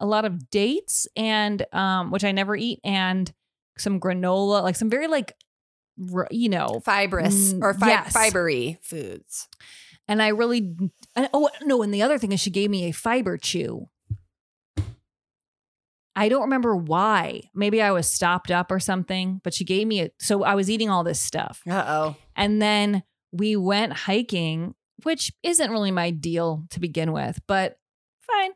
a 0.00 0.06
lot 0.06 0.24
of 0.24 0.48
dates 0.50 1.06
and 1.16 1.64
um, 1.72 2.10
which 2.10 2.24
I 2.24 2.32
never 2.32 2.56
eat, 2.56 2.80
and 2.84 3.30
some 3.78 4.00
granola, 4.00 4.62
like 4.62 4.76
some 4.76 4.90
very 4.90 5.06
like 5.06 5.34
you 6.30 6.48
know 6.48 6.80
fibrous 6.84 7.54
or 7.60 7.74
fi- 7.74 7.88
yes. 7.88 8.12
fibery 8.14 8.78
foods. 8.82 9.48
and 10.08 10.22
I 10.22 10.28
really, 10.28 10.74
and, 11.14 11.28
oh 11.32 11.50
no, 11.62 11.82
and 11.82 11.92
the 11.92 12.02
other 12.02 12.18
thing 12.18 12.32
is 12.32 12.40
she 12.40 12.50
gave 12.50 12.70
me 12.70 12.84
a 12.84 12.92
fiber 12.92 13.36
chew. 13.36 13.88
I 16.16 16.28
don't 16.28 16.42
remember 16.42 16.74
why. 16.74 17.42
Maybe 17.54 17.80
I 17.80 17.92
was 17.92 18.10
stopped 18.10 18.50
up 18.50 18.70
or 18.70 18.80
something, 18.80 19.40
but 19.44 19.54
she 19.54 19.64
gave 19.64 19.86
me 19.86 20.02
a 20.02 20.10
so 20.18 20.42
I 20.42 20.54
was 20.54 20.68
eating 20.68 20.90
all 20.90 21.04
this 21.04 21.20
stuff. 21.20 21.62
Uh 21.68 21.84
oh. 21.86 22.16
And 22.36 22.60
then 22.60 23.02
we 23.32 23.56
went 23.56 23.92
hiking, 23.92 24.74
which 25.02 25.32
isn't 25.42 25.70
really 25.70 25.90
my 25.92 26.10
deal 26.10 26.64
to 26.70 26.80
begin 26.80 27.12
with, 27.12 27.40
but 27.46 27.78
fine. 28.20 28.50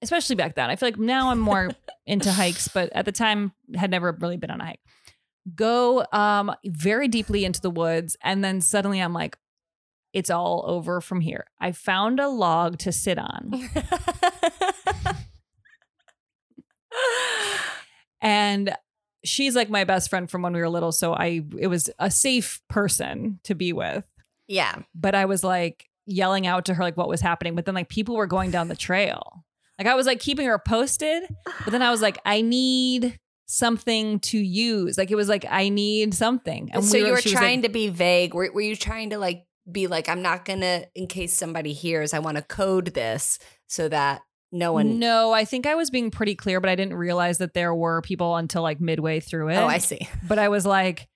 Especially 0.00 0.34
back 0.34 0.56
then. 0.56 0.70
I 0.70 0.76
feel 0.76 0.88
like 0.88 0.98
now 0.98 1.30
I'm 1.30 1.38
more 1.38 1.70
into 2.06 2.32
hikes, 2.32 2.68
but 2.68 2.90
at 2.94 3.04
the 3.04 3.12
time 3.12 3.52
had 3.76 3.90
never 3.90 4.16
really 4.20 4.36
been 4.36 4.50
on 4.50 4.60
a 4.60 4.64
hike. 4.64 4.80
Go 5.54 6.06
um 6.12 6.54
very 6.64 7.08
deeply 7.08 7.44
into 7.44 7.60
the 7.60 7.70
woods 7.70 8.16
and 8.22 8.44
then 8.44 8.60
suddenly 8.60 9.00
I'm 9.00 9.12
like 9.12 9.36
it's 10.12 10.30
all 10.30 10.64
over 10.66 11.00
from 11.00 11.20
here. 11.20 11.46
I 11.58 11.72
found 11.72 12.20
a 12.20 12.28
log 12.28 12.78
to 12.80 12.92
sit 12.92 13.18
on. 13.18 13.50
and 18.20 18.76
she's 19.24 19.54
like 19.54 19.70
my 19.70 19.84
best 19.84 20.10
friend 20.10 20.30
from 20.30 20.42
when 20.42 20.52
we 20.52 20.60
were 20.60 20.68
little 20.68 20.92
so 20.92 21.12
i 21.14 21.42
it 21.58 21.68
was 21.68 21.90
a 21.98 22.10
safe 22.10 22.60
person 22.68 23.38
to 23.44 23.54
be 23.54 23.72
with 23.72 24.04
yeah. 24.48 24.76
but 24.94 25.14
i 25.14 25.24
was 25.24 25.44
like 25.44 25.88
yelling 26.06 26.46
out 26.46 26.64
to 26.64 26.74
her 26.74 26.82
like 26.82 26.96
what 26.96 27.08
was 27.08 27.20
happening 27.20 27.54
but 27.54 27.64
then 27.64 27.74
like 27.74 27.88
people 27.88 28.16
were 28.16 28.26
going 28.26 28.50
down 28.50 28.68
the 28.68 28.76
trail 28.76 29.44
like 29.78 29.86
i 29.86 29.94
was 29.94 30.06
like 30.06 30.18
keeping 30.18 30.46
her 30.46 30.58
posted 30.58 31.22
but 31.64 31.70
then 31.70 31.82
i 31.82 31.90
was 31.90 32.02
like 32.02 32.18
i 32.24 32.40
need 32.40 33.18
something 33.52 34.18
to 34.18 34.38
use 34.38 34.96
like 34.96 35.10
it 35.10 35.14
was 35.14 35.28
like 35.28 35.44
i 35.50 35.68
need 35.68 36.14
something 36.14 36.70
so 36.80 36.92
we 36.94 37.00
you 37.00 37.04
were 37.08 37.12
was, 37.12 37.26
like, 37.26 37.34
trying 37.34 37.60
to 37.60 37.68
be 37.68 37.90
vague. 37.90 38.32
Were, 38.32 38.50
were 38.50 38.62
you 38.62 38.74
trying 38.74 39.10
to 39.10 39.18
like 39.18 39.44
be 39.70 39.88
like, 39.88 40.08
I'm 40.08 40.22
not 40.22 40.46
gonna, 40.46 40.86
in 40.94 41.06
case 41.06 41.34
somebody 41.34 41.74
hears, 41.74 42.14
I 42.14 42.18
want 42.18 42.38
to 42.38 42.42
code 42.42 42.86
this 42.86 43.38
so 43.66 43.90
that 43.90 44.22
no 44.50 44.72
one. 44.72 44.98
no 44.98 45.32
i 45.32 45.44
think 45.46 45.66
i 45.66 45.74
was 45.74 45.90
being 45.90 46.10
pretty 46.10 46.34
clear 46.34 46.60
but 46.60 46.68
i 46.68 46.74
didn't 46.74 46.92
realize 46.94 47.38
that 47.38 47.54
there 47.54 47.74
were 47.74 48.02
people 48.02 48.36
until 48.36 48.60
like 48.60 48.82
midway 48.82 49.18
through 49.18 49.46
oh, 49.46 49.48
it 49.48 49.56
Oh, 49.56 49.66
I 49.66 49.78
see. 49.78 50.06
but 50.28 50.38
I 50.38 50.48
was 50.48 50.66
like, 50.66 51.08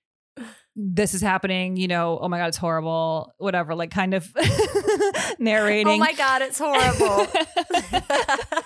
this 0.74 1.14
is 1.14 1.22
happening, 1.22 1.76
you 1.76 1.88
know, 1.88 2.18
oh 2.20 2.28
my 2.28 2.38
God, 2.38 2.48
it's 2.48 2.56
horrible, 2.58 3.34
whatever, 3.38 3.74
like 3.74 3.90
kind 3.90 4.12
of 4.12 4.30
oh 4.36 5.32
narrating. 5.38 5.88
Oh 5.88 5.96
my 5.98 6.12
god, 6.12 6.42
it's 6.42 6.58
horrible. 6.58 7.26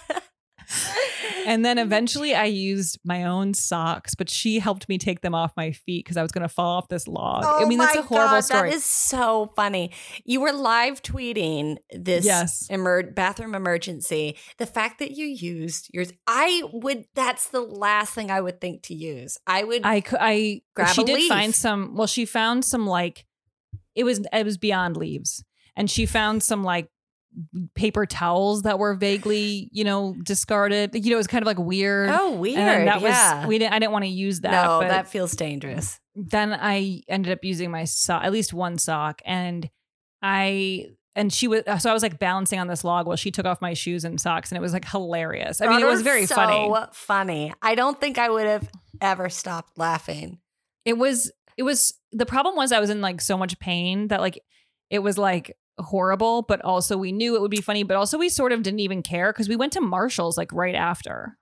and 1.46 1.64
then 1.64 1.78
eventually 1.78 2.34
I 2.34 2.44
used 2.44 2.98
my 3.04 3.24
own 3.24 3.54
socks, 3.54 4.14
but 4.14 4.28
she 4.30 4.58
helped 4.58 4.88
me 4.88 4.98
take 4.98 5.20
them 5.20 5.34
off 5.34 5.52
my 5.56 5.72
feet 5.72 6.04
because 6.04 6.16
I 6.16 6.22
was 6.22 6.32
going 6.32 6.42
to 6.42 6.48
fall 6.48 6.76
off 6.78 6.88
this 6.88 7.06
log. 7.08 7.44
I 7.44 7.64
oh 7.64 7.66
mean, 7.66 7.78
that's 7.78 7.96
a 7.96 8.02
horrible 8.02 8.28
Oh 8.28 8.36
God, 8.36 8.40
story. 8.44 8.70
That 8.70 8.76
is 8.76 8.84
so 8.84 9.52
funny. 9.56 9.92
You 10.24 10.40
were 10.40 10.52
live 10.52 11.02
tweeting 11.02 11.76
this 11.90 12.24
Yes. 12.24 12.66
emer- 12.70 13.10
bathroom 13.12 13.54
emergency. 13.54 14.36
The 14.58 14.66
fact 14.66 14.98
that 14.98 15.12
you 15.12 15.26
used 15.26 15.90
yours, 15.92 16.12
I 16.26 16.62
would. 16.72 17.04
That's 17.14 17.48
the 17.48 17.60
last 17.60 18.14
thing 18.14 18.30
I 18.30 18.40
would 18.40 18.60
think 18.60 18.82
to 18.84 18.94
use. 18.94 19.38
I 19.46 19.64
would. 19.64 19.84
I 19.84 20.00
could, 20.00 20.18
I, 20.20 20.62
Grab 20.74 20.94
she 20.94 21.04
did 21.04 21.14
leaf. 21.14 21.28
find 21.28 21.54
some, 21.54 21.94
well, 21.96 22.06
she 22.06 22.24
found 22.24 22.64
some 22.64 22.86
like, 22.86 23.26
it 23.94 24.04
was, 24.04 24.20
it 24.32 24.44
was 24.44 24.58
beyond 24.58 24.96
leaves. 24.96 25.44
And 25.76 25.90
she 25.90 26.04
found 26.06 26.42
some 26.42 26.62
like 26.62 26.88
paper 27.74 28.06
towels 28.06 28.62
that 28.62 28.78
were 28.78 28.94
vaguely, 28.94 29.68
you 29.72 29.84
know, 29.84 30.14
discarded. 30.22 30.94
You 30.94 31.10
know, 31.10 31.14
it 31.14 31.18
was 31.18 31.26
kind 31.26 31.42
of 31.42 31.46
like 31.46 31.58
weird. 31.58 32.10
oh, 32.10 32.32
weird. 32.32 32.58
And 32.58 32.88
that 32.88 33.00
yeah. 33.00 33.40
was 33.40 33.48
we 33.48 33.58
didn't 33.58 33.72
I 33.72 33.78
didn't 33.78 33.92
want 33.92 34.04
to 34.04 34.10
use 34.10 34.40
that. 34.40 34.50
no, 34.50 34.80
that 34.80 35.08
feels 35.08 35.32
dangerous. 35.36 36.00
then 36.14 36.52
I 36.52 37.02
ended 37.08 37.32
up 37.32 37.44
using 37.44 37.70
my 37.70 37.84
sock, 37.84 38.24
at 38.24 38.32
least 38.32 38.52
one 38.52 38.78
sock, 38.78 39.22
and 39.24 39.68
I 40.22 40.86
and 41.14 41.32
she 41.32 41.48
was 41.48 41.62
so 41.78 41.90
I 41.90 41.92
was 41.92 42.02
like 42.02 42.18
balancing 42.18 42.58
on 42.58 42.66
this 42.66 42.84
log 42.84 43.06
while 43.06 43.16
she 43.16 43.30
took 43.30 43.46
off 43.46 43.60
my 43.60 43.74
shoes 43.74 44.04
and 44.04 44.20
socks, 44.20 44.50
and 44.50 44.56
it 44.56 44.60
was 44.60 44.72
like 44.72 44.88
hilarious. 44.88 45.60
I 45.60 45.68
mean, 45.68 45.80
it 45.80 45.86
was 45.86 46.02
very 46.02 46.26
so 46.26 46.34
funny. 46.34 46.72
Funny. 46.92 47.52
I 47.62 47.74
don't 47.74 48.00
think 48.00 48.18
I 48.18 48.28
would 48.28 48.46
have 48.46 48.68
ever 49.00 49.28
stopped 49.28 49.78
laughing. 49.78 50.38
It 50.84 50.98
was 50.98 51.30
it 51.56 51.62
was 51.62 51.94
the 52.12 52.26
problem 52.26 52.56
was 52.56 52.72
I 52.72 52.80
was 52.80 52.90
in 52.90 53.00
like 53.00 53.20
so 53.20 53.36
much 53.36 53.58
pain 53.58 54.08
that 54.08 54.20
like 54.20 54.42
it 54.88 55.00
was 55.00 55.18
like 55.18 55.56
horrible, 55.80 56.42
but 56.42 56.60
also 56.64 56.96
we 56.96 57.12
knew 57.12 57.36
it 57.36 57.40
would 57.40 57.50
be 57.50 57.60
funny, 57.60 57.82
but 57.82 57.96
also 57.96 58.18
we 58.18 58.28
sort 58.28 58.52
of 58.52 58.62
didn't 58.62 58.80
even 58.80 59.02
care 59.02 59.32
because 59.32 59.48
we 59.48 59.56
went 59.56 59.72
to 59.74 59.80
Marshall's 59.80 60.36
like 60.36 60.52
right 60.52 60.74
after. 60.74 61.36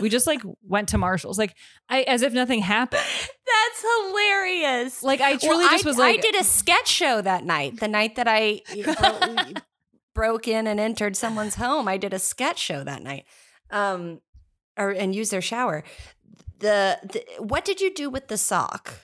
we 0.00 0.08
just 0.08 0.26
like 0.26 0.40
went 0.62 0.88
to 0.90 0.98
Marshall's 0.98 1.38
like 1.38 1.54
I 1.88 2.02
as 2.02 2.22
if 2.22 2.32
nothing 2.32 2.60
happened. 2.60 3.02
That's 3.46 3.84
hilarious. 4.06 5.02
Like 5.02 5.20
I 5.20 5.36
truly 5.36 5.58
Well, 5.64 5.70
just 5.70 5.86
I, 5.86 5.88
was 5.88 5.98
like 5.98 6.18
I 6.18 6.20
did 6.20 6.34
a 6.36 6.44
sketch 6.44 6.88
show 6.88 7.20
that 7.22 7.44
night. 7.44 7.80
The 7.80 7.88
night 7.88 8.16
that 8.16 8.26
I 8.28 8.60
bro- 8.84 9.60
broke 10.14 10.48
in 10.48 10.66
and 10.66 10.78
entered 10.78 11.16
someone's 11.16 11.54
home, 11.56 11.88
I 11.88 11.96
did 11.96 12.12
a 12.12 12.18
sketch 12.18 12.58
show 12.58 12.84
that 12.84 13.02
night, 13.02 13.24
um, 13.70 14.20
or 14.76 14.90
and 14.90 15.14
used 15.14 15.30
their 15.32 15.42
shower. 15.42 15.84
The, 16.60 16.98
the 17.02 17.24
what 17.42 17.64
did 17.64 17.80
you 17.80 17.92
do 17.94 18.10
with 18.10 18.28
the 18.28 18.36
sock? 18.38 18.94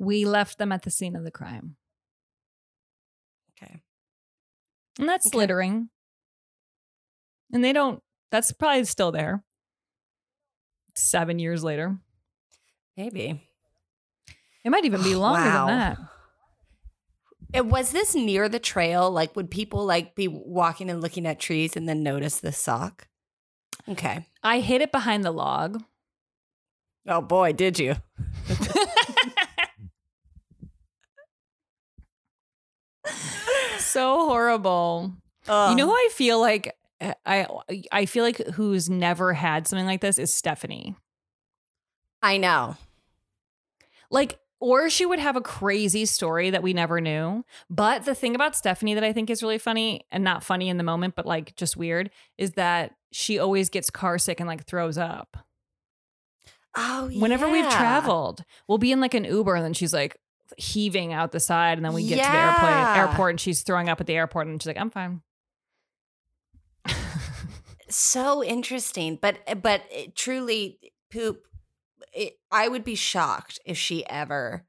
we 0.00 0.24
left 0.24 0.58
them 0.58 0.70
at 0.70 0.82
the 0.82 0.92
scene 0.92 1.16
of 1.16 1.24
the 1.24 1.30
crime. 1.32 1.74
Okay, 3.60 3.80
And 4.98 5.08
that's 5.08 5.26
Okay. 5.26 5.38
littering. 5.38 5.90
And 7.52 7.62
they 7.64 7.72
don't, 7.72 8.02
that's 8.30 8.52
probably 8.52 8.84
still 8.84 9.12
there. 9.12 9.42
Seven 10.94 11.38
years 11.38 11.62
later. 11.62 11.98
maybe. 12.96 13.40
It 14.64 14.70
might 14.70 14.84
even 14.84 15.02
be 15.02 15.14
oh, 15.14 15.20
longer 15.20 15.48
Wow. 15.48 15.66
than 15.66 15.78
that. 15.78 15.98
It, 17.54 17.64
was 17.66 17.92
this 17.92 18.14
near 18.14 18.48
the 18.48 18.58
trail? 18.58 19.10
Like, 19.10 19.34
would 19.36 19.50
people 19.50 19.86
like 19.86 20.14
be 20.14 20.28
walking 20.28 20.90
and 20.90 21.00
looking 21.00 21.24
at 21.26 21.38
trees 21.38 21.76
and 21.76 21.88
then 21.88 22.02
notice 22.02 22.40
the 22.40 22.52
sock? 22.52 23.06
Okay. 23.88 24.26
I 24.42 24.58
hid 24.60 24.82
it 24.82 24.92
behind 24.92 25.24
the 25.24 25.30
log. 25.30 25.82
Oh 27.06 27.22
boy, 27.22 27.52
did 27.54 27.78
you? 27.78 27.94
so 33.88 34.28
horrible. 34.28 35.14
You 35.46 35.74
know 35.76 35.86
who 35.86 35.92
I 35.92 36.08
feel 36.12 36.40
like 36.40 36.76
eh, 37.00 37.14
I 37.24 37.46
I 37.90 38.06
feel 38.06 38.24
like 38.24 38.38
who's 38.54 38.90
never 38.90 39.32
had 39.32 39.66
something 39.66 39.86
like 39.86 40.00
this 40.00 40.18
is 40.18 40.32
Stephanie. 40.32 40.94
I 42.22 42.36
know. 42.36 42.76
Like 44.10 44.38
or 44.60 44.90
she 44.90 45.06
would 45.06 45.20
have 45.20 45.36
a 45.36 45.40
crazy 45.40 46.04
story 46.04 46.50
that 46.50 46.62
we 46.62 46.72
never 46.72 47.00
knew. 47.00 47.44
But 47.70 48.04
the 48.04 48.14
thing 48.14 48.34
about 48.34 48.56
Stephanie 48.56 48.94
that 48.94 49.04
I 49.04 49.12
think 49.12 49.30
is 49.30 49.42
really 49.42 49.58
funny 49.58 50.04
and 50.10 50.24
not 50.24 50.42
funny 50.42 50.68
in 50.68 50.76
the 50.76 50.84
moment 50.84 51.14
but 51.14 51.26
like 51.26 51.56
just 51.56 51.76
weird 51.76 52.10
is 52.36 52.52
that 52.52 52.94
she 53.10 53.38
always 53.38 53.70
gets 53.70 53.88
car 53.88 54.18
sick 54.18 54.40
and 54.40 54.48
like 54.48 54.66
throws 54.66 54.98
up. 54.98 55.36
Oh, 56.76 57.08
yeah. 57.08 57.20
Whenever 57.20 57.48
we've 57.48 57.68
traveled, 57.70 58.44
we'll 58.68 58.78
be 58.78 58.92
in 58.92 59.00
like 59.00 59.14
an 59.14 59.24
Uber 59.24 59.54
and 59.54 59.64
then 59.64 59.72
she's 59.72 59.94
like 59.94 60.16
heaving 60.56 61.12
out 61.12 61.32
the 61.32 61.40
side 61.40 61.78
and 61.78 61.84
then 61.84 61.92
we 61.92 62.06
get 62.06 62.24
to 62.24 62.30
the 62.30 62.38
airplane 62.38 62.96
airport 62.96 63.30
and 63.30 63.40
she's 63.40 63.62
throwing 63.62 63.88
up 63.88 64.00
at 64.00 64.06
the 64.06 64.14
airport 64.14 64.46
and 64.46 64.60
she's 64.62 64.66
like, 64.66 64.78
I'm 64.78 64.90
fine. 64.90 65.20
so 67.90 68.44
interesting 68.44 69.18
but 69.20 69.38
but 69.62 69.82
it, 69.90 70.14
truly 70.14 70.78
poop 71.10 71.46
it, 72.12 72.34
i 72.52 72.68
would 72.68 72.84
be 72.84 72.94
shocked 72.94 73.58
if 73.64 73.78
she 73.78 74.06
ever 74.08 74.66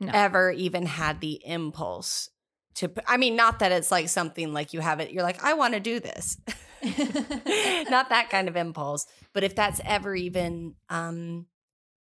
No. 0.00 0.10
ever 0.14 0.50
even 0.50 0.86
had 0.86 1.20
the 1.20 1.40
impulse 1.44 2.30
to 2.76 2.90
I 3.06 3.18
mean 3.18 3.36
not 3.36 3.58
that 3.58 3.70
it's 3.70 3.90
like 3.90 4.08
something 4.08 4.54
like 4.54 4.72
you 4.72 4.80
have 4.80 4.98
it 5.00 5.10
you're 5.12 5.22
like 5.22 5.44
i 5.44 5.52
want 5.52 5.74
to 5.74 5.80
do 5.80 6.00
this 6.00 6.38
not 7.90 8.08
that 8.08 8.28
kind 8.30 8.48
of 8.48 8.56
impulse 8.56 9.06
but 9.34 9.44
if 9.44 9.54
that's 9.54 9.80
ever 9.84 10.14
even 10.14 10.74
um 10.88 11.46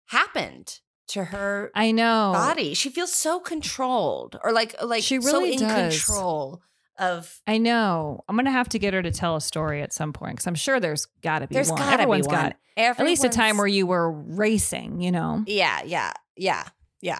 happened 0.08 0.80
to 1.10 1.24
her 1.26 1.72
I 1.74 1.92
know. 1.92 2.32
body 2.34 2.74
she 2.74 2.90
feels 2.90 3.14
so 3.14 3.40
controlled 3.40 4.38
or 4.44 4.52
like 4.52 4.76
like 4.84 5.04
She 5.04 5.22
so 5.22 5.32
really 5.34 5.54
in 5.54 5.60
does. 5.60 6.04
control 6.06 6.62
of 7.00 7.42
I 7.48 7.58
know. 7.60 8.24
I'm 8.28 8.36
gonna 8.36 8.52
have 8.52 8.70
to 8.70 8.80
get 8.80 8.94
her 8.94 9.02
to 9.02 9.12
tell 9.12 9.36
a 9.36 9.42
story 9.42 9.82
at 9.82 9.94
some 9.94 10.14
point 10.14 10.34
because 10.34 10.48
I'm 10.48 10.56
sure 10.56 10.80
there's 10.80 11.06
got 11.22 11.40
to 11.40 11.48
be 11.48 11.54
there's 11.54 11.70
one. 11.70 11.80
gotta 11.80 11.94
Everyone's 11.94 12.28
be 12.28 12.34
one. 12.34 12.44
got 12.44 12.56
at 12.78 13.00
least 13.06 13.24
a 13.24 13.30
time 13.30 13.58
where 13.58 13.68
you 13.68 13.86
were 13.88 14.12
racing. 14.12 15.02
You 15.02 15.12
know, 15.12 15.44
Yeah, 15.48 15.82
yeah, 15.86 16.14
yeah, 16.36 16.64
yeah. 17.02 17.20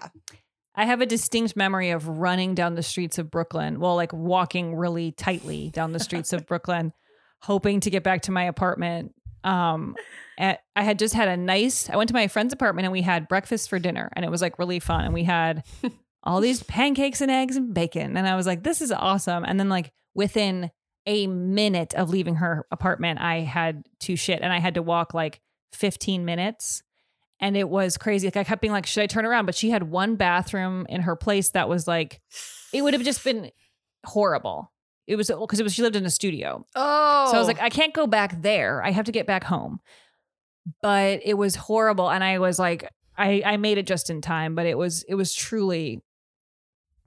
I 0.76 0.86
have 0.86 1.02
a 1.02 1.06
distinct 1.08 1.56
memory 1.56 1.90
of 1.92 2.08
running 2.08 2.54
down 2.56 2.76
the 2.76 2.84
streets 2.84 3.18
of 3.18 3.32
Brooklyn. 3.32 3.80
Well, 3.80 3.96
like 3.96 4.14
walking 4.14 4.76
really 4.76 5.12
tightly 5.12 5.70
down 5.72 5.92
the 5.92 6.00
streets 6.00 6.34
of 6.34 6.46
Brooklyn, 6.48 6.94
hoping 7.42 7.80
to 7.82 7.90
get 7.90 8.04
back 8.04 8.24
to 8.24 8.32
my 8.32 8.44
apartment. 8.44 9.16
Um, 9.44 9.96
I 10.38 10.58
had 10.76 11.00
just 11.00 11.14
had 11.14 11.28
a 11.28 11.38
nice. 11.38 11.90
I 11.90 11.96
went 11.96 12.10
to 12.10 12.14
my 12.14 12.28
friend's 12.28 12.54
apartment 12.54 12.86
and 12.86 12.92
we 12.92 13.02
had 13.02 13.28
breakfast 13.28 13.70
for 13.70 13.80
dinner, 13.80 14.10
and 14.14 14.24
it 14.24 14.32
was 14.32 14.42
like 14.42 14.60
really 14.60 14.80
fun. 14.80 15.06
And 15.06 15.14
we 15.14 15.24
had 15.24 15.64
all 16.24 16.42
these 16.42 16.64
pancakes 16.64 17.22
and 17.22 17.32
eggs 17.32 17.56
and 17.56 17.74
bacon, 17.74 18.16
and 18.16 18.28
I 18.28 18.36
was 18.36 18.46
like, 18.46 18.64
"This 18.64 18.82
is 18.82 18.92
awesome." 18.92 19.44
And 19.46 19.60
then 19.60 19.70
like 19.70 19.92
within 20.14 20.72
a 21.08 21.26
minute 21.26 21.96
of 21.96 22.10
leaving 22.10 22.36
her 22.36 22.68
apartment, 22.72 23.20
I 23.20 23.40
had 23.40 23.86
to 24.02 24.16
shit, 24.16 24.42
and 24.42 24.54
I 24.54 24.60
had 24.60 24.76
to 24.76 24.82
walk 24.82 25.14
like 25.14 25.42
15 25.74 26.26
minutes. 26.26 26.84
And 27.40 27.56
it 27.56 27.70
was 27.70 27.98
crazy. 27.98 28.28
Like 28.28 28.38
I 28.38 28.44
kept 28.44 28.62
being 28.62 28.74
like, 28.74 28.88
should 28.88 29.04
I 29.04 29.08
turn 29.08 29.26
around? 29.26 29.46
But 29.46 29.54
she 29.54 29.70
had 29.70 29.84
one 29.84 30.16
bathroom 30.16 30.88
in 30.90 31.02
her 31.02 31.16
place 31.16 31.50
that 31.50 31.70
was 31.70 31.88
like, 31.88 32.20
it 32.74 32.82
would 32.82 32.94
have 32.94 33.04
just 33.04 33.24
been 33.24 33.52
horrible. 34.06 34.72
it 35.06 35.16
was 35.18 35.28
because 35.28 35.60
it 35.60 35.64
was 35.64 35.74
she 35.74 35.84
lived 35.84 35.96
in 35.96 36.06
a 36.06 36.10
studio. 36.10 36.66
Oh. 36.76 37.28
So 37.30 37.36
I 37.36 37.40
was 37.40 37.46
oh. 37.46 37.48
like, 37.48 37.62
I 37.62 37.70
can't 37.70 37.94
go 37.94 38.08
back 38.08 38.42
there. 38.42 38.84
I 38.84 38.90
have 38.90 39.06
to 39.06 39.12
get 39.12 39.28
back 39.28 39.44
home. 39.44 39.80
But 40.82 41.22
it 41.24 41.36
was 41.36 41.56
horrible. 41.56 42.10
And 42.10 42.24
I 42.24 42.40
was 42.40 42.60
like, 42.60 42.90
I, 43.18 43.42
I 43.46 43.58
made 43.58 43.78
it 43.78 43.88
just 43.88 44.10
in 44.10 44.22
time, 44.22 44.56
but 44.56 44.66
it 44.66 44.78
was 44.78 45.04
it 45.04 45.16
was 45.16 45.34
truly 45.34 46.02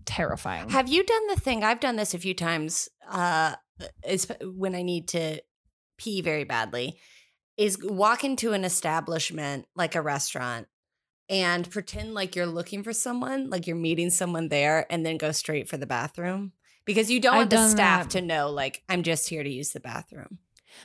terrifying. 0.04 0.70
Have 0.70 0.88
you 0.88 1.04
done 1.04 1.26
the 1.28 1.36
thing? 1.36 1.62
I've 1.62 1.80
done 1.80 1.96
this 1.96 2.14
a 2.14 2.18
few 2.18 2.34
times. 2.34 2.88
Uh, 3.08 3.54
is 4.06 4.30
when 4.42 4.74
I 4.74 4.82
need 4.82 5.08
to 5.08 5.40
pee 5.98 6.20
very 6.20 6.44
badly. 6.44 6.98
Is 7.56 7.78
walk 7.82 8.24
into 8.24 8.52
an 8.52 8.64
establishment 8.64 9.66
like 9.76 9.94
a 9.94 10.00
restaurant 10.00 10.66
and 11.28 11.70
pretend 11.70 12.14
like 12.14 12.34
you're 12.34 12.46
looking 12.46 12.82
for 12.82 12.92
someone, 12.92 13.50
like 13.50 13.66
you're 13.66 13.76
meeting 13.76 14.10
someone 14.10 14.48
there, 14.48 14.86
and 14.90 15.04
then 15.04 15.18
go 15.18 15.30
straight 15.30 15.68
for 15.68 15.76
the 15.76 15.86
bathroom 15.86 16.52
because 16.84 17.10
you 17.10 17.20
don't 17.20 17.34
I've 17.34 17.38
want 17.40 17.50
the 17.50 17.68
staff 17.68 18.04
that. 18.04 18.10
to 18.18 18.20
know, 18.20 18.50
like 18.50 18.82
I'm 18.88 19.02
just 19.02 19.28
here 19.28 19.42
to 19.42 19.50
use 19.50 19.70
the 19.70 19.80
bathroom. 19.80 20.38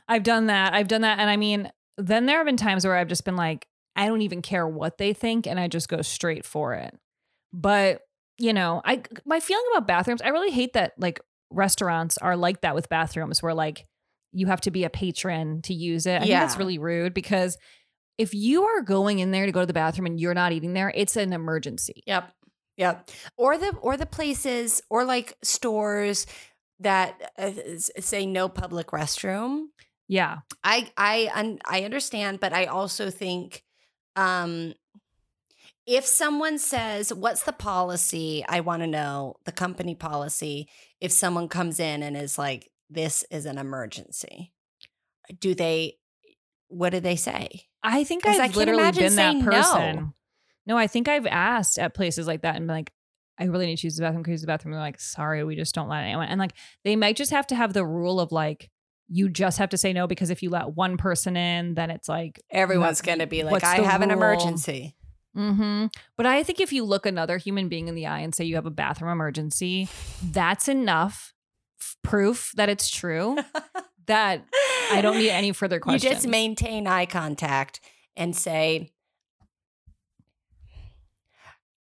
I've 0.08 0.24
done 0.24 0.48
that. 0.48 0.74
I've 0.74 0.88
done 0.88 1.02
that. 1.02 1.20
And 1.20 1.30
I 1.30 1.38
mean, 1.38 1.72
then 1.98 2.26
there 2.26 2.38
have 2.38 2.46
been 2.46 2.58
times 2.58 2.86
where 2.86 2.96
I've 2.96 3.08
just 3.08 3.26
been 3.26 3.36
like, 3.36 3.68
I 3.96 4.08
don't 4.08 4.22
even 4.22 4.42
care 4.42 4.68
what 4.68 4.98
they 4.98 5.14
think 5.14 5.48
and 5.48 5.60
I 5.60 5.68
just 5.68 5.90
go 5.90 6.02
straight 6.02 6.46
for 6.46 6.74
it. 6.74 6.94
But, 7.54 8.02
you 8.38 8.52
know, 8.52 8.82
I 8.84 9.02
my 9.26 9.40
feeling 9.40 9.66
about 9.74 9.88
bathrooms, 9.88 10.22
I 10.22 10.30
really 10.30 10.52
hate 10.52 10.74
that 10.74 10.94
like 10.98 11.20
restaurants 11.50 12.18
are 12.18 12.36
like 12.36 12.62
that 12.62 12.76
with 12.76 12.90
bathrooms 12.90 13.42
where 13.42 13.54
like 13.54 13.86
you 14.34 14.48
have 14.48 14.62
to 14.62 14.72
be 14.72 14.84
a 14.84 14.90
patron 14.90 15.62
to 15.64 15.74
use 15.74 16.06
it. 16.06 16.18
I 16.18 16.20
think 16.20 16.32
that's 16.32 16.58
really 16.58 16.78
rude 16.78 17.14
because 17.14 17.58
if 18.18 18.34
you 18.34 18.64
are 18.64 18.82
going 18.82 19.20
in 19.20 19.32
there 19.32 19.46
to 19.46 19.52
go 19.52 19.62
to 19.62 19.66
the 19.66 19.74
bathroom 19.74 20.06
and 20.06 20.20
you're 20.20 20.34
not 20.34 20.52
eating 20.52 20.74
there, 20.74 20.92
it's 20.94 21.16
an 21.16 21.32
emergency. 21.34 22.04
Yep. 22.06 22.32
Yep. 22.78 23.10
Or 23.38 23.58
the 23.58 23.70
or 23.82 23.96
the 23.96 24.06
places 24.06 24.82
or 24.90 25.06
like 25.06 25.38
stores 25.42 26.28
that 26.82 27.32
uh, 27.38 27.52
say 27.78 28.26
no 28.26 28.50
public 28.50 28.88
restroom. 28.88 29.68
Yeah. 30.08 30.40
I 30.64 30.90
I 30.98 31.30
un, 31.34 31.60
I 31.66 31.84
understand, 31.84 32.40
but 32.40 32.54
I 32.54 32.66
also 32.66 33.10
think 33.10 33.64
um 34.16 34.74
if 35.88 36.06
someone 36.06 36.58
says, 36.58 37.14
"What's 37.14 37.44
the 37.44 37.54
policy?" 37.54 38.44
I 38.48 38.62
want 38.62 38.82
to 38.82 38.88
know 38.88 39.36
the 39.46 39.52
company 39.52 39.96
policy. 39.96 40.68
If 41.00 41.12
someone 41.12 41.48
comes 41.48 41.80
in 41.80 42.02
and 42.02 42.18
is 42.18 42.38
like, 42.38 42.72
"This 42.90 43.24
is 43.30 43.46
an 43.46 43.58
emergency," 43.58 44.52
do 45.40 45.54
they? 45.54 45.98
What 46.70 46.90
do 46.90 47.00
they 47.00 47.16
say? 47.16 47.68
I 47.84 48.04
think 48.04 48.26
I've 48.26 48.40
I 48.40 48.48
literally 48.48 48.92
been 48.92 49.04
that 49.04 49.12
saying 49.12 49.40
no. 49.40 49.52
person. 49.52 50.14
No. 50.66 50.78
I 50.78 50.88
think 50.88 51.08
I've 51.08 51.28
asked 51.28 51.78
at 51.78 51.94
places 51.94 52.26
like 52.26 52.42
that 52.42 52.56
and 52.56 52.66
been 52.66 52.76
like, 52.76 52.92
I 53.38 53.46
really 53.46 53.68
need 53.68 53.78
to 53.78 53.88
use 53.88 53.98
the 53.98 54.02
bathroom. 54.02 54.24
Can 54.24 54.32
use 54.32 54.42
the 54.42 54.48
bathroom? 54.48 54.72
They're 54.72 54.82
like, 54.82 55.00
sorry, 55.00 55.44
we 55.44 55.56
just 55.56 55.76
don't 55.76 55.90
let 55.90 56.04
anyone. 56.04 56.28
And 56.28 56.40
like, 56.40 56.54
they 56.84 56.96
might 56.96 57.16
just 57.16 57.32
have 57.32 57.46
to 57.48 57.56
have 57.56 57.74
the 57.74 57.86
rule 57.86 58.20
of 58.20 58.32
like, 58.32 58.72
you 59.08 59.30
just 59.30 59.58
have 59.58 59.70
to 59.70 59.78
say 59.78 59.94
no 59.94 60.08
because 60.08 60.30
if 60.30 60.42
you 60.42 60.50
let 60.50 60.76
one 60.76 60.98
person 60.98 61.38
in, 61.38 61.76
then 61.76 61.92
it's 61.92 62.10
like, 62.10 62.42
Everyone's 62.50 63.02
going 63.02 63.20
to 63.20 63.28
be 63.28 63.44
like, 63.44 63.64
"I 63.64 63.78
have 63.78 64.02
an 64.02 64.12
emergency." 64.12 64.96
mm-hmm. 65.36 65.88
But 66.18 66.26
I 66.26 66.44
think 66.44 66.60
if 66.60 66.74
you 66.74 66.84
look 66.84 67.06
another 67.06 67.38
human 67.38 67.70
being 67.70 67.88
in 67.88 67.96
the 67.96 68.08
eye 68.08 68.20
and 68.20 68.34
say 68.34 68.46
you 68.46 68.56
have 68.56 68.66
a 68.66 68.72
bathroom 68.72 69.12
emergency, 69.12 69.90
that's 70.24 70.68
enough 70.68 71.34
f- 71.80 71.96
proof 72.04 72.52
that 72.56 72.70
it's 72.70 72.90
true. 72.90 73.38
that 74.08 74.46
I 74.92 75.02
don't 75.02 75.18
need 75.18 75.32
any 75.32 75.52
further 75.52 75.80
questions. 75.80 76.04
You 76.04 76.10
just 76.10 76.28
maintain 76.28 76.88
eye 76.88 77.06
contact 77.06 77.82
and 78.16 78.36
say, 78.36 78.92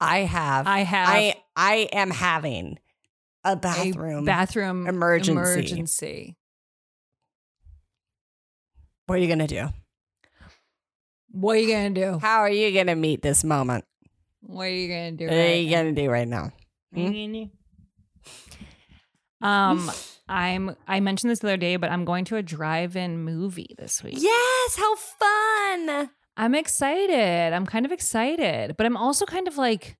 "I 0.00 0.18
have, 0.18 0.66
I 0.66 0.80
have 0.80 1.08
I, 1.08 1.34
I 1.56 1.74
am 1.92 2.10
having 2.10 2.78
a 3.44 3.52
a 3.52 3.56
bathroom. 3.56 4.24
bathroom 4.24 4.86
emergency. 4.86 5.32
emergency. 5.32 6.36
What 9.06 9.18
are 9.18 9.22
you 9.22 9.28
gonna 9.28 9.46
do? 9.46 9.68
What 11.30 11.56
are 11.56 11.60
you 11.60 11.68
gonna 11.72 11.90
do? 11.90 12.18
How 12.20 12.38
are 12.40 12.50
you 12.50 12.72
gonna 12.72 12.96
meet 12.96 13.22
this 13.22 13.42
moment? 13.44 13.84
What 14.40 14.64
are 14.64 14.70
you 14.70 14.88
gonna 14.88 15.12
do? 15.12 15.26
What 15.26 15.34
are 15.34 15.54
you 15.54 15.70
gonna 15.70 15.92
do 15.92 16.10
right 16.10 16.28
now? 16.28 16.52
Um, 19.40 19.90
I'm. 20.28 20.76
I 20.86 21.00
mentioned 21.00 21.30
this 21.30 21.40
the 21.40 21.48
other 21.48 21.56
day, 21.56 21.76
but 21.76 21.90
I'm 21.90 22.04
going 22.04 22.24
to 22.26 22.36
a 22.36 22.42
drive-in 22.42 23.18
movie 23.24 23.74
this 23.78 24.02
week. 24.02 24.14
Yes, 24.18 24.76
how 24.76 24.94
fun! 24.94 26.10
I'm 26.36 26.54
excited. 26.54 27.52
I'm 27.52 27.66
kind 27.66 27.84
of 27.84 27.92
excited, 27.92 28.76
but 28.76 28.86
I'm 28.86 28.96
also 28.96 29.26
kind 29.26 29.48
of 29.48 29.58
like, 29.58 29.96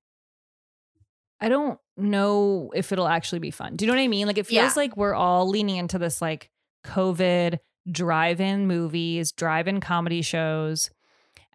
I 1.41 1.49
don't 1.49 1.77
know 1.97 2.71
if 2.73 2.91
it'll 2.91 3.07
actually 3.07 3.39
be 3.39 3.51
fun. 3.51 3.75
Do 3.75 3.85
you 3.85 3.91
know 3.91 3.97
what 3.97 4.01
I 4.03 4.07
mean? 4.07 4.25
Like, 4.27 4.37
it 4.37 4.47
feels 4.47 4.75
Yeah. 4.75 4.81
like 4.81 4.97
we're 4.97 5.13
all 5.13 5.47
leaning 5.47 5.75
into 5.75 5.99
this 5.99 6.21
like 6.21 6.49
COVID 6.85 7.59
drive-in 7.91 8.67
movies, 8.67 9.31
drive-in 9.31 9.79
comedy 9.79 10.21
shows. 10.21 10.89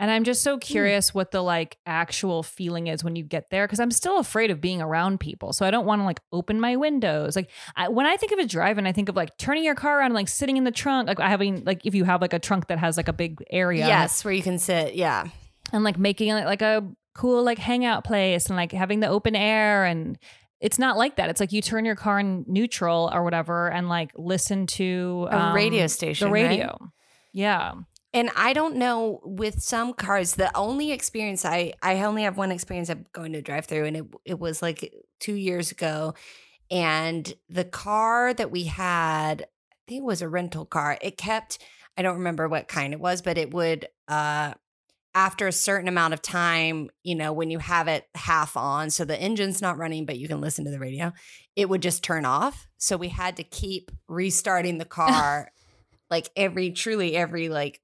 And 0.01 0.11
I'm 0.11 0.23
just 0.23 0.43
so 0.43 0.55
hmm. 0.55 0.61
curious 0.61 1.13
what 1.13 1.33
the 1.33 1.43
like 1.43 1.77
actual 1.85 2.43
feeling 2.43 2.87
is 2.87 3.03
when 3.03 3.17
you 3.17 3.25
get 3.25 3.51
there 3.51 3.67
because 3.67 3.81
I'm 3.81 3.91
still 3.91 4.19
afraid 4.19 4.51
of 4.51 4.61
being 4.61 4.81
around 4.81 5.19
people. 5.19 5.53
So 5.53 5.67
I 5.67 5.71
don't 5.71 5.87
want 5.87 6.01
to 6.01 6.05
like 6.05 6.21
open 6.33 6.61
my 6.61 6.77
windows. 6.77 7.35
Like 7.35 7.51
I, 7.77 7.89
when 7.89 8.07
I 8.07 8.17
think 8.17 8.33
of 8.33 8.39
a 8.39 8.47
drive-in, 8.47 8.87
I 8.87 8.93
think 8.93 9.09
of 9.09 9.17
like 9.17 9.37
turning 9.39 9.65
your 9.65 9.75
car 9.75 9.99
around 9.99 10.07
and 10.07 10.15
like 10.15 10.29
sitting 10.29 10.57
in 10.57 10.65
the 10.65 10.71
trunk, 10.71 11.09
like 11.09 11.19
having 11.19 11.65
like 11.65 11.85
if 11.85 11.95
you 11.95 12.05
have 12.05 12.21
like 12.21 12.33
a 12.33 12.39
trunk 12.39 12.69
that 12.69 12.79
has 12.79 12.97
like 12.97 13.09
a 13.09 13.13
big 13.13 13.43
area, 13.51 13.87
Yes, 13.87 14.25
where 14.25 14.33
you 14.33 14.43
can 14.43 14.59
sit. 14.59 14.95
Yeah, 14.95 15.27
and 15.73 15.83
like 15.83 15.99
making 15.99 16.29
it 16.29 16.47
like 16.47 16.63
a 16.63 16.87
cool 17.15 17.43
like 17.43 17.59
hangout 17.59 18.05
place 18.05 18.47
and 18.47 18.57
like 18.57 18.71
having 18.71 19.01
the 19.01 19.09
open 19.09 19.35
air 19.35 19.85
and 19.85 20.19
it's 20.61 20.79
not 20.79 20.97
like 20.97 21.17
that. 21.17 21.31
It's 21.31 21.41
like 21.41 21.53
you 21.53 21.63
turn 21.63 21.85
your 21.85 21.95
car 21.97 22.19
in 22.19 22.45
neutral 22.49 23.11
or 23.13 23.23
whatever 23.23 23.71
and 23.71 23.89
like 23.89 24.11
listen 24.17 24.67
to 24.67 25.29
A 25.31 25.53
radio 25.55 25.83
um, 25.85 25.89
station, 25.89 26.29
The 26.29 26.33
right? 26.33 26.49
radio. 26.49 26.79
Yeah. 27.33 27.75
and 28.15 28.31
I 28.37 28.53
don't 28.55 28.77
know 28.77 29.21
with 29.23 29.63
some 29.63 29.93
cars. 29.93 30.35
The 30.35 30.51
only 30.57 30.91
experience 30.93 31.45
I 31.45 31.75
I 31.83 32.03
only 32.03 32.23
have 32.25 32.37
one 32.37 32.51
experience 32.51 32.89
of 32.89 33.13
going 33.13 33.33
to 33.35 33.43
drive 33.43 33.67
through, 33.67 33.85
and 33.85 33.97
it 33.97 34.05
it 34.25 34.39
was 34.39 34.63
like 34.63 34.93
two 35.21 35.35
years 35.35 35.71
ago, 35.71 36.15
and 36.71 37.33
the 37.49 37.65
car 37.65 38.35
that 38.35 38.51
we 38.51 38.65
had, 38.65 39.43
I 39.43 39.77
think 39.87 40.01
it 40.01 40.05
was 40.05 40.23
a 40.23 40.29
rental 40.29 40.65
car. 40.65 40.99
It 41.01 41.17
kept. 41.17 41.59
I 41.97 42.03
don't 42.03 42.17
remember 42.19 42.49
what 42.49 42.69
kind 42.69 42.93
it 42.93 43.01
was, 43.01 43.23
but 43.23 43.39
it 43.39 43.53
would 43.53 43.89
uh 44.09 44.55
after 45.15 45.47
a 45.49 45.53
certain 45.53 45.89
amount 45.89 46.15
of 46.15 46.23
time, 46.23 46.91
you 47.03 47.15
know, 47.15 47.33
when 47.33 47.51
you 47.51 47.59
have 47.59 47.89
it 47.89 48.07
half 48.15 48.57
on, 48.57 48.91
so 48.91 49.05
the 49.05 49.21
engine's 49.21 49.61
not 49.63 49.79
running, 49.79 50.05
but 50.07 50.19
you 50.19 50.29
can 50.29 50.41
listen 50.41 50.65
to 50.65 50.71
the 50.71 50.79
radio, 50.79 51.13
it 51.57 51.69
would 51.69 51.83
just 51.83 52.05
turn 52.05 52.25
off. 52.25 52.69
So 52.77 52.97
we 52.97 53.09
had 53.09 53.37
to 53.37 53.43
keep 53.43 53.91
restarting 54.09 54.79
the 54.79 54.85
car 55.01 55.51
like 56.11 56.29
every, 56.37 56.71
truly 56.71 57.17
every 57.17 57.49
like 57.49 57.81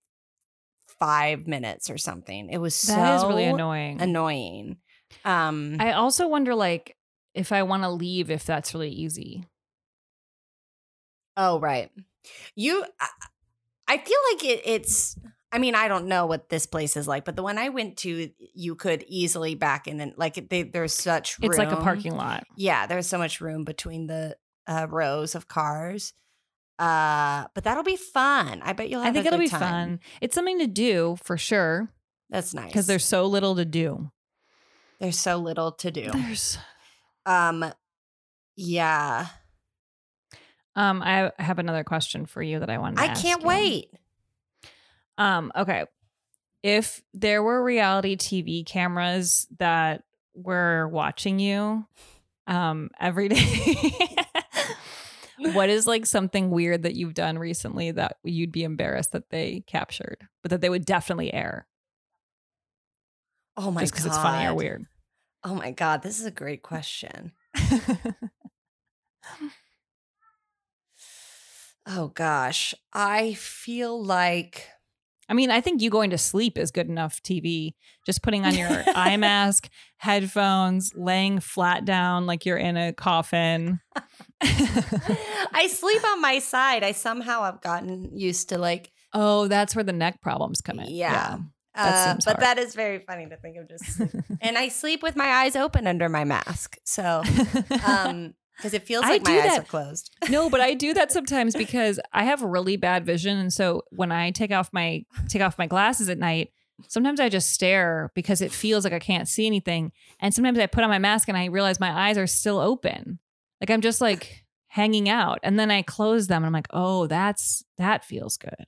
five 0.98 1.46
minutes 1.46 1.90
or 1.90 1.98
something. 1.98 2.48
It 2.50 2.58
was 2.58 2.74
so 2.74 2.94
That 2.94 3.16
is 3.16 3.24
really 3.24 3.44
annoying. 3.44 4.00
annoying. 4.00 4.76
Um, 5.24 5.76
I 5.80 5.92
also 5.92 6.28
wonder 6.28 6.54
like 6.54 6.96
if 7.34 7.52
I 7.52 7.62
want 7.64 7.82
to 7.82 7.90
leave 7.90 8.30
if 8.30 8.44
that's 8.46 8.74
really 8.74 8.90
easy. 8.90 9.46
oh, 11.36 11.58
right. 11.58 11.90
You, 12.54 12.84
I, 13.00 13.08
I 13.88 13.98
feel 13.98 14.18
like 14.32 14.44
it, 14.44 14.62
it's, 14.64 15.18
I 15.54 15.58
mean, 15.58 15.76
I 15.76 15.86
don't 15.86 16.06
know 16.08 16.26
what 16.26 16.48
this 16.48 16.66
place 16.66 16.96
is 16.96 17.06
like, 17.06 17.24
but 17.24 17.36
the 17.36 17.42
one 17.44 17.58
I 17.58 17.68
went 17.68 17.96
to, 17.98 18.28
you 18.54 18.74
could 18.74 19.04
easily 19.06 19.54
back 19.54 19.86
in 19.86 20.00
and 20.00 20.12
like 20.16 20.48
they, 20.50 20.64
there's 20.64 20.92
such 20.92 21.36
It's 21.40 21.56
like 21.56 21.70
a 21.70 21.76
parking 21.76 22.16
lot. 22.16 22.44
Yeah, 22.56 22.88
there's 22.88 23.06
so 23.06 23.18
much 23.18 23.40
room 23.40 23.62
between 23.64 24.08
the 24.08 24.36
uh, 24.66 24.88
rows 24.90 25.36
of 25.36 25.46
cars. 25.46 26.12
Uh, 26.76 27.46
but 27.54 27.62
that'll 27.62 27.84
be 27.84 27.94
fun. 27.96 28.60
I 28.64 28.72
bet 28.72 28.88
you'll 28.90 29.02
have 29.02 29.10
I 29.10 29.14
think 29.14 29.26
it'll 29.26 29.38
be 29.38 29.46
time. 29.48 29.60
fun. 29.60 30.00
It's 30.20 30.34
something 30.34 30.58
to 30.58 30.66
do 30.66 31.16
for 31.22 31.36
sure 31.38 31.88
That's 32.30 32.52
nice 32.52 32.66
because 32.66 32.88
there's 32.88 33.04
so 33.04 33.26
little 33.26 33.54
to 33.54 33.64
do. 33.64 34.10
there's 34.98 35.16
so 35.18 35.36
little 35.36 35.70
to 35.70 35.92
do. 35.92 36.10
There's 36.12 36.58
Um, 37.26 37.64
yeah, 38.56 39.28
um 40.74 41.00
I 41.00 41.30
have 41.38 41.60
another 41.60 41.84
question 41.84 42.26
for 42.26 42.42
you 42.42 42.58
that 42.58 42.70
I 42.70 42.78
wanted 42.78 42.96
to 42.96 43.02
I 43.04 43.14
can't 43.14 43.42
you. 43.42 43.48
wait. 43.48 43.90
Um, 45.18 45.52
okay. 45.56 45.84
If 46.62 47.02
there 47.12 47.42
were 47.42 47.62
reality 47.62 48.16
TV 48.16 48.64
cameras 48.64 49.46
that 49.58 50.04
were 50.34 50.88
watching 50.88 51.38
you 51.38 51.86
um 52.46 52.90
every 53.00 53.28
day, 53.30 54.16
what 55.52 55.70
is 55.70 55.86
like 55.86 56.06
something 56.06 56.50
weird 56.50 56.82
that 56.82 56.94
you've 56.94 57.14
done 57.14 57.38
recently 57.38 57.90
that 57.92 58.18
you'd 58.24 58.52
be 58.52 58.64
embarrassed 58.64 59.12
that 59.12 59.30
they 59.30 59.62
captured, 59.66 60.26
but 60.42 60.50
that 60.50 60.60
they 60.60 60.68
would 60.70 60.84
definitely 60.84 61.32
air 61.32 61.66
Oh 63.56 63.70
my 63.70 63.80
god. 63.80 63.80
just 63.80 63.92
because 63.92 64.06
it's 64.06 64.16
funny 64.18 64.46
or 64.46 64.54
weird? 64.54 64.86
Oh 65.44 65.54
my 65.54 65.70
god, 65.70 66.02
this 66.02 66.18
is 66.18 66.26
a 66.26 66.30
great 66.30 66.62
question. 66.62 67.32
Oh 71.86 72.08
gosh, 72.08 72.74
I 72.94 73.34
feel 73.34 74.02
like 74.02 74.68
I 75.28 75.34
mean, 75.34 75.50
I 75.50 75.60
think 75.60 75.80
you 75.80 75.90
going 75.90 76.10
to 76.10 76.18
sleep 76.18 76.58
is 76.58 76.70
good 76.70 76.88
enough 76.88 77.22
TV. 77.22 77.74
Just 78.04 78.22
putting 78.22 78.44
on 78.44 78.54
your 78.54 78.68
eye 78.94 79.16
mask, 79.16 79.68
headphones, 79.98 80.92
laying 80.94 81.40
flat 81.40 81.84
down 81.84 82.26
like 82.26 82.44
you're 82.44 82.56
in 82.56 82.76
a 82.76 82.92
coffin. 82.92 83.80
I 84.42 85.68
sleep 85.70 86.04
on 86.04 86.20
my 86.20 86.38
side. 86.38 86.84
I 86.84 86.92
somehow 86.92 87.42
have 87.44 87.60
gotten 87.60 88.16
used 88.16 88.50
to 88.50 88.58
like 88.58 88.90
oh, 89.14 89.46
that's 89.46 89.76
where 89.76 89.84
the 89.84 89.92
neck 89.92 90.20
problems 90.20 90.60
come 90.60 90.80
in. 90.80 90.88
Yeah. 90.90 91.38
That 91.76 92.10
uh, 92.10 92.14
but 92.24 92.24
hard. 92.24 92.40
that 92.40 92.58
is 92.58 92.74
very 92.74 92.98
funny 93.00 93.26
to 93.28 93.36
think 93.36 93.56
of 93.56 93.68
just 93.68 94.00
and 94.40 94.56
I 94.56 94.68
sleep 94.68 95.02
with 95.02 95.16
my 95.16 95.26
eyes 95.26 95.56
open 95.56 95.86
under 95.86 96.08
my 96.08 96.24
mask. 96.24 96.76
So 96.84 97.22
um 97.86 98.34
because 98.56 98.74
it 98.74 98.86
feels 98.86 99.04
I 99.04 99.10
like 99.10 99.24
my 99.24 99.32
do 99.32 99.38
eyes 99.38 99.44
that. 99.44 99.60
are 99.60 99.64
closed. 99.64 100.10
no, 100.30 100.48
but 100.50 100.60
I 100.60 100.74
do 100.74 100.94
that 100.94 101.12
sometimes 101.12 101.54
because 101.54 102.00
I 102.12 102.24
have 102.24 102.42
really 102.42 102.76
bad 102.76 103.04
vision, 103.06 103.38
and 103.38 103.52
so 103.52 103.82
when 103.90 104.12
I 104.12 104.30
take 104.30 104.52
off 104.52 104.70
my 104.72 105.04
take 105.28 105.42
off 105.42 105.58
my 105.58 105.66
glasses 105.66 106.08
at 106.08 106.18
night, 106.18 106.52
sometimes 106.88 107.20
I 107.20 107.28
just 107.28 107.52
stare 107.52 108.10
because 108.14 108.40
it 108.40 108.52
feels 108.52 108.84
like 108.84 108.92
I 108.92 108.98
can't 108.98 109.28
see 109.28 109.46
anything, 109.46 109.92
and 110.20 110.32
sometimes 110.32 110.58
I 110.58 110.66
put 110.66 110.84
on 110.84 110.90
my 110.90 110.98
mask 110.98 111.28
and 111.28 111.36
I 111.36 111.46
realize 111.46 111.80
my 111.80 112.08
eyes 112.08 112.18
are 112.18 112.26
still 112.26 112.58
open, 112.58 113.18
like 113.60 113.70
I'm 113.70 113.80
just 113.80 114.00
like 114.00 114.44
hanging 114.68 115.08
out, 115.08 115.38
and 115.42 115.58
then 115.58 115.70
I 115.70 115.82
close 115.82 116.26
them 116.26 116.38
and 116.38 116.46
I'm 116.46 116.52
like, 116.52 116.68
oh, 116.70 117.06
that's 117.06 117.64
that 117.78 118.04
feels 118.04 118.36
good. 118.36 118.66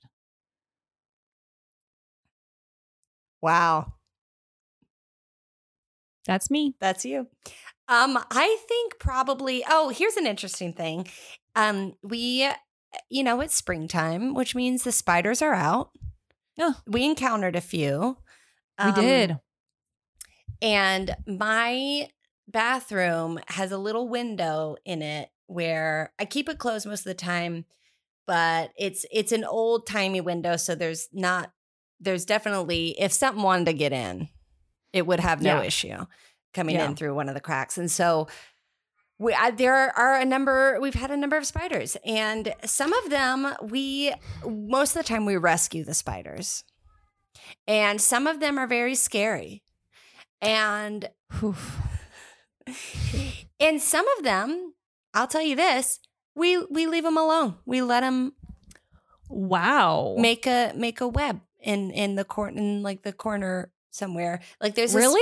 Wow. 3.41 3.93
That's 6.25 6.51
me. 6.51 6.75
That's 6.79 7.05
you. 7.05 7.27
Um, 7.89 8.17
I 8.31 8.57
think 8.67 8.99
probably. 8.99 9.63
Oh, 9.69 9.89
here's 9.89 10.17
an 10.17 10.27
interesting 10.27 10.73
thing. 10.73 11.07
Um, 11.55 11.93
we, 12.03 12.49
you 13.09 13.23
know, 13.23 13.39
it's 13.41 13.55
springtime, 13.55 14.33
which 14.33 14.55
means 14.55 14.83
the 14.83 14.91
spiders 14.91 15.41
are 15.41 15.53
out. 15.53 15.91
Oh. 16.59 16.75
We 16.85 17.05
encountered 17.05 17.55
a 17.55 17.61
few. 17.61 18.17
We 18.79 18.85
Um, 18.91 18.95
did. 18.95 19.37
And 20.61 21.15
my 21.25 22.09
bathroom 22.47 23.39
has 23.47 23.71
a 23.71 23.77
little 23.77 24.07
window 24.07 24.75
in 24.85 25.01
it 25.01 25.29
where 25.47 26.13
I 26.19 26.25
keep 26.25 26.49
it 26.49 26.57
closed 26.59 26.87
most 26.87 27.01
of 27.01 27.05
the 27.05 27.13
time, 27.13 27.65
but 28.25 28.71
it's 28.77 29.05
it's 29.11 29.31
an 29.31 29.43
old 29.45 29.85
timey 29.87 30.21
window, 30.21 30.57
so 30.57 30.75
there's 30.75 31.07
not 31.13 31.51
there's 31.99 32.25
definitely 32.25 32.95
if 32.99 33.11
something 33.11 33.43
wanted 33.43 33.65
to 33.65 33.73
get 33.73 33.93
in, 33.93 34.29
it 34.93 35.05
would 35.07 35.19
have 35.19 35.41
no 35.41 35.61
Yeah. 35.61 35.63
issue 35.63 36.05
coming 36.57 36.75
Yeah. 36.75 36.85
in 36.89 36.95
through 36.95 37.13
one 37.15 37.29
of 37.29 37.35
the 37.35 37.41
cracks. 37.41 37.77
And 37.77 37.89
so 37.89 38.27
we 39.19 39.33
I, 39.33 39.51
there 39.51 39.75
are 39.97 40.15
a 40.15 40.25
number 40.25 40.77
we've 40.81 40.93
had 41.03 41.11
a 41.11 41.17
number 41.17 41.37
of 41.37 41.45
spiders 41.45 41.95
and 42.05 42.53
some 42.65 42.93
of 42.93 43.09
them 43.09 43.53
we 43.61 44.13
most 44.45 44.95
of 44.95 45.03
the 45.03 45.07
time 45.07 45.25
we 45.25 45.37
rescue 45.37 45.83
the 45.83 45.93
spiders. 45.93 46.63
And 47.67 48.01
some 48.01 48.27
of 48.27 48.39
them 48.39 48.57
are 48.57 48.67
very 48.67 48.95
scary. 48.95 49.63
And 50.41 51.09
and 53.59 53.81
some 53.81 54.05
of 54.17 54.23
them, 54.23 54.73
I'll 55.13 55.27
tell 55.27 55.41
you 55.41 55.55
this, 55.55 55.99
we 56.35 56.57
we 56.69 56.85
leave 56.87 57.03
them 57.03 57.17
alone. 57.17 57.55
We 57.65 57.81
let 57.81 58.01
them 58.01 58.33
Wow. 59.29 60.15
make 60.17 60.45
a 60.47 60.71
make 60.75 61.01
a 61.01 61.07
web 61.07 61.41
in 61.59 61.91
in 61.91 62.15
the 62.15 62.23
corner 62.23 62.57
in 62.57 62.83
like 62.83 63.01
the 63.03 63.13
corner 63.13 63.71
somewhere. 63.91 64.41
Like 64.61 64.75
there's 64.75 64.93
really? 64.95 65.21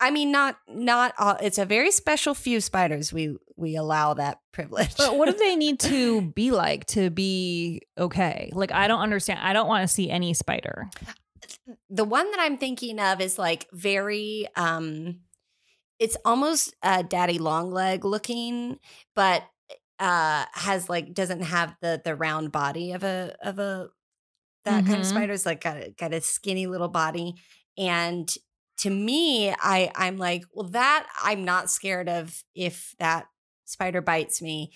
I 0.00 0.10
mean, 0.10 0.32
not 0.32 0.56
not 0.68 1.12
all. 1.18 1.36
It's 1.42 1.58
a 1.58 1.66
very 1.66 1.90
special 1.90 2.34
few 2.34 2.60
spiders. 2.60 3.12
We 3.12 3.36
we 3.56 3.76
allow 3.76 4.14
that 4.14 4.38
privilege. 4.52 4.96
But 4.96 5.16
what 5.18 5.26
do 5.30 5.36
they 5.36 5.56
need 5.56 5.78
to 5.80 6.22
be 6.34 6.50
like 6.50 6.86
to 6.86 7.10
be 7.10 7.82
okay? 7.98 8.50
Like 8.54 8.72
I 8.72 8.88
don't 8.88 9.00
understand. 9.00 9.40
I 9.42 9.52
don't 9.52 9.68
want 9.68 9.82
to 9.82 9.88
see 9.88 10.10
any 10.10 10.32
spider. 10.34 10.88
the 11.88 12.04
one 12.04 12.30
that 12.30 12.40
I'm 12.40 12.56
thinking 12.58 12.98
of 12.98 13.20
is 13.20 13.38
like 13.38 13.66
very 13.72 14.46
um 14.56 15.20
it's 15.98 16.16
almost 16.24 16.74
uh 16.82 17.02
daddy 17.02 17.38
long 17.38 17.70
leg 17.70 18.04
looking, 18.04 18.78
but 19.14 19.42
uh 19.98 20.46
has 20.52 20.88
like 20.88 21.12
doesn't 21.14 21.42
have 21.42 21.76
the 21.82 22.00
the 22.04 22.16
round 22.16 22.52
body 22.52 22.92
of 22.92 23.04
a 23.04 23.36
of 23.42 23.58
a 23.58 23.88
that 24.64 24.86
kind 24.86 25.00
of 25.00 25.06
Mhm. 25.06 25.10
spider. 25.10 25.32
It's 25.34 25.46
like 25.46 25.62
got 25.62 25.76
a 25.76 25.90
got 25.90 26.14
a 26.14 26.20
skinny 26.20 26.66
little 26.66 26.88
body. 26.88 27.34
And 27.78 28.32
to 28.80 28.90
me, 28.90 29.50
I 29.50 29.90
I'm 29.94 30.16
like, 30.16 30.44
well, 30.52 30.68
that 30.70 31.06
I'm 31.22 31.44
not 31.44 31.70
scared 31.70 32.08
of 32.08 32.42
if 32.54 32.94
that 32.98 33.26
spider 33.66 34.00
bites 34.00 34.40
me. 34.40 34.72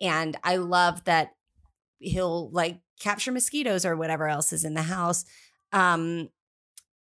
And 0.00 0.36
I 0.44 0.56
love 0.56 1.04
that 1.04 1.30
he'll 1.98 2.50
like 2.50 2.80
capture 3.00 3.32
mosquitoes 3.32 3.86
or 3.86 3.96
whatever 3.96 4.28
else 4.28 4.52
is 4.52 4.64
in 4.64 4.74
the 4.74 4.82
house. 4.82 5.24
Um, 5.72 6.28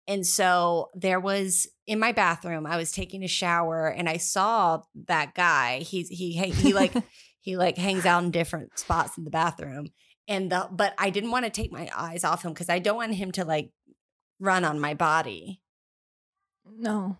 and 0.07 0.25
so 0.25 0.89
there 0.95 1.19
was 1.19 1.67
in 1.85 1.99
my 1.99 2.13
bathroom, 2.13 2.65
I 2.65 2.77
was 2.77 2.93
taking 2.93 3.23
a 3.23 3.27
shower 3.27 3.87
and 3.87 4.07
I 4.07 4.15
saw 4.15 4.83
that 5.07 5.35
guy. 5.35 5.79
He's 5.79 6.07
he 6.07 6.31
he, 6.31 6.51
he 6.51 6.73
like 6.73 6.93
he 7.41 7.57
like 7.57 7.77
hangs 7.77 8.05
out 8.05 8.23
in 8.23 8.31
different 8.31 8.79
spots 8.79 9.17
in 9.17 9.25
the 9.25 9.31
bathroom. 9.31 9.87
And 10.29 10.49
the 10.49 10.69
but 10.71 10.93
I 10.97 11.09
didn't 11.09 11.31
want 11.31 11.43
to 11.43 11.51
take 11.51 11.73
my 11.73 11.89
eyes 11.93 12.23
off 12.23 12.43
him 12.43 12.53
because 12.53 12.69
I 12.69 12.79
don't 12.79 12.95
want 12.95 13.15
him 13.15 13.33
to 13.33 13.43
like 13.43 13.71
run 14.39 14.63
on 14.63 14.79
my 14.79 14.93
body. 14.93 15.61
No. 16.77 17.17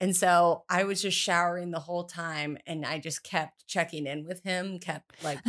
And 0.00 0.14
so 0.14 0.64
I 0.68 0.84
was 0.84 1.00
just 1.00 1.16
showering 1.16 1.70
the 1.70 1.80
whole 1.80 2.04
time 2.04 2.58
and 2.66 2.84
I 2.84 2.98
just 2.98 3.22
kept 3.22 3.66
checking 3.66 4.06
in 4.06 4.26
with 4.26 4.42
him, 4.42 4.78
kept 4.78 5.22
like 5.24 5.40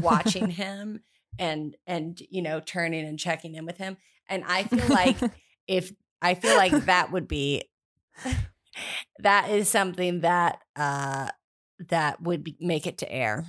watching 0.00 0.50
him 0.50 1.00
and 1.38 1.76
and 1.86 2.20
you 2.30 2.40
know 2.40 2.60
turning 2.60 3.06
and 3.06 3.18
checking 3.18 3.56
in 3.56 3.66
with 3.66 3.76
him 3.76 3.98
and 4.26 4.42
i 4.46 4.62
feel 4.62 4.86
like 4.88 5.18
if 5.68 5.92
i 6.22 6.32
feel 6.32 6.56
like 6.56 6.72
that 6.86 7.12
would 7.12 7.28
be 7.28 7.62
that 9.18 9.50
is 9.50 9.68
something 9.68 10.20
that 10.20 10.60
uh 10.76 11.28
that 11.90 12.22
would 12.22 12.42
be, 12.42 12.56
make 12.58 12.86
it 12.86 12.96
to 12.96 13.12
air 13.12 13.44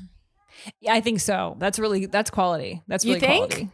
Yeah, 0.81 0.93
I 0.95 0.99
think 1.01 1.21
so. 1.21 1.55
That's 1.59 1.79
really 1.79 2.07
that's 2.07 2.29
quality. 2.29 2.81
That's 2.87 3.05
You 3.05 3.13
really 3.13 3.27
think? 3.27 3.51
quality. 3.51 3.69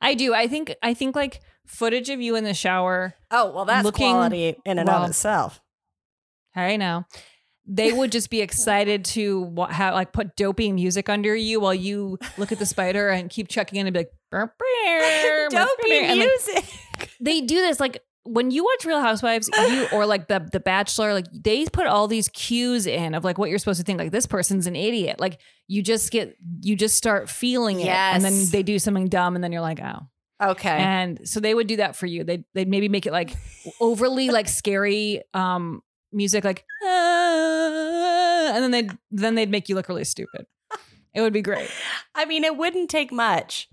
I 0.00 0.14
do. 0.14 0.34
I 0.34 0.48
think 0.48 0.74
I 0.82 0.94
think 0.94 1.14
like 1.14 1.40
footage 1.66 2.10
of 2.10 2.20
you 2.20 2.36
in 2.36 2.44
the 2.44 2.54
shower. 2.54 3.14
oh 3.30 3.52
well 3.52 3.64
that's 3.64 3.84
Looking- 3.84 4.12
quality 4.12 4.56
in 4.64 4.78
and 4.78 4.88
well, 4.88 5.04
of 5.04 5.10
itself 5.10 5.60
I 6.54 6.76
know. 6.76 7.06
They 7.64 7.92
would 7.92 8.12
just 8.12 8.28
be 8.28 8.40
excited 8.40 9.04
to 9.06 9.54
have 9.70 9.94
like 9.94 10.12
put 10.12 10.36
dopey 10.36 10.72
music 10.72 11.08
under 11.08 11.34
you 11.34 11.60
while 11.60 11.72
you 11.72 12.18
look 12.36 12.52
at 12.52 12.58
the 12.58 12.66
spider 12.66 13.08
and 13.08 13.30
keep 13.30 13.48
checking 13.48 13.78
in 13.78 13.86
and 13.86 13.94
be 13.94 14.00
like, 14.00 14.10
"Burp, 14.30 14.52
burp, 14.58 15.22
burp, 15.22 15.50
dopey 15.50 15.98
and, 15.98 16.18
like, 16.18 16.28
music 16.28 16.64
they 17.20 17.40
do 17.40 17.54
this 17.54 17.78
like 17.80 18.02
when 18.24 18.50
you 18.52 18.64
watch 18.64 18.84
Real 18.84 19.00
Housewives, 19.00 19.50
you 19.56 19.88
or 19.92 20.06
like 20.06 20.28
the 20.28 20.46
the 20.52 20.60
Bachelor, 20.60 21.12
like 21.12 21.26
they 21.32 21.66
put 21.66 21.86
all 21.86 22.06
these 22.06 22.28
cues 22.28 22.86
in 22.86 23.14
of 23.14 23.24
like 23.24 23.36
what 23.38 23.50
you're 23.50 23.58
supposed 23.58 23.80
to 23.80 23.84
think. 23.84 23.98
Like 23.98 24.12
this 24.12 24.26
person's 24.26 24.66
an 24.66 24.76
idiot. 24.76 25.18
Like 25.18 25.40
you 25.66 25.82
just 25.82 26.12
get 26.12 26.36
you 26.60 26.76
just 26.76 26.96
start 26.96 27.28
feeling 27.28 27.80
it, 27.80 27.88
and 27.88 28.24
then 28.24 28.44
they 28.50 28.62
do 28.62 28.78
something 28.78 29.08
dumb, 29.08 29.34
and 29.34 29.42
then 29.42 29.50
you're 29.52 29.60
like, 29.60 29.80
oh. 29.80 30.06
Okay 30.50 30.78
And 30.78 31.26
so 31.28 31.40
they 31.40 31.54
would 31.54 31.66
do 31.66 31.76
that 31.76 31.96
for 31.96 32.06
you. 32.06 32.24
They 32.24 32.44
they'd 32.54 32.68
maybe 32.68 32.88
make 32.88 33.06
it 33.06 33.12
like 33.12 33.34
overly 33.80 34.30
like 34.30 34.48
scary 34.48 35.22
um 35.34 35.82
music, 36.12 36.44
like 36.44 36.64
"Ah," 36.82 38.52
and 38.54 38.62
then 38.62 38.70
they'd 38.70 38.98
then 39.10 39.34
they'd 39.34 39.50
make 39.50 39.68
you 39.68 39.74
look 39.74 39.88
really 39.88 40.04
stupid. 40.04 40.46
It 41.14 41.20
would 41.20 41.32
be 41.32 41.42
great. 41.42 41.70
i 42.14 42.24
mean 42.24 42.44
it 42.44 42.56
wouldn't 42.56 42.90
take 42.90 43.12
much 43.12 43.68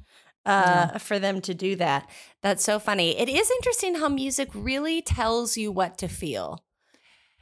uh, 0.45 0.97
for 0.97 1.19
them 1.19 1.41
to 1.41 1.53
do 1.53 1.75
that. 1.75 2.09
That's 2.41 2.63
so 2.63 2.79
funny. 2.79 3.17
It 3.19 3.29
is 3.29 3.51
interesting 3.51 3.95
how 3.95 4.09
music 4.09 4.49
really 4.53 5.01
tells 5.01 5.57
you 5.57 5.71
what 5.71 5.97
to 5.99 6.07
feel. 6.07 6.63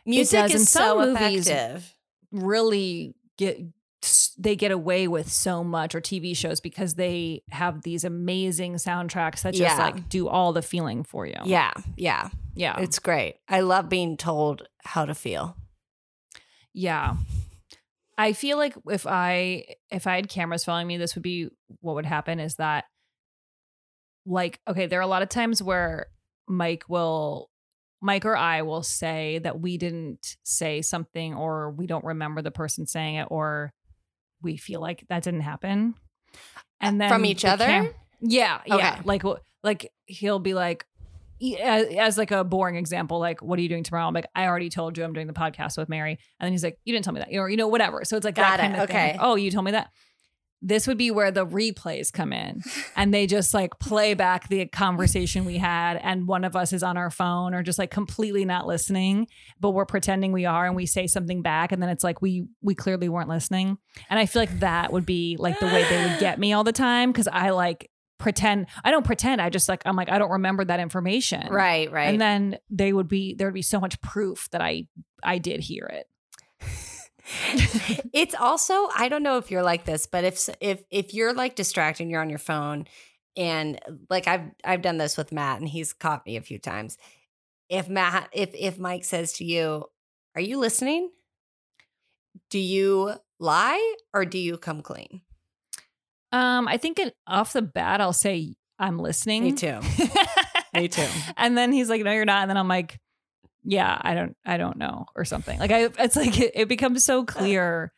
Music 0.06 0.54
is 0.54 0.70
so 0.70 1.02
effective. 1.02 1.94
really 2.32 3.16
get 3.38 3.60
they 4.38 4.56
get 4.56 4.72
away 4.72 5.08
with 5.08 5.32
so 5.32 5.64
much 5.64 5.96
or 5.96 6.02
TV 6.02 6.36
shows 6.36 6.60
because 6.60 6.96
they 6.96 7.44
have 7.50 7.82
these 7.84 8.04
amazing 8.04 8.76
soundtracks 8.76 9.42
that 9.42 9.54
just 9.54 9.78
Yeah. 9.78 9.84
like 9.84 10.10
do 10.10 10.28
all 10.28 10.54
the 10.54 10.62
feeling 10.62 11.04
for 11.04 11.26
you. 11.26 11.36
Yeah, 11.46 11.72
yeah. 11.96 12.30
Yeah. 12.56 12.80
It's 12.80 13.00
great. 13.00 13.36
I 13.48 13.60
love 13.62 13.90
being 13.90 14.18
told 14.18 14.68
how 14.84 15.06
to 15.06 15.14
feel. 15.16 15.56
yeah. 16.74 17.16
I 18.20 18.34
feel 18.34 18.58
like 18.58 18.74
if 18.90 19.06
I 19.06 19.66
if 19.92 20.08
I 20.08 20.16
had 20.16 20.28
cameras 20.28 20.66
following 20.66 20.88
me, 20.88 20.98
this 20.98 21.14
would 21.14 21.22
be 21.22 21.50
what 21.82 21.94
would 21.96 22.06
happen 22.08 22.40
is 22.40 22.56
that 22.56 22.86
like 24.26 24.60
okay, 24.68 24.88
there 24.88 25.00
are 25.00 25.04
a 25.04 25.08
lot 25.08 25.22
of 25.22 25.30
times 25.30 25.62
where 25.62 26.08
Mike 26.48 26.84
will 26.90 27.50
Mike 28.02 28.26
or 28.26 28.36
I 28.36 28.62
will 28.64 28.84
say 28.84 29.40
that 29.40 29.60
we 29.60 29.78
didn't 29.78 30.36
say 30.44 30.82
something 30.82 31.34
or 31.36 31.72
we 31.72 31.88
don't 31.88 32.06
remember 32.06 32.42
the 32.42 32.52
person 32.52 32.86
saying 32.88 33.16
it 33.16 33.28
or 33.30 33.72
we 34.42 34.58
feel 34.58 34.82
like 34.82 35.06
that 35.10 35.24
didn't 35.24 35.42
happen. 35.42 35.96
Uh, 36.34 36.38
and 36.82 37.02
then 37.02 37.10
From 37.10 37.26
each 37.26 37.42
the 37.42 37.50
other? 37.50 37.66
cam- 37.66 37.94
yeah, 38.22 38.62
yeah. 38.66 38.76
Okay. 38.76 39.02
Like 39.04 39.24
like 39.64 39.92
he'll 40.06 40.40
be 40.40 40.54
like 40.54 40.86
as, 41.62 41.88
as 41.96 42.18
like 42.18 42.32
a 42.32 42.44
boring 42.44 42.76
example, 42.76 43.20
like, 43.20 43.42
what 43.42 43.60
are 43.60 43.62
you 43.62 43.70
doing 43.70 43.84
tomorrow? 43.84 44.08
I'm 44.08 44.14
like, 44.14 44.28
I 44.36 44.48
already 44.48 44.70
told 44.70 44.98
you 44.98 45.04
I'm 45.04 45.14
doing 45.14 45.28
the 45.28 45.34
podcast 45.34 45.78
with 45.78 45.88
Mary. 45.90 46.18
And 46.40 46.48
then 46.48 46.52
he's 46.52 46.64
like, 46.64 46.80
you 46.84 46.94
didn't 46.94 47.06
tell 47.06 47.14
me 47.14 47.20
that, 47.20 47.30
or, 47.36 47.50
you 47.50 47.58
know, 47.58 47.68
whatever. 47.68 48.04
So 48.06 48.18
it's 48.18 48.26
like 48.26 48.36
Got 48.36 48.58
that 48.58 48.60
kind 48.60 48.74
it. 48.76 48.80
of 48.80 48.90
thing. 48.90 49.18
Like, 49.18 49.18
oh, 49.22 49.36
you 49.36 49.52
told 49.52 49.66
me 49.66 49.72
that. 49.72 49.92
This 50.62 50.88
would 50.88 50.98
be 50.98 51.12
where 51.12 51.32
the 51.32 51.46
replays 51.46 52.12
come 52.12 52.34
in. 52.34 52.62
And 52.96 53.14
they 53.14 53.28
just 53.28 53.54
like 53.54 53.80
play 53.80 54.14
back 54.16 54.50
the 54.50 54.66
conversation 54.66 55.46
we 55.46 55.58
had 55.58 55.98
and 55.98 56.28
one 56.28 56.44
of 56.44 56.56
us 56.56 56.74
is 56.74 56.84
on 56.84 56.98
our 56.98 57.12
phone 57.12 57.54
or 57.54 57.62
just 57.62 57.78
like 57.78 57.92
completely 57.92 58.44
not 58.44 58.66
listening 58.66 59.28
but 59.60 59.72
we're 59.72 59.86
pretending 59.86 60.32
we 60.32 60.46
are 60.46 60.66
and 60.66 60.76
we 60.76 60.86
say 60.86 61.08
something 61.08 61.42
back 61.42 61.72
and 61.72 61.82
then 61.82 61.90
it's 61.90 62.04
like 62.04 62.22
we 62.22 62.46
we 62.62 62.74
clearly 62.76 63.10
weren't 63.10 63.30
listening. 63.30 63.78
And 64.10 64.20
i 64.20 64.26
feel 64.26 64.42
like 64.42 64.60
that 64.60 64.92
would 64.92 65.06
be 65.06 65.38
like 65.40 65.60
the 65.60 65.68
way 65.68 65.84
they 65.90 66.04
would 66.04 66.20
get 66.20 66.40
me 66.40 66.54
all 66.54 66.64
the 66.64 66.72
time 66.72 67.12
because 67.12 67.28
i 67.28 67.52
like 67.52 67.90
pretend 68.18 68.66
i 68.84 68.90
don't 68.90 69.06
pretend 69.06 69.42
i 69.42 69.50
just 69.50 69.70
like 69.70 69.82
i'm 69.86 69.96
like 69.96 70.10
i 70.10 70.18
don't 70.18 70.32
remember 70.32 70.66
that 70.66 70.80
information. 70.80 71.48
Right, 71.52 71.92
right. 71.92 72.10
and 72.10 72.20
then 72.20 72.58
they 72.70 72.92
would 72.92 73.08
be 73.08 73.36
there 73.36 73.48
would 73.48 73.54
be 73.54 73.62
so 73.62 73.80
much 73.80 74.02
proof 74.02 74.50
that 74.52 74.62
i 74.62 74.88
i 75.24 75.38
did 75.38 75.60
hear 75.60 75.86
it 75.86 76.08
it's 78.14 78.36
also 78.36 78.88
I 78.96 79.10
don't 79.10 79.24
know 79.24 79.38
if 79.38 79.52
you're 79.52 79.64
like 79.64 79.86
this, 79.86 80.06
but 80.06 80.24
if 80.24 80.50
if 80.62 80.84
if 80.90 81.14
you're 81.14 81.34
like 81.34 81.56
distracted, 81.56 82.08
you're 82.08 82.22
on 82.22 82.30
your 82.30 82.40
phone, 82.40 82.86
and 83.36 83.80
like 84.10 84.28
I've 84.28 84.50
I've 84.64 84.82
done 84.82 84.98
this 84.98 85.18
with 85.18 85.32
Matt, 85.32 85.60
and 85.60 85.68
he's 85.68 85.94
caught 85.94 86.26
me 86.26 86.38
a 86.38 86.42
few 86.42 86.60
times. 86.60 86.98
If 87.70 87.90
Matt, 87.90 88.30
if 88.32 88.52
if 88.54 88.80
Mike 88.80 89.04
says 89.04 89.34
to 89.34 89.46
you, 89.46 89.86
"Are 90.36 90.42
you 90.42 90.58
listening?" 90.58 91.12
Do 92.50 92.60
you 92.60 93.14
lie 93.40 93.96
or 94.14 94.24
do 94.26 94.38
you 94.38 94.58
come 94.58 94.82
clean? 94.82 95.22
um 96.34 96.68
i 96.68 96.76
think 96.76 97.00
it, 97.00 97.16
off 97.26 97.54
the 97.54 97.62
bat 97.62 98.02
i'll 98.02 98.12
say 98.12 98.54
i'm 98.80 99.00
listening 99.00 99.44
Me 99.44 99.52
too. 99.54 99.80
Me 100.74 100.90
too. 100.90 101.06
and 101.38 101.58
then 101.58 101.72
he's 101.72 101.90
like, 101.90 102.04
"No, 102.04 102.12
you're 102.12 102.26
not." 102.26 102.42
And 102.42 102.50
then 102.50 102.58
I'm 102.58 102.68
like, 102.68 103.00
"Yeah, 103.70 103.98
I 104.02 104.16
don't, 104.16 104.36
I 104.46 104.58
don't 104.58 104.78
know," 104.78 105.06
or 105.16 105.26
something. 105.26 105.60
Like 105.60 105.72
I, 105.72 105.90
it's 106.00 106.16
like 106.16 106.40
it, 106.40 106.52
it 106.56 106.68
becomes 106.70 107.04
so 107.04 107.26
clear. 107.26 107.92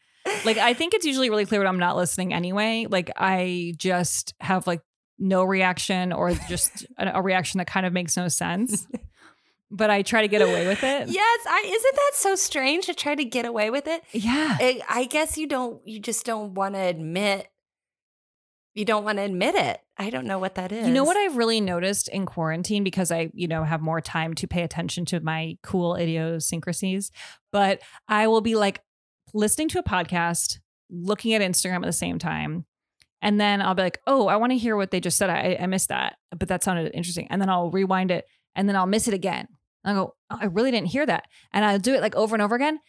Like 0.43 0.57
I 0.57 0.73
think 0.73 0.93
it's 0.93 1.05
usually 1.05 1.29
really 1.29 1.45
clear 1.45 1.59
when 1.59 1.67
I'm 1.67 1.79
not 1.79 1.95
listening 1.95 2.33
anyway. 2.33 2.87
Like 2.89 3.11
I 3.15 3.73
just 3.77 4.33
have 4.39 4.67
like 4.67 4.81
no 5.19 5.43
reaction 5.43 6.11
or 6.11 6.31
just 6.47 6.85
a, 6.97 7.11
a 7.15 7.21
reaction 7.21 7.59
that 7.59 7.67
kind 7.67 7.85
of 7.85 7.93
makes 7.93 8.17
no 8.17 8.27
sense. 8.27 8.87
But 9.71 9.91
I 9.91 10.01
try 10.01 10.23
to 10.23 10.27
get 10.27 10.41
away 10.41 10.67
with 10.67 10.83
it. 10.83 11.09
Yes, 11.09 11.39
I 11.47 11.63
isn't 11.63 11.95
that 11.95 12.11
so 12.15 12.33
strange 12.33 12.87
to 12.87 12.95
try 12.95 13.13
to 13.13 13.23
get 13.23 13.45
away 13.45 13.69
with 13.69 13.87
it? 13.87 14.01
Yeah. 14.11 14.57
I, 14.59 14.81
I 14.89 15.05
guess 15.05 15.37
you 15.37 15.45
don't. 15.45 15.87
You 15.87 15.99
just 15.99 16.25
don't 16.25 16.55
want 16.55 16.73
to 16.73 16.79
admit. 16.79 17.47
You 18.73 18.85
don't 18.85 19.03
want 19.03 19.17
to 19.17 19.23
admit 19.23 19.55
it. 19.55 19.79
I 19.97 20.09
don't 20.09 20.25
know 20.25 20.39
what 20.39 20.55
that 20.55 20.71
is. 20.71 20.87
You 20.87 20.93
know 20.93 21.03
what 21.03 21.17
I've 21.17 21.37
really 21.37 21.59
noticed 21.59 22.07
in 22.07 22.25
quarantine 22.25 22.83
because 22.83 23.11
I, 23.11 23.31
you 23.33 23.47
know, 23.47 23.63
have 23.63 23.81
more 23.81 23.99
time 23.99 24.33
to 24.35 24.47
pay 24.47 24.63
attention 24.63 25.05
to 25.05 25.19
my 25.19 25.57
cool 25.63 25.95
idiosyncrasies, 25.95 27.11
but 27.51 27.81
I 28.07 28.27
will 28.27 28.41
be 28.41 28.55
like 28.55 28.81
listening 29.33 29.69
to 29.69 29.79
a 29.79 29.83
podcast, 29.83 30.59
looking 30.89 31.33
at 31.33 31.41
Instagram 31.41 31.77
at 31.77 31.85
the 31.85 31.93
same 31.93 32.19
time. 32.19 32.65
And 33.21 33.39
then 33.39 33.61
I'll 33.61 33.75
be 33.75 33.83
like, 33.83 33.99
oh, 34.07 34.27
I 34.27 34.37
want 34.37 34.51
to 34.51 34.57
hear 34.57 34.77
what 34.77 34.91
they 34.91 35.01
just 35.01 35.17
said. 35.17 35.29
I, 35.29 35.57
I 35.59 35.65
missed 35.65 35.89
that, 35.89 36.17
but 36.37 36.47
that 36.47 36.63
sounded 36.63 36.91
interesting. 36.93 37.27
And 37.29 37.41
then 37.41 37.49
I'll 37.49 37.71
rewind 37.71 38.11
it 38.11 38.25
and 38.55 38.69
then 38.69 38.75
I'll 38.75 38.85
miss 38.85 39.07
it 39.07 39.13
again. 39.13 39.47
I'll 39.83 39.95
go, 39.95 40.15
oh, 40.29 40.37
I 40.39 40.45
really 40.45 40.71
didn't 40.71 40.87
hear 40.87 41.05
that. 41.05 41.25
And 41.51 41.65
I'll 41.65 41.79
do 41.79 41.93
it 41.93 42.01
like 42.01 42.15
over 42.15 42.35
and 42.35 42.41
over 42.41 42.55
again. 42.55 42.79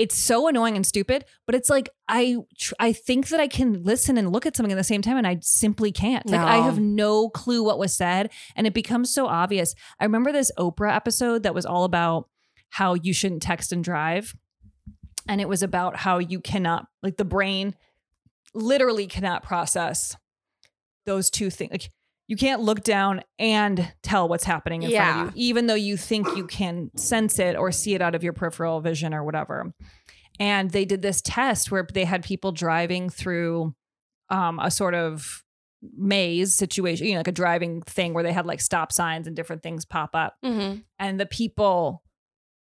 It's 0.00 0.16
so 0.16 0.48
annoying 0.48 0.76
and 0.76 0.86
stupid, 0.86 1.26
but 1.44 1.54
it's 1.54 1.68
like 1.68 1.90
I 2.08 2.38
tr- 2.58 2.72
I 2.80 2.94
think 2.94 3.28
that 3.28 3.38
I 3.38 3.48
can 3.48 3.82
listen 3.82 4.16
and 4.16 4.32
look 4.32 4.46
at 4.46 4.56
something 4.56 4.72
at 4.72 4.76
the 4.76 4.82
same 4.82 5.02
time, 5.02 5.18
and 5.18 5.26
I 5.26 5.36
simply 5.42 5.92
can't. 5.92 6.24
Like 6.26 6.40
I 6.40 6.56
have 6.56 6.78
no 6.78 7.28
clue 7.28 7.62
what 7.62 7.78
was 7.78 7.94
said, 7.94 8.30
and 8.56 8.66
it 8.66 8.72
becomes 8.72 9.12
so 9.12 9.26
obvious. 9.26 9.74
I 10.00 10.04
remember 10.04 10.32
this 10.32 10.50
Oprah 10.58 10.96
episode 10.96 11.42
that 11.42 11.54
was 11.54 11.66
all 11.66 11.84
about 11.84 12.30
how 12.70 12.94
you 12.94 13.12
shouldn't 13.12 13.42
text 13.42 13.72
and 13.72 13.84
drive, 13.84 14.34
and 15.28 15.38
it 15.38 15.50
was 15.50 15.62
about 15.62 15.96
how 15.96 16.16
you 16.16 16.40
cannot, 16.40 16.86
like 17.02 17.18
the 17.18 17.24
brain, 17.26 17.74
literally 18.54 19.06
cannot 19.06 19.42
process 19.42 20.16
those 21.04 21.28
two 21.28 21.50
things. 21.50 21.72
Like 21.72 21.90
you 22.30 22.36
can't 22.36 22.62
look 22.62 22.84
down 22.84 23.22
and 23.40 23.92
tell 24.04 24.28
what's 24.28 24.44
happening 24.44 24.84
in 24.84 24.90
front 24.92 25.30
of 25.30 25.34
you, 25.34 25.42
even 25.42 25.66
though 25.66 25.74
you 25.74 25.96
think 25.96 26.28
you 26.36 26.46
can 26.46 26.88
sense 26.96 27.40
it 27.40 27.56
or 27.56 27.72
see 27.72 27.92
it 27.94 28.00
out 28.00 28.14
of 28.14 28.22
your 28.22 28.32
peripheral 28.32 28.80
vision 28.80 29.12
or 29.12 29.24
whatever. 29.24 29.74
And 30.38 30.70
they 30.70 30.84
did 30.84 31.02
this 31.02 31.20
test 31.20 31.72
where 31.72 31.84
they 31.92 32.04
had 32.04 32.22
people 32.22 32.52
driving 32.52 33.10
through 33.10 33.74
um, 34.28 34.60
a 34.60 34.70
sort 34.70 34.94
of 34.94 35.42
maze 35.96 36.54
situation, 36.54 37.08
you 37.08 37.14
know, 37.14 37.18
like 37.18 37.26
a 37.26 37.32
driving 37.32 37.82
thing 37.82 38.14
where 38.14 38.22
they 38.22 38.32
had 38.32 38.46
like 38.46 38.60
stop 38.60 38.92
signs 38.92 39.26
and 39.26 39.34
different 39.34 39.64
things 39.64 39.84
pop 39.84 40.10
up. 40.14 40.36
Mhm. 40.44 40.84
And 41.00 41.18
the 41.18 41.26
people 41.26 42.04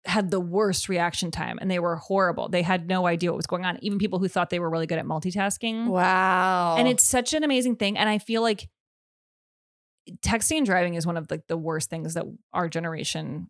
had 0.03 0.29
the 0.29 0.41
worst 0.41 0.89
reaction 0.89 1.31
time 1.31 1.57
and 1.61 1.71
they 1.71 1.79
were 1.79 1.95
horrible. 1.95 2.49
They 2.49 2.63
had 2.63 2.89
no 2.89 3.07
idea 3.07 3.31
what 3.31 3.37
was 3.37 3.47
going 3.47 3.63
on. 3.63 3.79
Even 3.81 3.97
people 3.97 4.19
who 4.19 4.27
thought 4.27 4.49
they 4.49 4.59
were 4.59 4.69
really 4.69 4.87
good 4.87 4.99
at 4.99 5.05
multitasking. 5.05 5.87
Wow. 5.87 6.75
And 6.77 6.85
it's 6.89 7.05
such 7.05 7.33
an 7.33 7.45
amazing 7.45 7.77
thing. 7.77 7.97
And 7.97 8.09
I 8.09 8.17
feel 8.17 8.41
like 8.41 8.67
texting 10.21 10.57
and 10.57 10.65
driving 10.65 10.95
is 10.95 11.05
one 11.05 11.17
of 11.17 11.29
like 11.31 11.47
the 11.47 11.57
worst 11.57 11.89
things 11.89 12.13
that 12.15 12.25
our 12.53 12.67
generation 12.69 13.49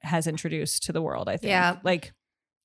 has 0.00 0.26
introduced 0.26 0.84
to 0.84 0.92
the 0.92 1.02
world, 1.02 1.28
I 1.28 1.36
think. 1.36 1.50
Yeah. 1.50 1.76
Like 1.82 2.12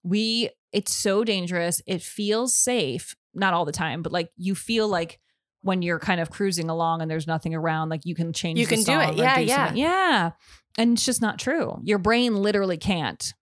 we 0.03 0.49
it's 0.71 0.93
so 0.93 1.23
dangerous. 1.23 1.81
It 1.86 2.01
feels 2.01 2.55
safe, 2.55 3.15
not 3.33 3.53
all 3.53 3.65
the 3.65 3.71
time, 3.71 4.01
but 4.01 4.11
like 4.11 4.29
you 4.38 4.55
feel 4.55 4.88
like 4.88 5.19
when 5.61 5.81
you're 5.81 5.99
kind 5.99 6.21
of 6.21 6.29
cruising 6.29 6.69
along 6.69 7.01
and 7.01 7.09
there's 7.09 7.25
nothing 7.27 7.55
around, 7.55 7.89
like 7.89 8.01
you 8.05 8.13
can 8.13 8.33
change 8.33 8.59
You 8.59 8.65
the 8.67 8.75
can 8.75 8.83
do 8.83 8.99
it. 8.99 9.05
song 9.07 9.19
or 9.19 9.23
Yeah, 9.23 9.39
yeah. 9.39 9.55
something. 9.65 9.77
Yeah. 9.81 10.31
And 10.77 10.93
it's 10.93 11.05
just 11.05 11.21
not 11.21 11.39
true. 11.39 11.79
Your 11.83 11.97
brain 11.97 12.36
literally 12.36 12.77
can't 12.77 13.33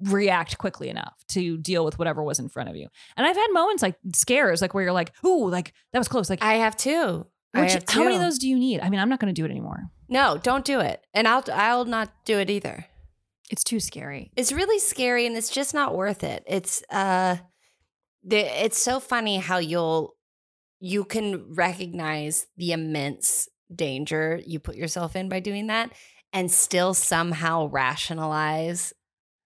react 0.00 0.58
quickly 0.58 0.88
enough 0.88 1.14
to 1.28 1.56
deal 1.56 1.84
with 1.84 1.98
whatever 1.98 2.22
was 2.22 2.38
in 2.38 2.48
front 2.48 2.68
of 2.68 2.76
you. 2.76 2.88
And 3.16 3.26
I've 3.26 3.36
had 3.36 3.46
moments 3.52 3.82
like 3.82 3.96
scares, 4.14 4.60
like 4.60 4.74
where 4.74 4.84
you're 4.84 4.92
like, 4.92 5.12
ooh, 5.24 5.48
like 5.48 5.72
that 5.92 5.98
was 5.98 6.08
close. 6.08 6.28
Like 6.30 6.42
I 6.42 6.54
have 6.54 6.76
two. 6.76 7.26
I 7.54 7.62
which, 7.62 7.72
have 7.72 7.84
how 7.88 8.04
many 8.04 8.16
of 8.16 8.22
those 8.22 8.38
do 8.38 8.48
you 8.48 8.58
need? 8.58 8.80
I 8.80 8.90
mean, 8.90 9.00
I'm 9.00 9.08
not 9.08 9.20
going 9.20 9.34
to 9.34 9.40
do 9.40 9.44
it 9.44 9.50
anymore. 9.50 9.90
No, 10.08 10.38
don't 10.38 10.64
do 10.64 10.80
it. 10.80 11.04
And 11.14 11.26
I'll 11.26 11.44
I'll 11.52 11.84
not 11.84 12.10
do 12.24 12.38
it 12.38 12.50
either. 12.50 12.86
It's 13.50 13.64
too 13.64 13.80
scary. 13.80 14.30
It's 14.36 14.52
really 14.52 14.78
scary 14.78 15.26
and 15.26 15.36
it's 15.36 15.50
just 15.50 15.72
not 15.74 15.94
worth 15.94 16.22
it. 16.22 16.44
It's 16.46 16.82
uh 16.90 17.36
the, 18.24 18.64
it's 18.64 18.78
so 18.78 19.00
funny 19.00 19.38
how 19.38 19.58
you'll 19.58 20.14
you 20.80 21.04
can 21.04 21.54
recognize 21.54 22.46
the 22.56 22.72
immense 22.72 23.48
danger 23.74 24.40
you 24.46 24.58
put 24.58 24.76
yourself 24.76 25.16
in 25.16 25.28
by 25.28 25.40
doing 25.40 25.66
that 25.68 25.90
and 26.32 26.50
still 26.50 26.94
somehow 26.94 27.68
rationalize 27.68 28.92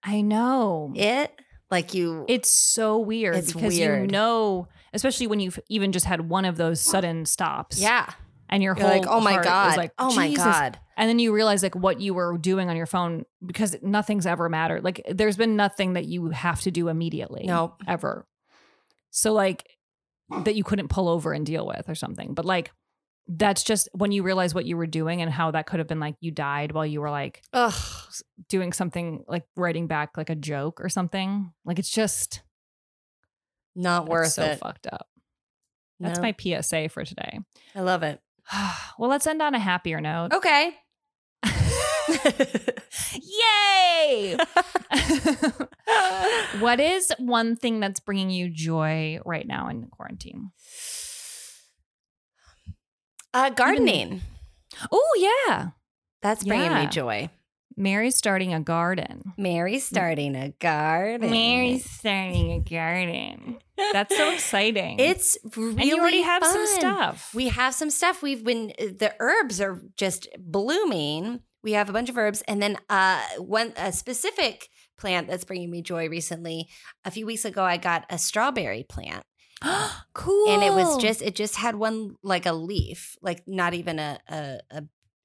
I 0.03 0.21
know. 0.21 0.91
it 0.95 1.33
like 1.73 1.93
you 1.93 2.25
it's 2.29 2.49
so 2.49 2.97
weird 2.99 3.35
It's 3.35 3.51
because 3.53 3.77
you 3.77 4.07
know, 4.07 4.67
especially 4.93 5.27
when 5.27 5.39
you've 5.39 5.59
even 5.69 5.91
just 5.91 6.05
had 6.05 6.29
one 6.29 6.45
of 6.45 6.55
those 6.57 6.79
sudden 6.79 7.25
stops. 7.25 7.79
yeah 7.81 8.09
And 8.49 8.63
your 8.63 8.75
you're 8.77 8.87
whole 8.87 8.97
like 8.99 9.07
oh 9.09 9.19
my 9.19 9.43
god 9.43 9.75
like, 9.77 9.91
oh 9.99 10.13
my 10.15 10.27
Jesus. 10.29 10.43
god 10.45 10.79
And 10.95 11.09
then 11.09 11.19
you 11.19 11.33
realize 11.33 11.63
like 11.63 11.75
what 11.75 11.99
you 11.99 12.13
were 12.13 12.37
doing 12.37 12.69
on 12.69 12.75
your 12.77 12.85
phone 12.85 13.25
because 13.43 13.75
nothing's 13.81 14.25
ever 14.27 14.47
mattered. 14.47 14.83
Like 14.83 15.01
there's 15.09 15.37
been 15.37 15.55
nothing 15.55 15.93
that 15.93 16.05
you 16.05 16.29
have 16.29 16.61
to 16.61 16.71
do 16.71 16.87
immediately. 16.87 17.43
Nope. 17.45 17.81
Ever. 17.87 18.27
So 19.09 19.33
like 19.33 19.67
that 20.45 20.55
you 20.55 20.63
couldn't 20.63 20.87
pull 20.89 21.09
over 21.09 21.33
and 21.33 21.45
deal 21.45 21.65
with 21.67 21.89
or 21.89 21.95
something. 21.95 22.33
But 22.33 22.45
like 22.45 22.71
that's 23.27 23.63
just 23.63 23.87
when 23.93 24.11
you 24.11 24.21
realize 24.23 24.53
what 24.53 24.65
you 24.65 24.75
were 24.75 24.85
doing 24.87 25.21
and 25.21 25.31
how 25.31 25.51
that 25.51 25.65
could 25.65 25.79
have 25.79 25.87
been 25.87 25.99
like 25.99 26.15
you 26.19 26.29
died 26.31 26.71
while 26.73 26.85
you 26.85 26.99
were 27.01 27.09
like 27.09 27.41
Ugh. 27.53 27.73
doing 28.49 28.73
something 28.73 29.23
like 29.27 29.43
writing 29.55 29.87
back 29.87 30.17
like 30.17 30.29
a 30.29 30.35
joke 30.35 30.81
or 30.81 30.89
something. 30.89 31.51
Like 31.65 31.79
it's 31.79 31.89
just 31.89 32.41
not 33.75 34.05
that's 34.05 34.11
worth 34.11 34.31
so 34.33 34.43
it 34.43 34.59
fucked 34.59 34.87
up. 34.87 35.07
That's 35.99 36.19
No. 36.19 36.23
my 36.23 36.35
PSA 36.61 36.89
for 36.89 37.05
today. 37.05 37.39
I 37.75 37.81
love 37.81 38.03
it 38.03 38.19
well, 38.99 39.09
let's 39.09 39.25
end 39.25 39.41
on 39.41 39.55
a 39.55 39.59
happier 39.59 40.01
note. 40.01 40.33
okay 40.33 40.75
Yay! 43.13 44.37
what 46.59 46.79
is 46.79 47.11
one 47.17 47.55
thing 47.55 47.79
that's 47.79 47.99
bringing 47.99 48.29
you 48.29 48.49
joy 48.49 49.19
right 49.25 49.47
now 49.47 49.69
in 49.69 49.87
quarantine? 49.87 50.51
Uh 53.33 53.49
gardening 53.49 54.21
Oh, 54.91 55.13
yeah. 55.47 55.69
that's 56.21 56.43
bringing 56.43 56.71
Yeah. 56.71 56.81
me 56.85 56.87
joy 56.87 57.29
Mary's 57.75 58.15
starting 58.15 58.53
a 58.53 58.59
garden. 58.59 59.33
Mary's 59.35 59.83
starting 59.83 60.35
a 60.35 60.49
garden. 60.59 61.31
Mary's 61.31 61.89
starting 61.89 62.51
a 62.51 62.59
garden. 62.59 63.57
That's 63.91 64.15
so 64.15 64.31
exciting. 64.31 64.99
It's 64.99 65.39
really 65.57 65.77
and 65.81 65.83
you 65.85 65.97
already 65.99 66.21
have 66.21 66.45
some 66.45 66.67
stuff. 66.67 67.31
We 67.33 67.47
have 67.47 67.73
some 67.73 67.89
stuff. 67.89 68.21
We've 68.21 68.43
been 68.43 68.67
the 68.77 69.15
herbs 69.19 69.59
are 69.59 69.81
just 69.97 70.27
blooming. 70.37 71.39
We 71.63 71.71
have 71.71 71.89
a 71.89 71.93
bunch 71.93 72.09
of 72.09 72.17
herbs, 72.17 72.43
and 72.47 72.61
then 72.61 72.77
uh, 72.91 73.21
one 73.39 73.73
a 73.75 73.91
specific 73.91 74.67
plant 74.99 75.27
that's 75.27 75.43
bringing 75.45 75.71
me 75.71 75.81
joy 75.81 76.09
recently. 76.09 76.67
A 77.05 77.09
few 77.09 77.25
weeks 77.25 77.43
ago, 77.43 77.63
I 77.63 77.77
got 77.77 78.05
a 78.07 78.19
strawberry 78.19 78.83
plant, 78.83 79.23
cool. 80.13 80.49
and 80.53 80.63
it 80.63 80.73
was 80.73 80.97
just 80.97 81.21
it 81.21 81.35
just 81.35 81.55
had 81.55 81.75
one 81.75 82.15
like 82.23 82.45
a 82.45 82.53
leaf, 82.53 83.17
like 83.21 83.43
not 83.47 83.73
even 83.73 83.99
a, 83.99 84.19
a, 84.27 84.59
a 84.71 84.83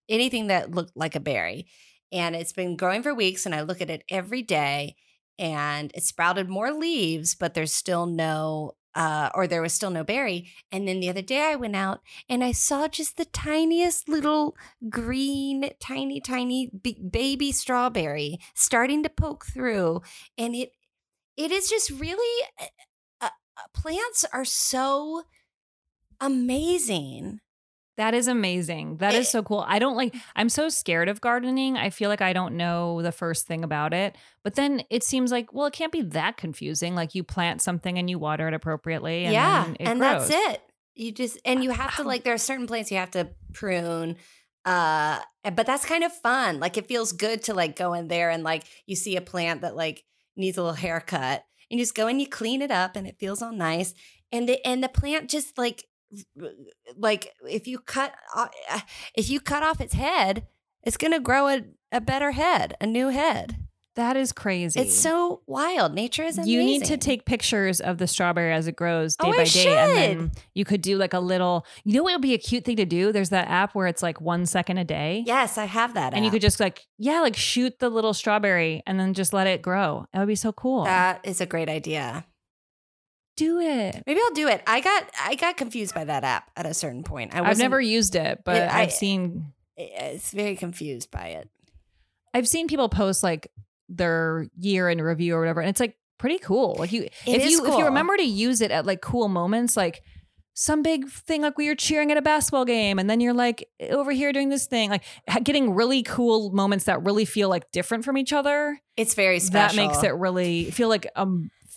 anything 0.09 0.49
that 0.49 0.71
looked 0.71 0.97
like 0.97 1.15
a 1.15 1.21
berry, 1.21 1.67
and 2.13 2.37
it's 2.37 2.53
been 2.53 2.77
growing 2.77 3.03
for 3.03 3.15
weeks. 3.15 3.47
And 3.47 3.55
I 3.55 3.63
look 3.63 3.81
at 3.81 3.91
it 3.91 4.05
every 4.09 4.43
day, 4.43 4.97
and 5.39 5.91
it 5.95 6.03
sprouted 6.03 6.49
more 6.49 6.73
leaves, 6.73 7.35
but 7.35 7.55
there's 7.55 7.73
still 7.73 8.07
no 8.07 8.73
uh, 8.95 9.31
or 9.35 9.47
there 9.47 9.63
was 9.63 9.73
still 9.73 9.91
no 9.91 10.03
berry. 10.03 10.51
And 10.73 10.89
then 10.89 11.01
the 11.01 11.09
other 11.09 11.23
day 11.23 11.51
I 11.53 11.57
went 11.57 11.77
out 11.77 12.01
and 12.29 12.43
I 12.43 12.53
saw 12.53 12.89
just 12.89 13.17
the 13.17 13.27
tiniest 13.27 14.09
little 14.09 14.57
green, 14.89 15.71
tiny, 15.81 16.21
tiny 16.21 16.71
b- 16.83 17.01
baby 17.11 17.53
strawberry 17.53 18.39
starting 18.55 19.03
to 19.05 19.09
poke 19.09 19.47
through, 19.47 20.03
and 20.37 20.55
it 20.55 20.73
it 21.37 21.53
is 21.53 21.71
just 21.71 21.91
really 21.91 22.45
uh, 22.61 22.67
Uh, 23.59 23.63
plants 23.73 24.25
are 24.33 24.45
so 24.45 25.25
amazing. 26.21 27.41
That 27.99 28.15
is 28.15 28.29
amazing. 28.29 28.99
That 28.99 29.15
It- 29.15 29.21
is 29.21 29.27
eh, 29.27 29.31
so 29.31 29.43
cool. 29.43 29.65
I 29.67 29.81
don't 29.81 29.97
like, 29.97 30.13
mm. 30.13 30.21
I'm 30.37 30.49
so 30.49 30.69
scared 30.69 31.09
of 31.09 31.21
gardening. 31.21 31.77
I 31.77 31.91
feel 31.91 32.09
like 32.09 32.23
I 32.23 32.33
don't 32.33 32.57
know 32.57 33.03
the 33.03 33.11
first 33.11 33.49
thing 33.49 33.65
about 33.65 33.93
it. 33.93 34.15
But 34.45 34.55
then 34.55 34.85
it 34.89 35.03
seems 35.03 35.33
like, 35.33 35.53
well, 35.53 35.67
it 35.67 35.73
can't 35.73 35.91
be 35.91 36.03
that 36.03 36.37
confusing. 36.37 36.95
Like 36.95 37.17
you 37.17 37.25
plant 37.25 37.61
something 37.61 37.99
and 37.99 38.09
you 38.09 38.21
water 38.21 38.47
it 38.47 38.55
appropriately. 38.55 39.25
And 39.25 39.33
yeah, 39.33 39.69
it 39.69 39.77
and 39.81 39.99
grows. 39.99 40.29
that's 40.29 40.55
it. 40.55 40.63
You 40.95 41.11
just 41.11 41.39
and 41.45 41.59
uh, 41.59 41.63
you 41.63 41.71
have 41.71 41.97
to 41.97 42.03
oh. 42.03 42.07
like 42.07 42.23
there 42.23 42.35
are 42.35 42.39
certain 42.39 42.69
plants 42.69 42.93
you 42.93 42.99
have 42.99 43.11
to 43.13 43.29
prune. 43.53 44.17
Uh 44.65 45.19
but 45.43 45.67
that's 45.67 45.85
kind 45.85 46.05
of 46.05 46.13
fun. 46.13 46.61
Like 46.61 46.77
it 46.77 46.87
feels 46.87 47.11
good 47.11 47.43
to 47.45 47.55
like 47.55 47.75
go 47.75 47.95
in 47.95 48.07
there 48.07 48.31
and 48.31 48.45
like 48.45 48.63
you 48.87 48.95
see 48.95 49.17
a 49.17 49.21
plant 49.21 49.63
that 49.63 49.75
like 49.75 50.05
needs 50.37 50.57
a 50.57 50.63
little 50.63 50.75
haircut. 50.75 51.45
You 51.71 51.79
just 51.79 51.95
go 51.95 52.07
and 52.07 52.21
you 52.21 52.29
clean 52.29 52.63
it 52.63 52.71
up 52.71 52.97
and 52.97 53.07
it 53.07 53.19
feels 53.19 53.43
all 53.43 53.53
nice. 53.53 53.95
And 54.33 54.49
the 54.49 54.65
and 54.67 54.83
the 54.83 54.89
plant 54.89 55.31
just 55.31 55.59
like 55.59 55.85
like 56.97 57.35
if 57.43 57.67
you 57.67 57.79
cut 57.79 58.15
uh, 58.35 58.49
if 59.15 59.29
you 59.31 59.41
cut 59.41 59.63
off 59.63 59.81
its 59.81 59.95
head, 59.95 60.47
it's 60.83 60.97
going 60.97 61.13
to 61.13 61.21
grow 61.21 61.49
a, 61.49 61.63
a 61.93 62.01
better 62.01 62.33
head, 62.33 62.75
a 62.81 62.87
new 62.87 63.09
head. 63.09 63.68
That 63.99 64.17
is 64.17 64.31
crazy. 64.31 64.79
It's 64.79 64.97
so 64.97 65.43
wild. 65.49 65.93
Nature 65.93 66.23
is 66.23 66.39
amazing. 66.39 66.53
you 66.53 66.63
need 66.63 66.85
to 66.85 66.97
take 66.97 67.25
pictures 67.25 67.81
of 67.81 67.99
the 67.99 68.07
strawberry 68.07 68.53
as 68.53 68.69
it 68.69 68.77
grows 68.77 69.17
oh, 69.19 69.25
day 69.25 69.31
Oh, 69.31 69.37
by 69.37 69.43
I 69.43 69.45
day. 69.45 69.77
And 69.77 70.21
then 70.21 70.33
you 70.55 70.65
could 70.65 70.83
do 70.83 70.97
like 70.97 71.15
a 71.15 71.19
little, 71.19 71.67
you 71.83 71.95
know 71.95 72.05
what 72.05 72.13
would 72.13 72.23
be 72.23 72.33
a 72.33 72.39
cute 72.39 72.65
thing 72.65 72.77
to 72.77 72.85
do? 72.85 73.11
There's 73.11 73.31
that 73.31 73.49
app 73.49 73.75
where 73.75 73.89
it's 73.89 74.01
like 74.01 74.21
one 74.21 74.47
second 74.47 74.79
a 74.79 74.85
day. 74.85 75.25
Yes, 75.27 75.59
I 75.59 75.65
have 75.65 75.95
that. 75.95 76.15
And 76.15 76.25
you 76.25 76.31
could 76.31 76.41
just 76.41 76.61
like, 76.61 76.87
yeah, 76.97 77.23
like 77.23 77.35
shoot 77.35 77.81
the 77.81 77.89
little 77.89 78.15
strawberry 78.15 78.85
and 78.87 79.01
then 79.01 79.15
just 79.15 79.33
let 79.33 79.49
it 79.49 79.63
grow. 79.63 80.07
That 80.13 80.21
would 80.21 80.29
be 80.29 80.37
so 80.37 80.53
cool. 80.53 80.85
That 80.85 81.19
is 81.25 81.41
a 81.41 81.47
great 81.47 81.69
idea. 81.69 82.25
do 83.37 83.59
it. 83.59 84.01
Maybe 84.07 84.21
I'll 84.21 84.33
do 84.33 84.47
it. 84.47 84.63
I 84.65 84.81
got 84.81 85.11
I 85.21 85.35
got 85.35 85.57
confused 85.57 85.93
by 85.93 86.05
that 86.05 86.23
app 86.23 86.53
at 86.57 86.67
a 86.67 86.73
certain 86.73 87.03
point. 87.03 87.35
I 87.35 87.43
I've 87.43 87.59
never 87.59 87.81
used 87.81 88.15
it, 88.15 88.43
but 88.45 88.59
Yeah, 88.59 88.71
I- 88.73 88.83
I've 88.83 88.93
seen 88.93 89.55
It's 89.77 90.31
very 90.31 90.55
confused 90.55 91.11
by 91.11 91.31
it. 91.31 91.49
I've 92.33 92.47
seen 92.47 92.69
people 92.69 92.89
post 92.89 93.25
like 93.25 93.51
their 93.89 94.47
year 94.59 94.89
in 94.89 95.01
review 95.01 95.35
or 95.35 95.41
whatever, 95.41 95.61
and 95.61 95.71
it's 95.71 95.81
like 95.81 95.97
pretty 96.19 96.39
cool. 96.39 96.77
Like 96.79 96.93
you, 96.93 97.03
It 97.05 97.13
if 97.27 97.51
you 97.51 97.65
if 97.67 97.79
you 97.79 97.85
remember 97.85 98.17
to 98.17 98.23
use 98.25 98.61
it 98.61 98.71
at 98.71 98.87
like 98.87 99.01
cool 99.01 99.29
moments, 99.29 99.77
like 99.77 100.03
some 100.55 100.83
big 100.83 101.09
thing, 101.09 101.43
like 101.43 101.57
we 101.57 101.69
were 101.69 101.77
cheering 101.77 102.11
at 102.11 102.19
a 102.19 102.23
basketball 102.23 102.65
game, 102.65 102.99
and 102.99 103.09
then 103.09 103.21
you're 103.21 103.33
like 103.35 103.69
over 103.91 104.11
here 104.11 104.33
doing 104.33 104.49
this 104.49 104.67
thing, 104.67 104.91
like 104.91 105.05
getting 105.45 105.75
really 105.75 106.03
cool 106.03 106.51
moments 106.51 106.87
that 106.87 107.05
really 107.05 107.25
feel 107.25 107.49
like 107.49 107.71
different 107.71 108.05
from 108.05 108.19
each 108.19 108.33
other. 108.33 108.81
It's 108.97 109.15
very 109.15 109.39
special 109.39 109.77
That 109.77 109.89
makes 109.89 110.03
it 110.03 110.15
really 110.15 110.71
feel 110.73 110.89
like 110.89 111.07
a 111.15 111.27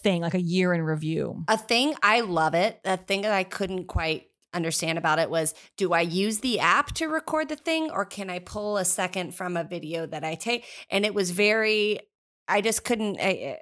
thing, 0.02 0.24
like 0.24 0.34
a 0.34 0.42
year 0.42 0.74
in 0.74 0.82
review. 0.82 1.44
a 1.48 1.58
thing. 1.60 1.94
I 2.02 2.22
love 2.22 2.56
it. 2.56 2.80
A 2.84 2.98
thing 2.98 3.22
that 3.22 3.32
I 3.32 3.44
couldn't 3.44 3.86
quite 3.86 4.24
understand 4.54 4.98
about 4.98 5.20
it 5.20 5.30
was: 5.30 5.54
Do 5.78 5.94
I 5.94 6.02
use 6.02 6.40
the 6.40 6.60
app 6.60 6.94
to 6.94 7.08
record 7.08 7.50
the 7.50 7.56
thing, 7.56 7.90
or 7.92 8.06
can 8.06 8.30
I 8.30 8.40
pull 8.40 8.78
a 8.78 8.86
second 8.86 9.36
from 9.36 9.58
a 9.58 9.64
video 9.64 10.06
that 10.06 10.24
I 10.24 10.36
take? 10.36 10.66
And 10.90 11.06
it 11.06 11.14
was 11.14 11.32
very. 11.32 12.00
I 12.48 12.62
just 12.62 12.84
couldn't. 12.84 13.20
I, 13.22 13.60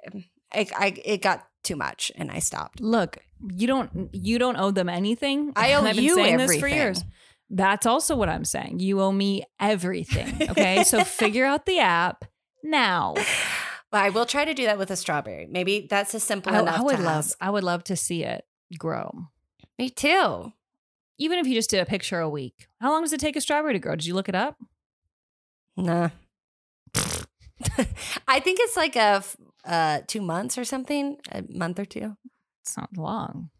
I, 0.52 0.66
I 0.76 1.02
it 1.04 1.22
got 1.22 1.46
too 1.62 1.76
much, 1.76 2.10
and 2.16 2.30
I 2.30 2.38
stopped. 2.38 2.80
Look, 2.80 3.18
you 3.48 3.66
don't 3.66 4.10
you 4.12 4.38
don't 4.38 4.56
owe 4.56 4.70
them 4.70 4.88
anything. 4.88 5.52
I 5.56 5.72
owe 5.74 5.84
I've 5.84 5.96
been 5.96 6.04
you 6.04 6.14
saying 6.14 6.36
this 6.36 6.52
for 6.52 6.66
everything. 6.66 6.78
years. 6.78 7.04
That's 7.50 7.84
also 7.84 8.16
what 8.16 8.28
I'm 8.28 8.44
saying. 8.44 8.78
You 8.78 9.00
owe 9.00 9.12
me 9.12 9.44
everything. 9.58 10.36
Okay. 10.50 10.84
so 10.84 11.04
figure 11.04 11.44
out 11.44 11.66
the 11.66 11.80
app 11.80 12.24
now. 12.62 13.14
But 13.92 14.04
I 14.04 14.10
will 14.10 14.24
try 14.24 14.44
to 14.44 14.54
do 14.54 14.66
that 14.66 14.78
with 14.78 14.92
a 14.92 14.96
strawberry. 14.96 15.48
Maybe 15.50 15.88
that's 15.90 16.14
a 16.14 16.20
simple 16.20 16.52
oh, 16.52 16.58
I, 16.58 16.60
enough. 16.60 16.78
I 16.78 16.82
would 16.82 17.00
love. 17.00 17.32
I 17.40 17.50
would 17.50 17.64
love 17.64 17.82
to 17.84 17.96
see 17.96 18.22
it 18.22 18.44
grow. 18.78 19.26
Me 19.80 19.90
too. 19.90 20.52
Even 21.20 21.38
if 21.38 21.46
you 21.46 21.54
just 21.54 21.70
did 21.70 21.80
a 21.80 21.86
picture 21.86 22.18
a 22.18 22.28
week. 22.28 22.66
How 22.80 22.90
long 22.90 23.02
does 23.02 23.12
it 23.12 23.20
take 23.20 23.36
a 23.36 23.40
strawberry 23.40 23.74
to 23.74 23.78
grow? 23.78 23.94
Did 23.94 24.06
you 24.06 24.14
look 24.14 24.28
it 24.28 24.34
up? 24.34 24.56
Nah. 25.76 26.10
I 28.26 28.40
think 28.40 28.58
it's 28.60 28.76
like 28.76 28.96
a 28.96 29.22
uh 29.64 30.00
two 30.08 30.22
months 30.22 30.58
or 30.58 30.64
something, 30.64 31.18
a 31.30 31.44
month 31.48 31.78
or 31.78 31.84
two. 31.84 32.16
It's 32.62 32.76
not 32.76 32.88
long. 32.96 33.50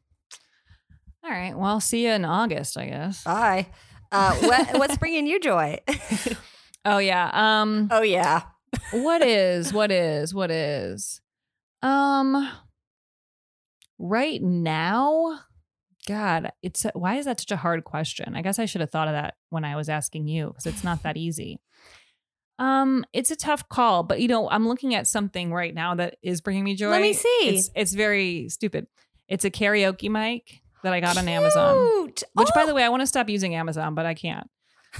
All 1.23 1.31
right. 1.31 1.55
Well, 1.55 1.67
I'll 1.67 1.81
see 1.81 2.05
you 2.07 2.11
in 2.11 2.25
August, 2.25 2.77
I 2.77 2.87
guess. 2.87 3.23
Bye. 3.23 3.69
Uh, 4.11 4.35
what 4.37 4.79
what's 4.79 4.97
bringing 4.97 5.27
you 5.27 5.39
joy? 5.39 5.79
Oh 6.85 6.99
yeah. 6.99 7.31
Um 7.33 7.89
oh 7.91 8.03
yeah, 8.03 8.43
what 8.93 9.23
is 9.27 9.73
what 9.73 9.91
is 9.93 10.35
what 10.35 10.51
is 10.51 11.21
um 11.83 12.51
right 13.99 14.41
now 14.43 15.41
god 16.11 16.51
it's 16.63 16.85
why 16.95 17.17
is 17.17 17.25
that 17.25 17.39
such 17.41 17.51
a 17.51 17.57
hard 17.57 17.85
question 17.85 18.35
i 18.35 18.43
guess 18.43 18.59
i 18.59 18.65
should 18.67 18.81
have 18.81 18.91
thought 18.91 19.09
of 19.09 19.15
that 19.15 19.35
when 19.51 19.65
i 19.65 19.77
was 19.77 19.89
asking 19.89 20.27
you 20.29 20.49
because 20.49 20.67
it's 20.67 20.85
not 20.85 21.03
that 21.03 21.17
easy 21.17 21.61
um 22.59 23.05
it's 23.13 23.31
a 23.31 23.37
tough 23.37 23.69
call 23.69 24.03
but 24.03 24.21
you 24.21 24.29
know 24.29 24.49
i'm 24.51 24.67
looking 24.69 24.95
at 24.95 25.07
something 25.07 25.53
right 25.53 25.75
now 25.75 25.95
that 25.95 26.17
is 26.23 26.41
bringing 26.41 26.65
me 26.65 26.75
joy 26.75 26.91
Let 26.91 27.03
me 27.03 27.13
see. 27.13 27.29
it's, 27.43 27.71
it's 27.75 27.95
very 27.95 28.49
stupid 28.49 28.87
it's 29.29 29.45
a 29.45 29.51
karaoke 29.51 30.11
mic 30.11 30.61
that 30.83 30.93
i 30.93 31.01
got 31.01 31.17
on 31.17 31.29
amazon 31.29 31.77
Cute. 32.05 32.23
which 32.35 32.49
by 32.55 32.63
Oh, 32.63 32.67
the 32.67 32.75
way 32.75 32.85
i 32.85 32.89
want 32.89 33.01
to 33.01 33.07
stop 33.07 33.29
using 33.29 33.55
amazon 33.55 33.95
but 33.95 34.05
i 34.07 34.15
can't 34.15 34.49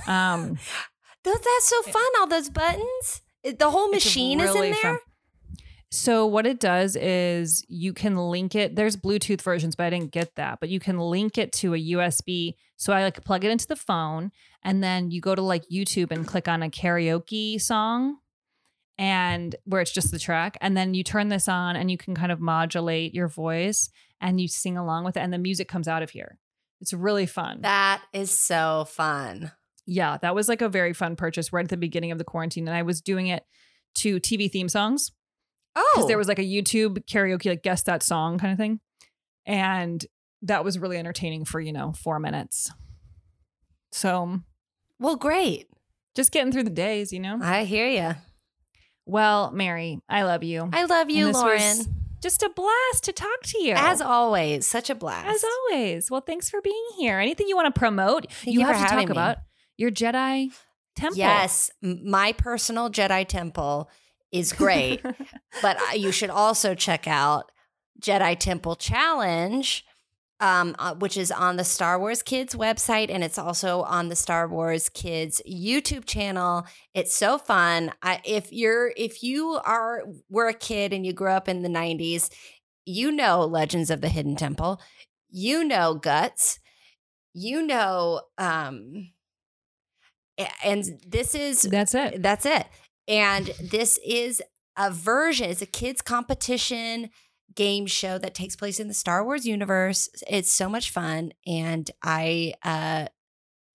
um 0.07 0.57
that's 1.25 1.69
so 1.69 1.83
fun. 1.83 2.03
All 2.21 2.27
those 2.27 2.49
buttons. 2.49 3.21
The 3.45 3.71
whole 3.71 3.91
machine 3.91 4.41
is 4.41 4.55
in 4.55 4.63
there. 4.63 4.75
fun. 4.75 4.99
So 5.93 6.25
what 6.25 6.47
it 6.47 6.61
does 6.61 6.95
is 6.95 7.65
you 7.69 7.93
can 7.93 8.17
link 8.17 8.55
it. 8.55 8.77
There's 8.77 8.97
Bluetooth 8.97 9.43
versions, 9.43 9.75
but 9.75 9.87
I 9.87 9.91
didn't 9.91 10.13
get 10.13 10.37
that. 10.37 10.61
But 10.61 10.69
you 10.69 10.79
can 10.79 10.99
link 10.99 11.37
it 11.37 11.53
to 11.55 11.75
a 11.75 11.79
USB. 11.79 12.55
So 12.77 12.93
I 12.93 13.03
like 13.03 13.25
plug 13.25 13.45
it 13.45 13.51
into 13.51 13.67
the 13.67 13.77
phone, 13.77 14.31
and 14.63 14.83
then 14.83 15.11
you 15.11 15.21
go 15.21 15.35
to 15.35 15.43
like 15.43 15.65
YouTube 15.69 16.13
and 16.13 16.27
click 16.27 16.49
on 16.49 16.63
a 16.63 16.71
karaoke 16.71 17.61
song, 17.61 18.19
and 18.97 19.57
where 19.65 19.81
it's 19.81 19.93
just 19.93 20.13
the 20.13 20.19
track, 20.19 20.57
and 20.61 20.77
then 20.77 20.95
you 20.95 21.03
turn 21.03 21.29
this 21.29 21.49
on, 21.49 21.77
and 21.77 21.91
you 21.91 21.99
can 21.99 22.15
kind 22.15 22.33
of 22.33 22.41
modulate 22.41 23.13
your 23.13 23.29
voice, 23.29 23.91
and 24.21 24.41
you 24.41 24.49
sing 24.49 24.79
along 24.79 25.05
with 25.05 25.17
it, 25.17 25.21
and 25.21 25.33
the 25.33 25.39
music 25.39 25.69
comes 25.69 25.89
out 25.89 26.03
of 26.03 26.11
here. 26.11 26.39
It's 26.81 26.95
really 26.95 27.27
fun. 27.27 27.61
That 27.63 28.01
is 28.13 28.31
so 28.31 28.87
fun. 28.89 29.53
yeah, 29.87 30.19
that 30.23 30.35
was 30.35 30.49
like 30.49 30.63
a 30.63 30.69
very 30.69 30.93
fun 30.93 31.17
purchase 31.17 31.53
right 31.53 31.65
at 31.65 31.69
the 31.69 31.77
beginning 31.77 32.13
of 32.13 32.19
the 32.19 32.25
quarantine, 32.25 32.69
and 32.69 32.77
I 32.77 32.83
was 32.83 33.01
doing 33.01 33.27
it 33.27 33.45
to 33.97 34.21
TV 34.21 34.51
theme 34.51 34.69
songs 34.69 35.11
Oh, 35.77 35.91
because 35.95 36.09
there 36.09 36.19
was 36.19 36.29
like 36.29 36.39
a 36.39 36.43
YouTube 36.43 37.05
karaoke, 37.07 37.47
like 37.47 37.63
guess 37.63 37.83
that 37.85 38.03
song 38.03 38.39
kind 38.39 38.53
of 38.53 38.59
thing. 38.59 38.81
And 39.47 40.05
that 40.43 40.65
was 40.65 40.79
really 40.79 40.97
entertaining 40.99 41.45
for, 41.45 41.61
you 41.61 41.73
know, 41.73 41.93
four 41.93 42.19
minutes. 42.19 42.71
So 43.93 44.41
well, 44.99 45.17
great. 45.17 45.67
just 46.15 46.33
getting 46.33 46.53
through 46.53 46.65
the 46.65 46.71
days, 46.71 47.13
you 47.13 47.21
know? 47.21 47.39
I 47.43 47.65
hear 47.65 47.87
you. 47.89 48.15
Well, 49.07 49.51
Mary, 49.53 49.99
I 50.09 50.23
love 50.23 50.45
you. 50.45 50.69
I 50.73 50.85
love 50.85 51.11
you, 51.11 51.31
Lauren. 51.33 51.79
just 52.23 52.43
a 52.43 52.51
blast 52.55 53.05
to 53.05 53.13
talk 53.13 53.43
to 53.45 53.63
you. 53.63 53.75
As 53.77 54.01
always, 54.01 54.67
such 54.67 54.91
a 54.91 54.95
blast. 54.95 55.27
As 55.27 55.45
always. 55.45 56.11
Well, 56.11 56.21
thanks 56.21 56.49
for 56.51 56.61
being 56.61 56.85
here. 56.99 57.19
Anything 57.19 57.49
you 57.49 57.57
want 57.57 57.75
to 57.75 57.79
promote, 57.79 58.31
Thank 58.31 58.55
you 58.55 58.61
you 58.61 58.67
have 58.67 58.89
to 58.89 58.95
talk 58.95 59.07
me. 59.09 59.13
about 59.13 59.39
your 59.77 59.91
Jedi 59.91 60.51
temple. 60.95 61.19
Yes, 61.19 61.71
my 61.83 62.33
personal 62.33 62.91
Jedi 62.91 63.27
temple 63.27 63.91
is 64.33 64.53
great, 64.53 65.05
but 65.63 65.79
you 65.99 66.13
should 66.13 66.31
also 66.31 66.75
check 66.75 67.07
out 67.07 67.51
Jedi 68.01 68.39
Temple 68.39 68.77
Challenge, 68.77 69.85
um, 70.41 70.75
uh, 70.79 70.95
which 70.95 71.17
is 71.17 71.31
on 71.31 71.57
the 71.57 71.65
Star 71.65 71.99
Wars 71.99 72.23
Kids 72.23 72.55
website, 72.55 73.11
and 73.11 73.23
it's 73.23 73.39
also 73.39 73.83
on 73.83 74.09
the 74.09 74.17
Star 74.17 74.49
Wars 74.49 74.89
Kids 74.89 75.43
YouTube 75.49 76.07
channel. 76.07 76.65
It's 76.95 77.15
so 77.15 77.39
fun. 77.39 77.93
I, 78.03 78.21
if 78.25 78.53
you're 78.53 78.93
if 78.97 79.23
you 79.23 79.61
are 79.65 80.05
were 80.31 80.49
a 80.49 80.55
kid 80.55 80.93
and 80.93 81.05
you 81.05 81.13
grew 81.13 81.31
up 81.31 81.49
in 81.49 81.63
the 81.63 81.69
'90s, 81.69 82.31
you 82.87 83.11
know 83.13 83.45
Legends 83.45 83.91
of 83.91 84.01
the 84.01 84.09
Hidden 84.09 84.37
Temple, 84.37 84.81
you 85.29 85.65
know 85.65 85.95
Guts, 85.95 86.59
you 87.35 87.67
know. 87.67 88.23
Um, 88.39 89.11
and 90.65 90.85
this 91.07 91.35
is 91.35 91.63
That's 91.63 91.95
it. 91.95 92.23
that's 92.23 92.47
it. 92.47 92.67
And 93.11 93.47
this 93.61 93.99
is 94.07 94.41
a 94.79 94.91
version, 94.91 95.51
it's 95.51 95.61
a 95.61 95.67
kids' 95.67 96.01
competition 96.01 97.11
game 97.55 97.87
show 97.87 98.17
that 98.19 98.35
takes 98.35 98.55
place 98.55 98.79
in 98.79 98.87
the 98.87 98.95
Star 98.95 99.25
Wars 99.25 99.45
universe. 99.45 100.09
It's 100.29 100.51
so 100.51 100.69
much 100.69 100.91
fun. 100.91 101.33
And 101.45 101.91
I 102.05 102.55
uh, 102.65 103.09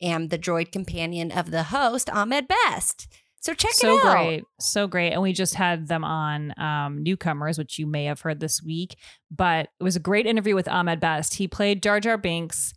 am 0.02 0.30
the 0.30 0.40
droid 0.40 0.72
companion 0.72 1.34
of 1.34 1.52
the 1.52 1.64
host, 1.64 2.10
Ahmed 2.10 2.48
Best. 2.48 3.08
So 3.42 3.54
check 3.54 3.74
so 3.74 3.98
it 3.98 3.98
out. 3.98 4.02
So 4.02 4.12
great 4.12 4.44
so 4.60 4.88
great 4.88 5.12
and 5.12 5.22
we 5.22 5.32
just 5.32 5.54
had 5.54 5.88
them 5.88 6.04
on 6.04 6.52
um, 6.60 7.04
newcomers 7.04 7.60
which 7.60 7.78
you 7.78 7.86
may 7.86 8.06
have 8.06 8.22
heard 8.22 8.40
this 8.40 8.64
week 8.64 8.98
but 9.30 9.70
it 9.80 9.84
was 9.84 9.96
a 9.96 10.00
great 10.00 10.26
interview 10.26 10.56
with 10.56 10.68
ahmed 10.68 11.00
best 11.00 11.36
he 11.36 11.48
played 11.48 11.84
jar 11.84 12.00
jar 12.00 12.18
binks 12.18 12.74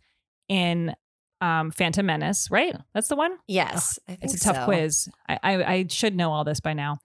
in 0.47 0.95
um, 1.41 1.71
phantom 1.71 2.07
menace 2.07 2.51
right? 2.51 2.75
That's 2.95 3.09
the 3.09 3.17
one? 3.17 3.37
Yes, 3.47 3.99
think 4.07 4.21
it's 4.23 4.35
a 4.35 4.41
tough 4.41 4.57
so. 4.57 4.65
quiz. 4.65 5.09
I, 5.29 5.39
I 5.43 5.65
i 5.65 5.87
should 5.89 6.17
know 6.17 6.33
all 6.33 6.45
this 6.45 6.61
by 6.61 6.73
now. 6.73 6.99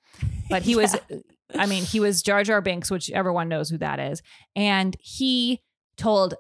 But 0.50 0.64
he 0.64 0.76
was 0.78 0.96
i 1.56 1.66
mean 1.66 1.84
he 1.84 2.00
was 2.00 2.22
jar 2.24 2.44
jar 2.44 2.62
binks 2.62 2.90
which 2.90 3.12
everyone 3.12 3.50
knows 3.50 3.70
who 3.70 3.78
that 3.80 4.00
is. 4.00 4.22
And 4.56 4.96
he 5.00 5.62
told 5.98 6.36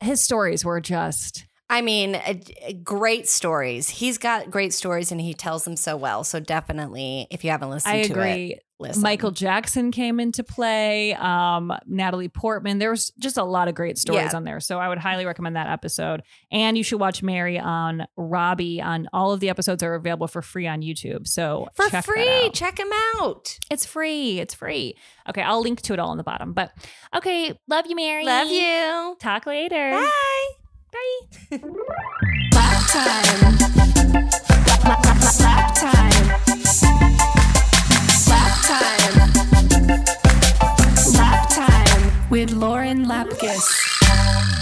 his 0.00 0.22
stories 0.22 0.64
were 0.64 0.80
just 0.80 1.46
I 1.70 1.82
mean, 1.82 2.14
uh, 2.14 2.34
uh, 2.66 2.72
great 2.82 3.28
stories. 3.28 3.90
He's 3.90 4.16
got 4.16 4.50
great 4.50 4.72
stories 4.72 5.12
and 5.12 5.20
he 5.20 5.34
tells 5.34 5.64
them 5.64 5.76
so 5.76 5.96
well. 5.96 6.24
So 6.24 6.40
definitely, 6.40 7.26
if 7.30 7.44
you 7.44 7.50
haven't 7.50 7.68
listened 7.68 7.94
i 7.94 8.02
to 8.04 8.12
agree 8.12 8.52
it, 8.52 8.64
listen. 8.80 9.02
Michael 9.02 9.32
Jackson 9.32 9.90
came 9.90 10.18
into 10.18 10.42
play. 10.42 11.12
Um, 11.12 11.70
Natalie 11.86 12.30
Portman. 12.30 12.78
There 12.78 12.88
was 12.88 13.10
just 13.18 13.36
a 13.36 13.44
lot 13.44 13.68
of 13.68 13.74
great 13.74 13.98
stories 13.98 14.30
Yeah. 14.30 14.36
on 14.36 14.44
there. 14.44 14.60
So 14.60 14.78
I 14.78 14.88
would 14.88 14.96
highly 14.96 15.26
recommend 15.26 15.56
that 15.56 15.68
episode. 15.68 16.22
And 16.50 16.78
you 16.78 16.82
should 16.82 17.00
watch 17.00 17.22
Mary 17.22 17.58
on 17.58 18.06
Robbie. 18.16 18.80
On 18.80 19.06
all 19.12 19.32
of 19.32 19.40
the 19.40 19.50
episodes 19.50 19.82
are 19.82 19.94
available 19.94 20.26
for 20.26 20.40
free 20.40 20.66
on 20.66 20.80
YouTube. 20.80 21.28
So 21.28 21.68
for 21.74 21.90
check 21.90 22.06
free. 22.06 22.48
Check 22.54 22.80
him 22.80 22.90
out. 23.16 23.58
It's 23.70 23.84
free. 23.84 24.40
It's 24.40 24.54
free. 24.54 24.96
Okay, 25.28 25.42
I'll 25.42 25.60
link 25.60 25.82
to 25.82 25.92
it 25.92 25.98
all 25.98 26.12
in 26.12 26.16
the 26.18 26.24
bottom. 26.24 26.54
But 26.54 26.72
okay, 27.14 27.58
love 27.68 27.84
you, 27.86 27.94
Mary. 27.94 28.24
Love 28.24 28.48
you. 28.48 29.16
Talk 29.20 29.44
later. 29.44 29.90
Bye. 29.92 30.48
Bye. 30.92 31.20
Lap 32.54 32.82
time. 32.90 33.58
Lap 35.38 35.74
time. 35.74 36.26
Lap 38.28 38.52
time. 38.68 39.16
Lap 41.14 41.48
time 41.50 42.30
with 42.30 42.50
Lauren 42.52 43.04
Lapkus. 43.06 44.57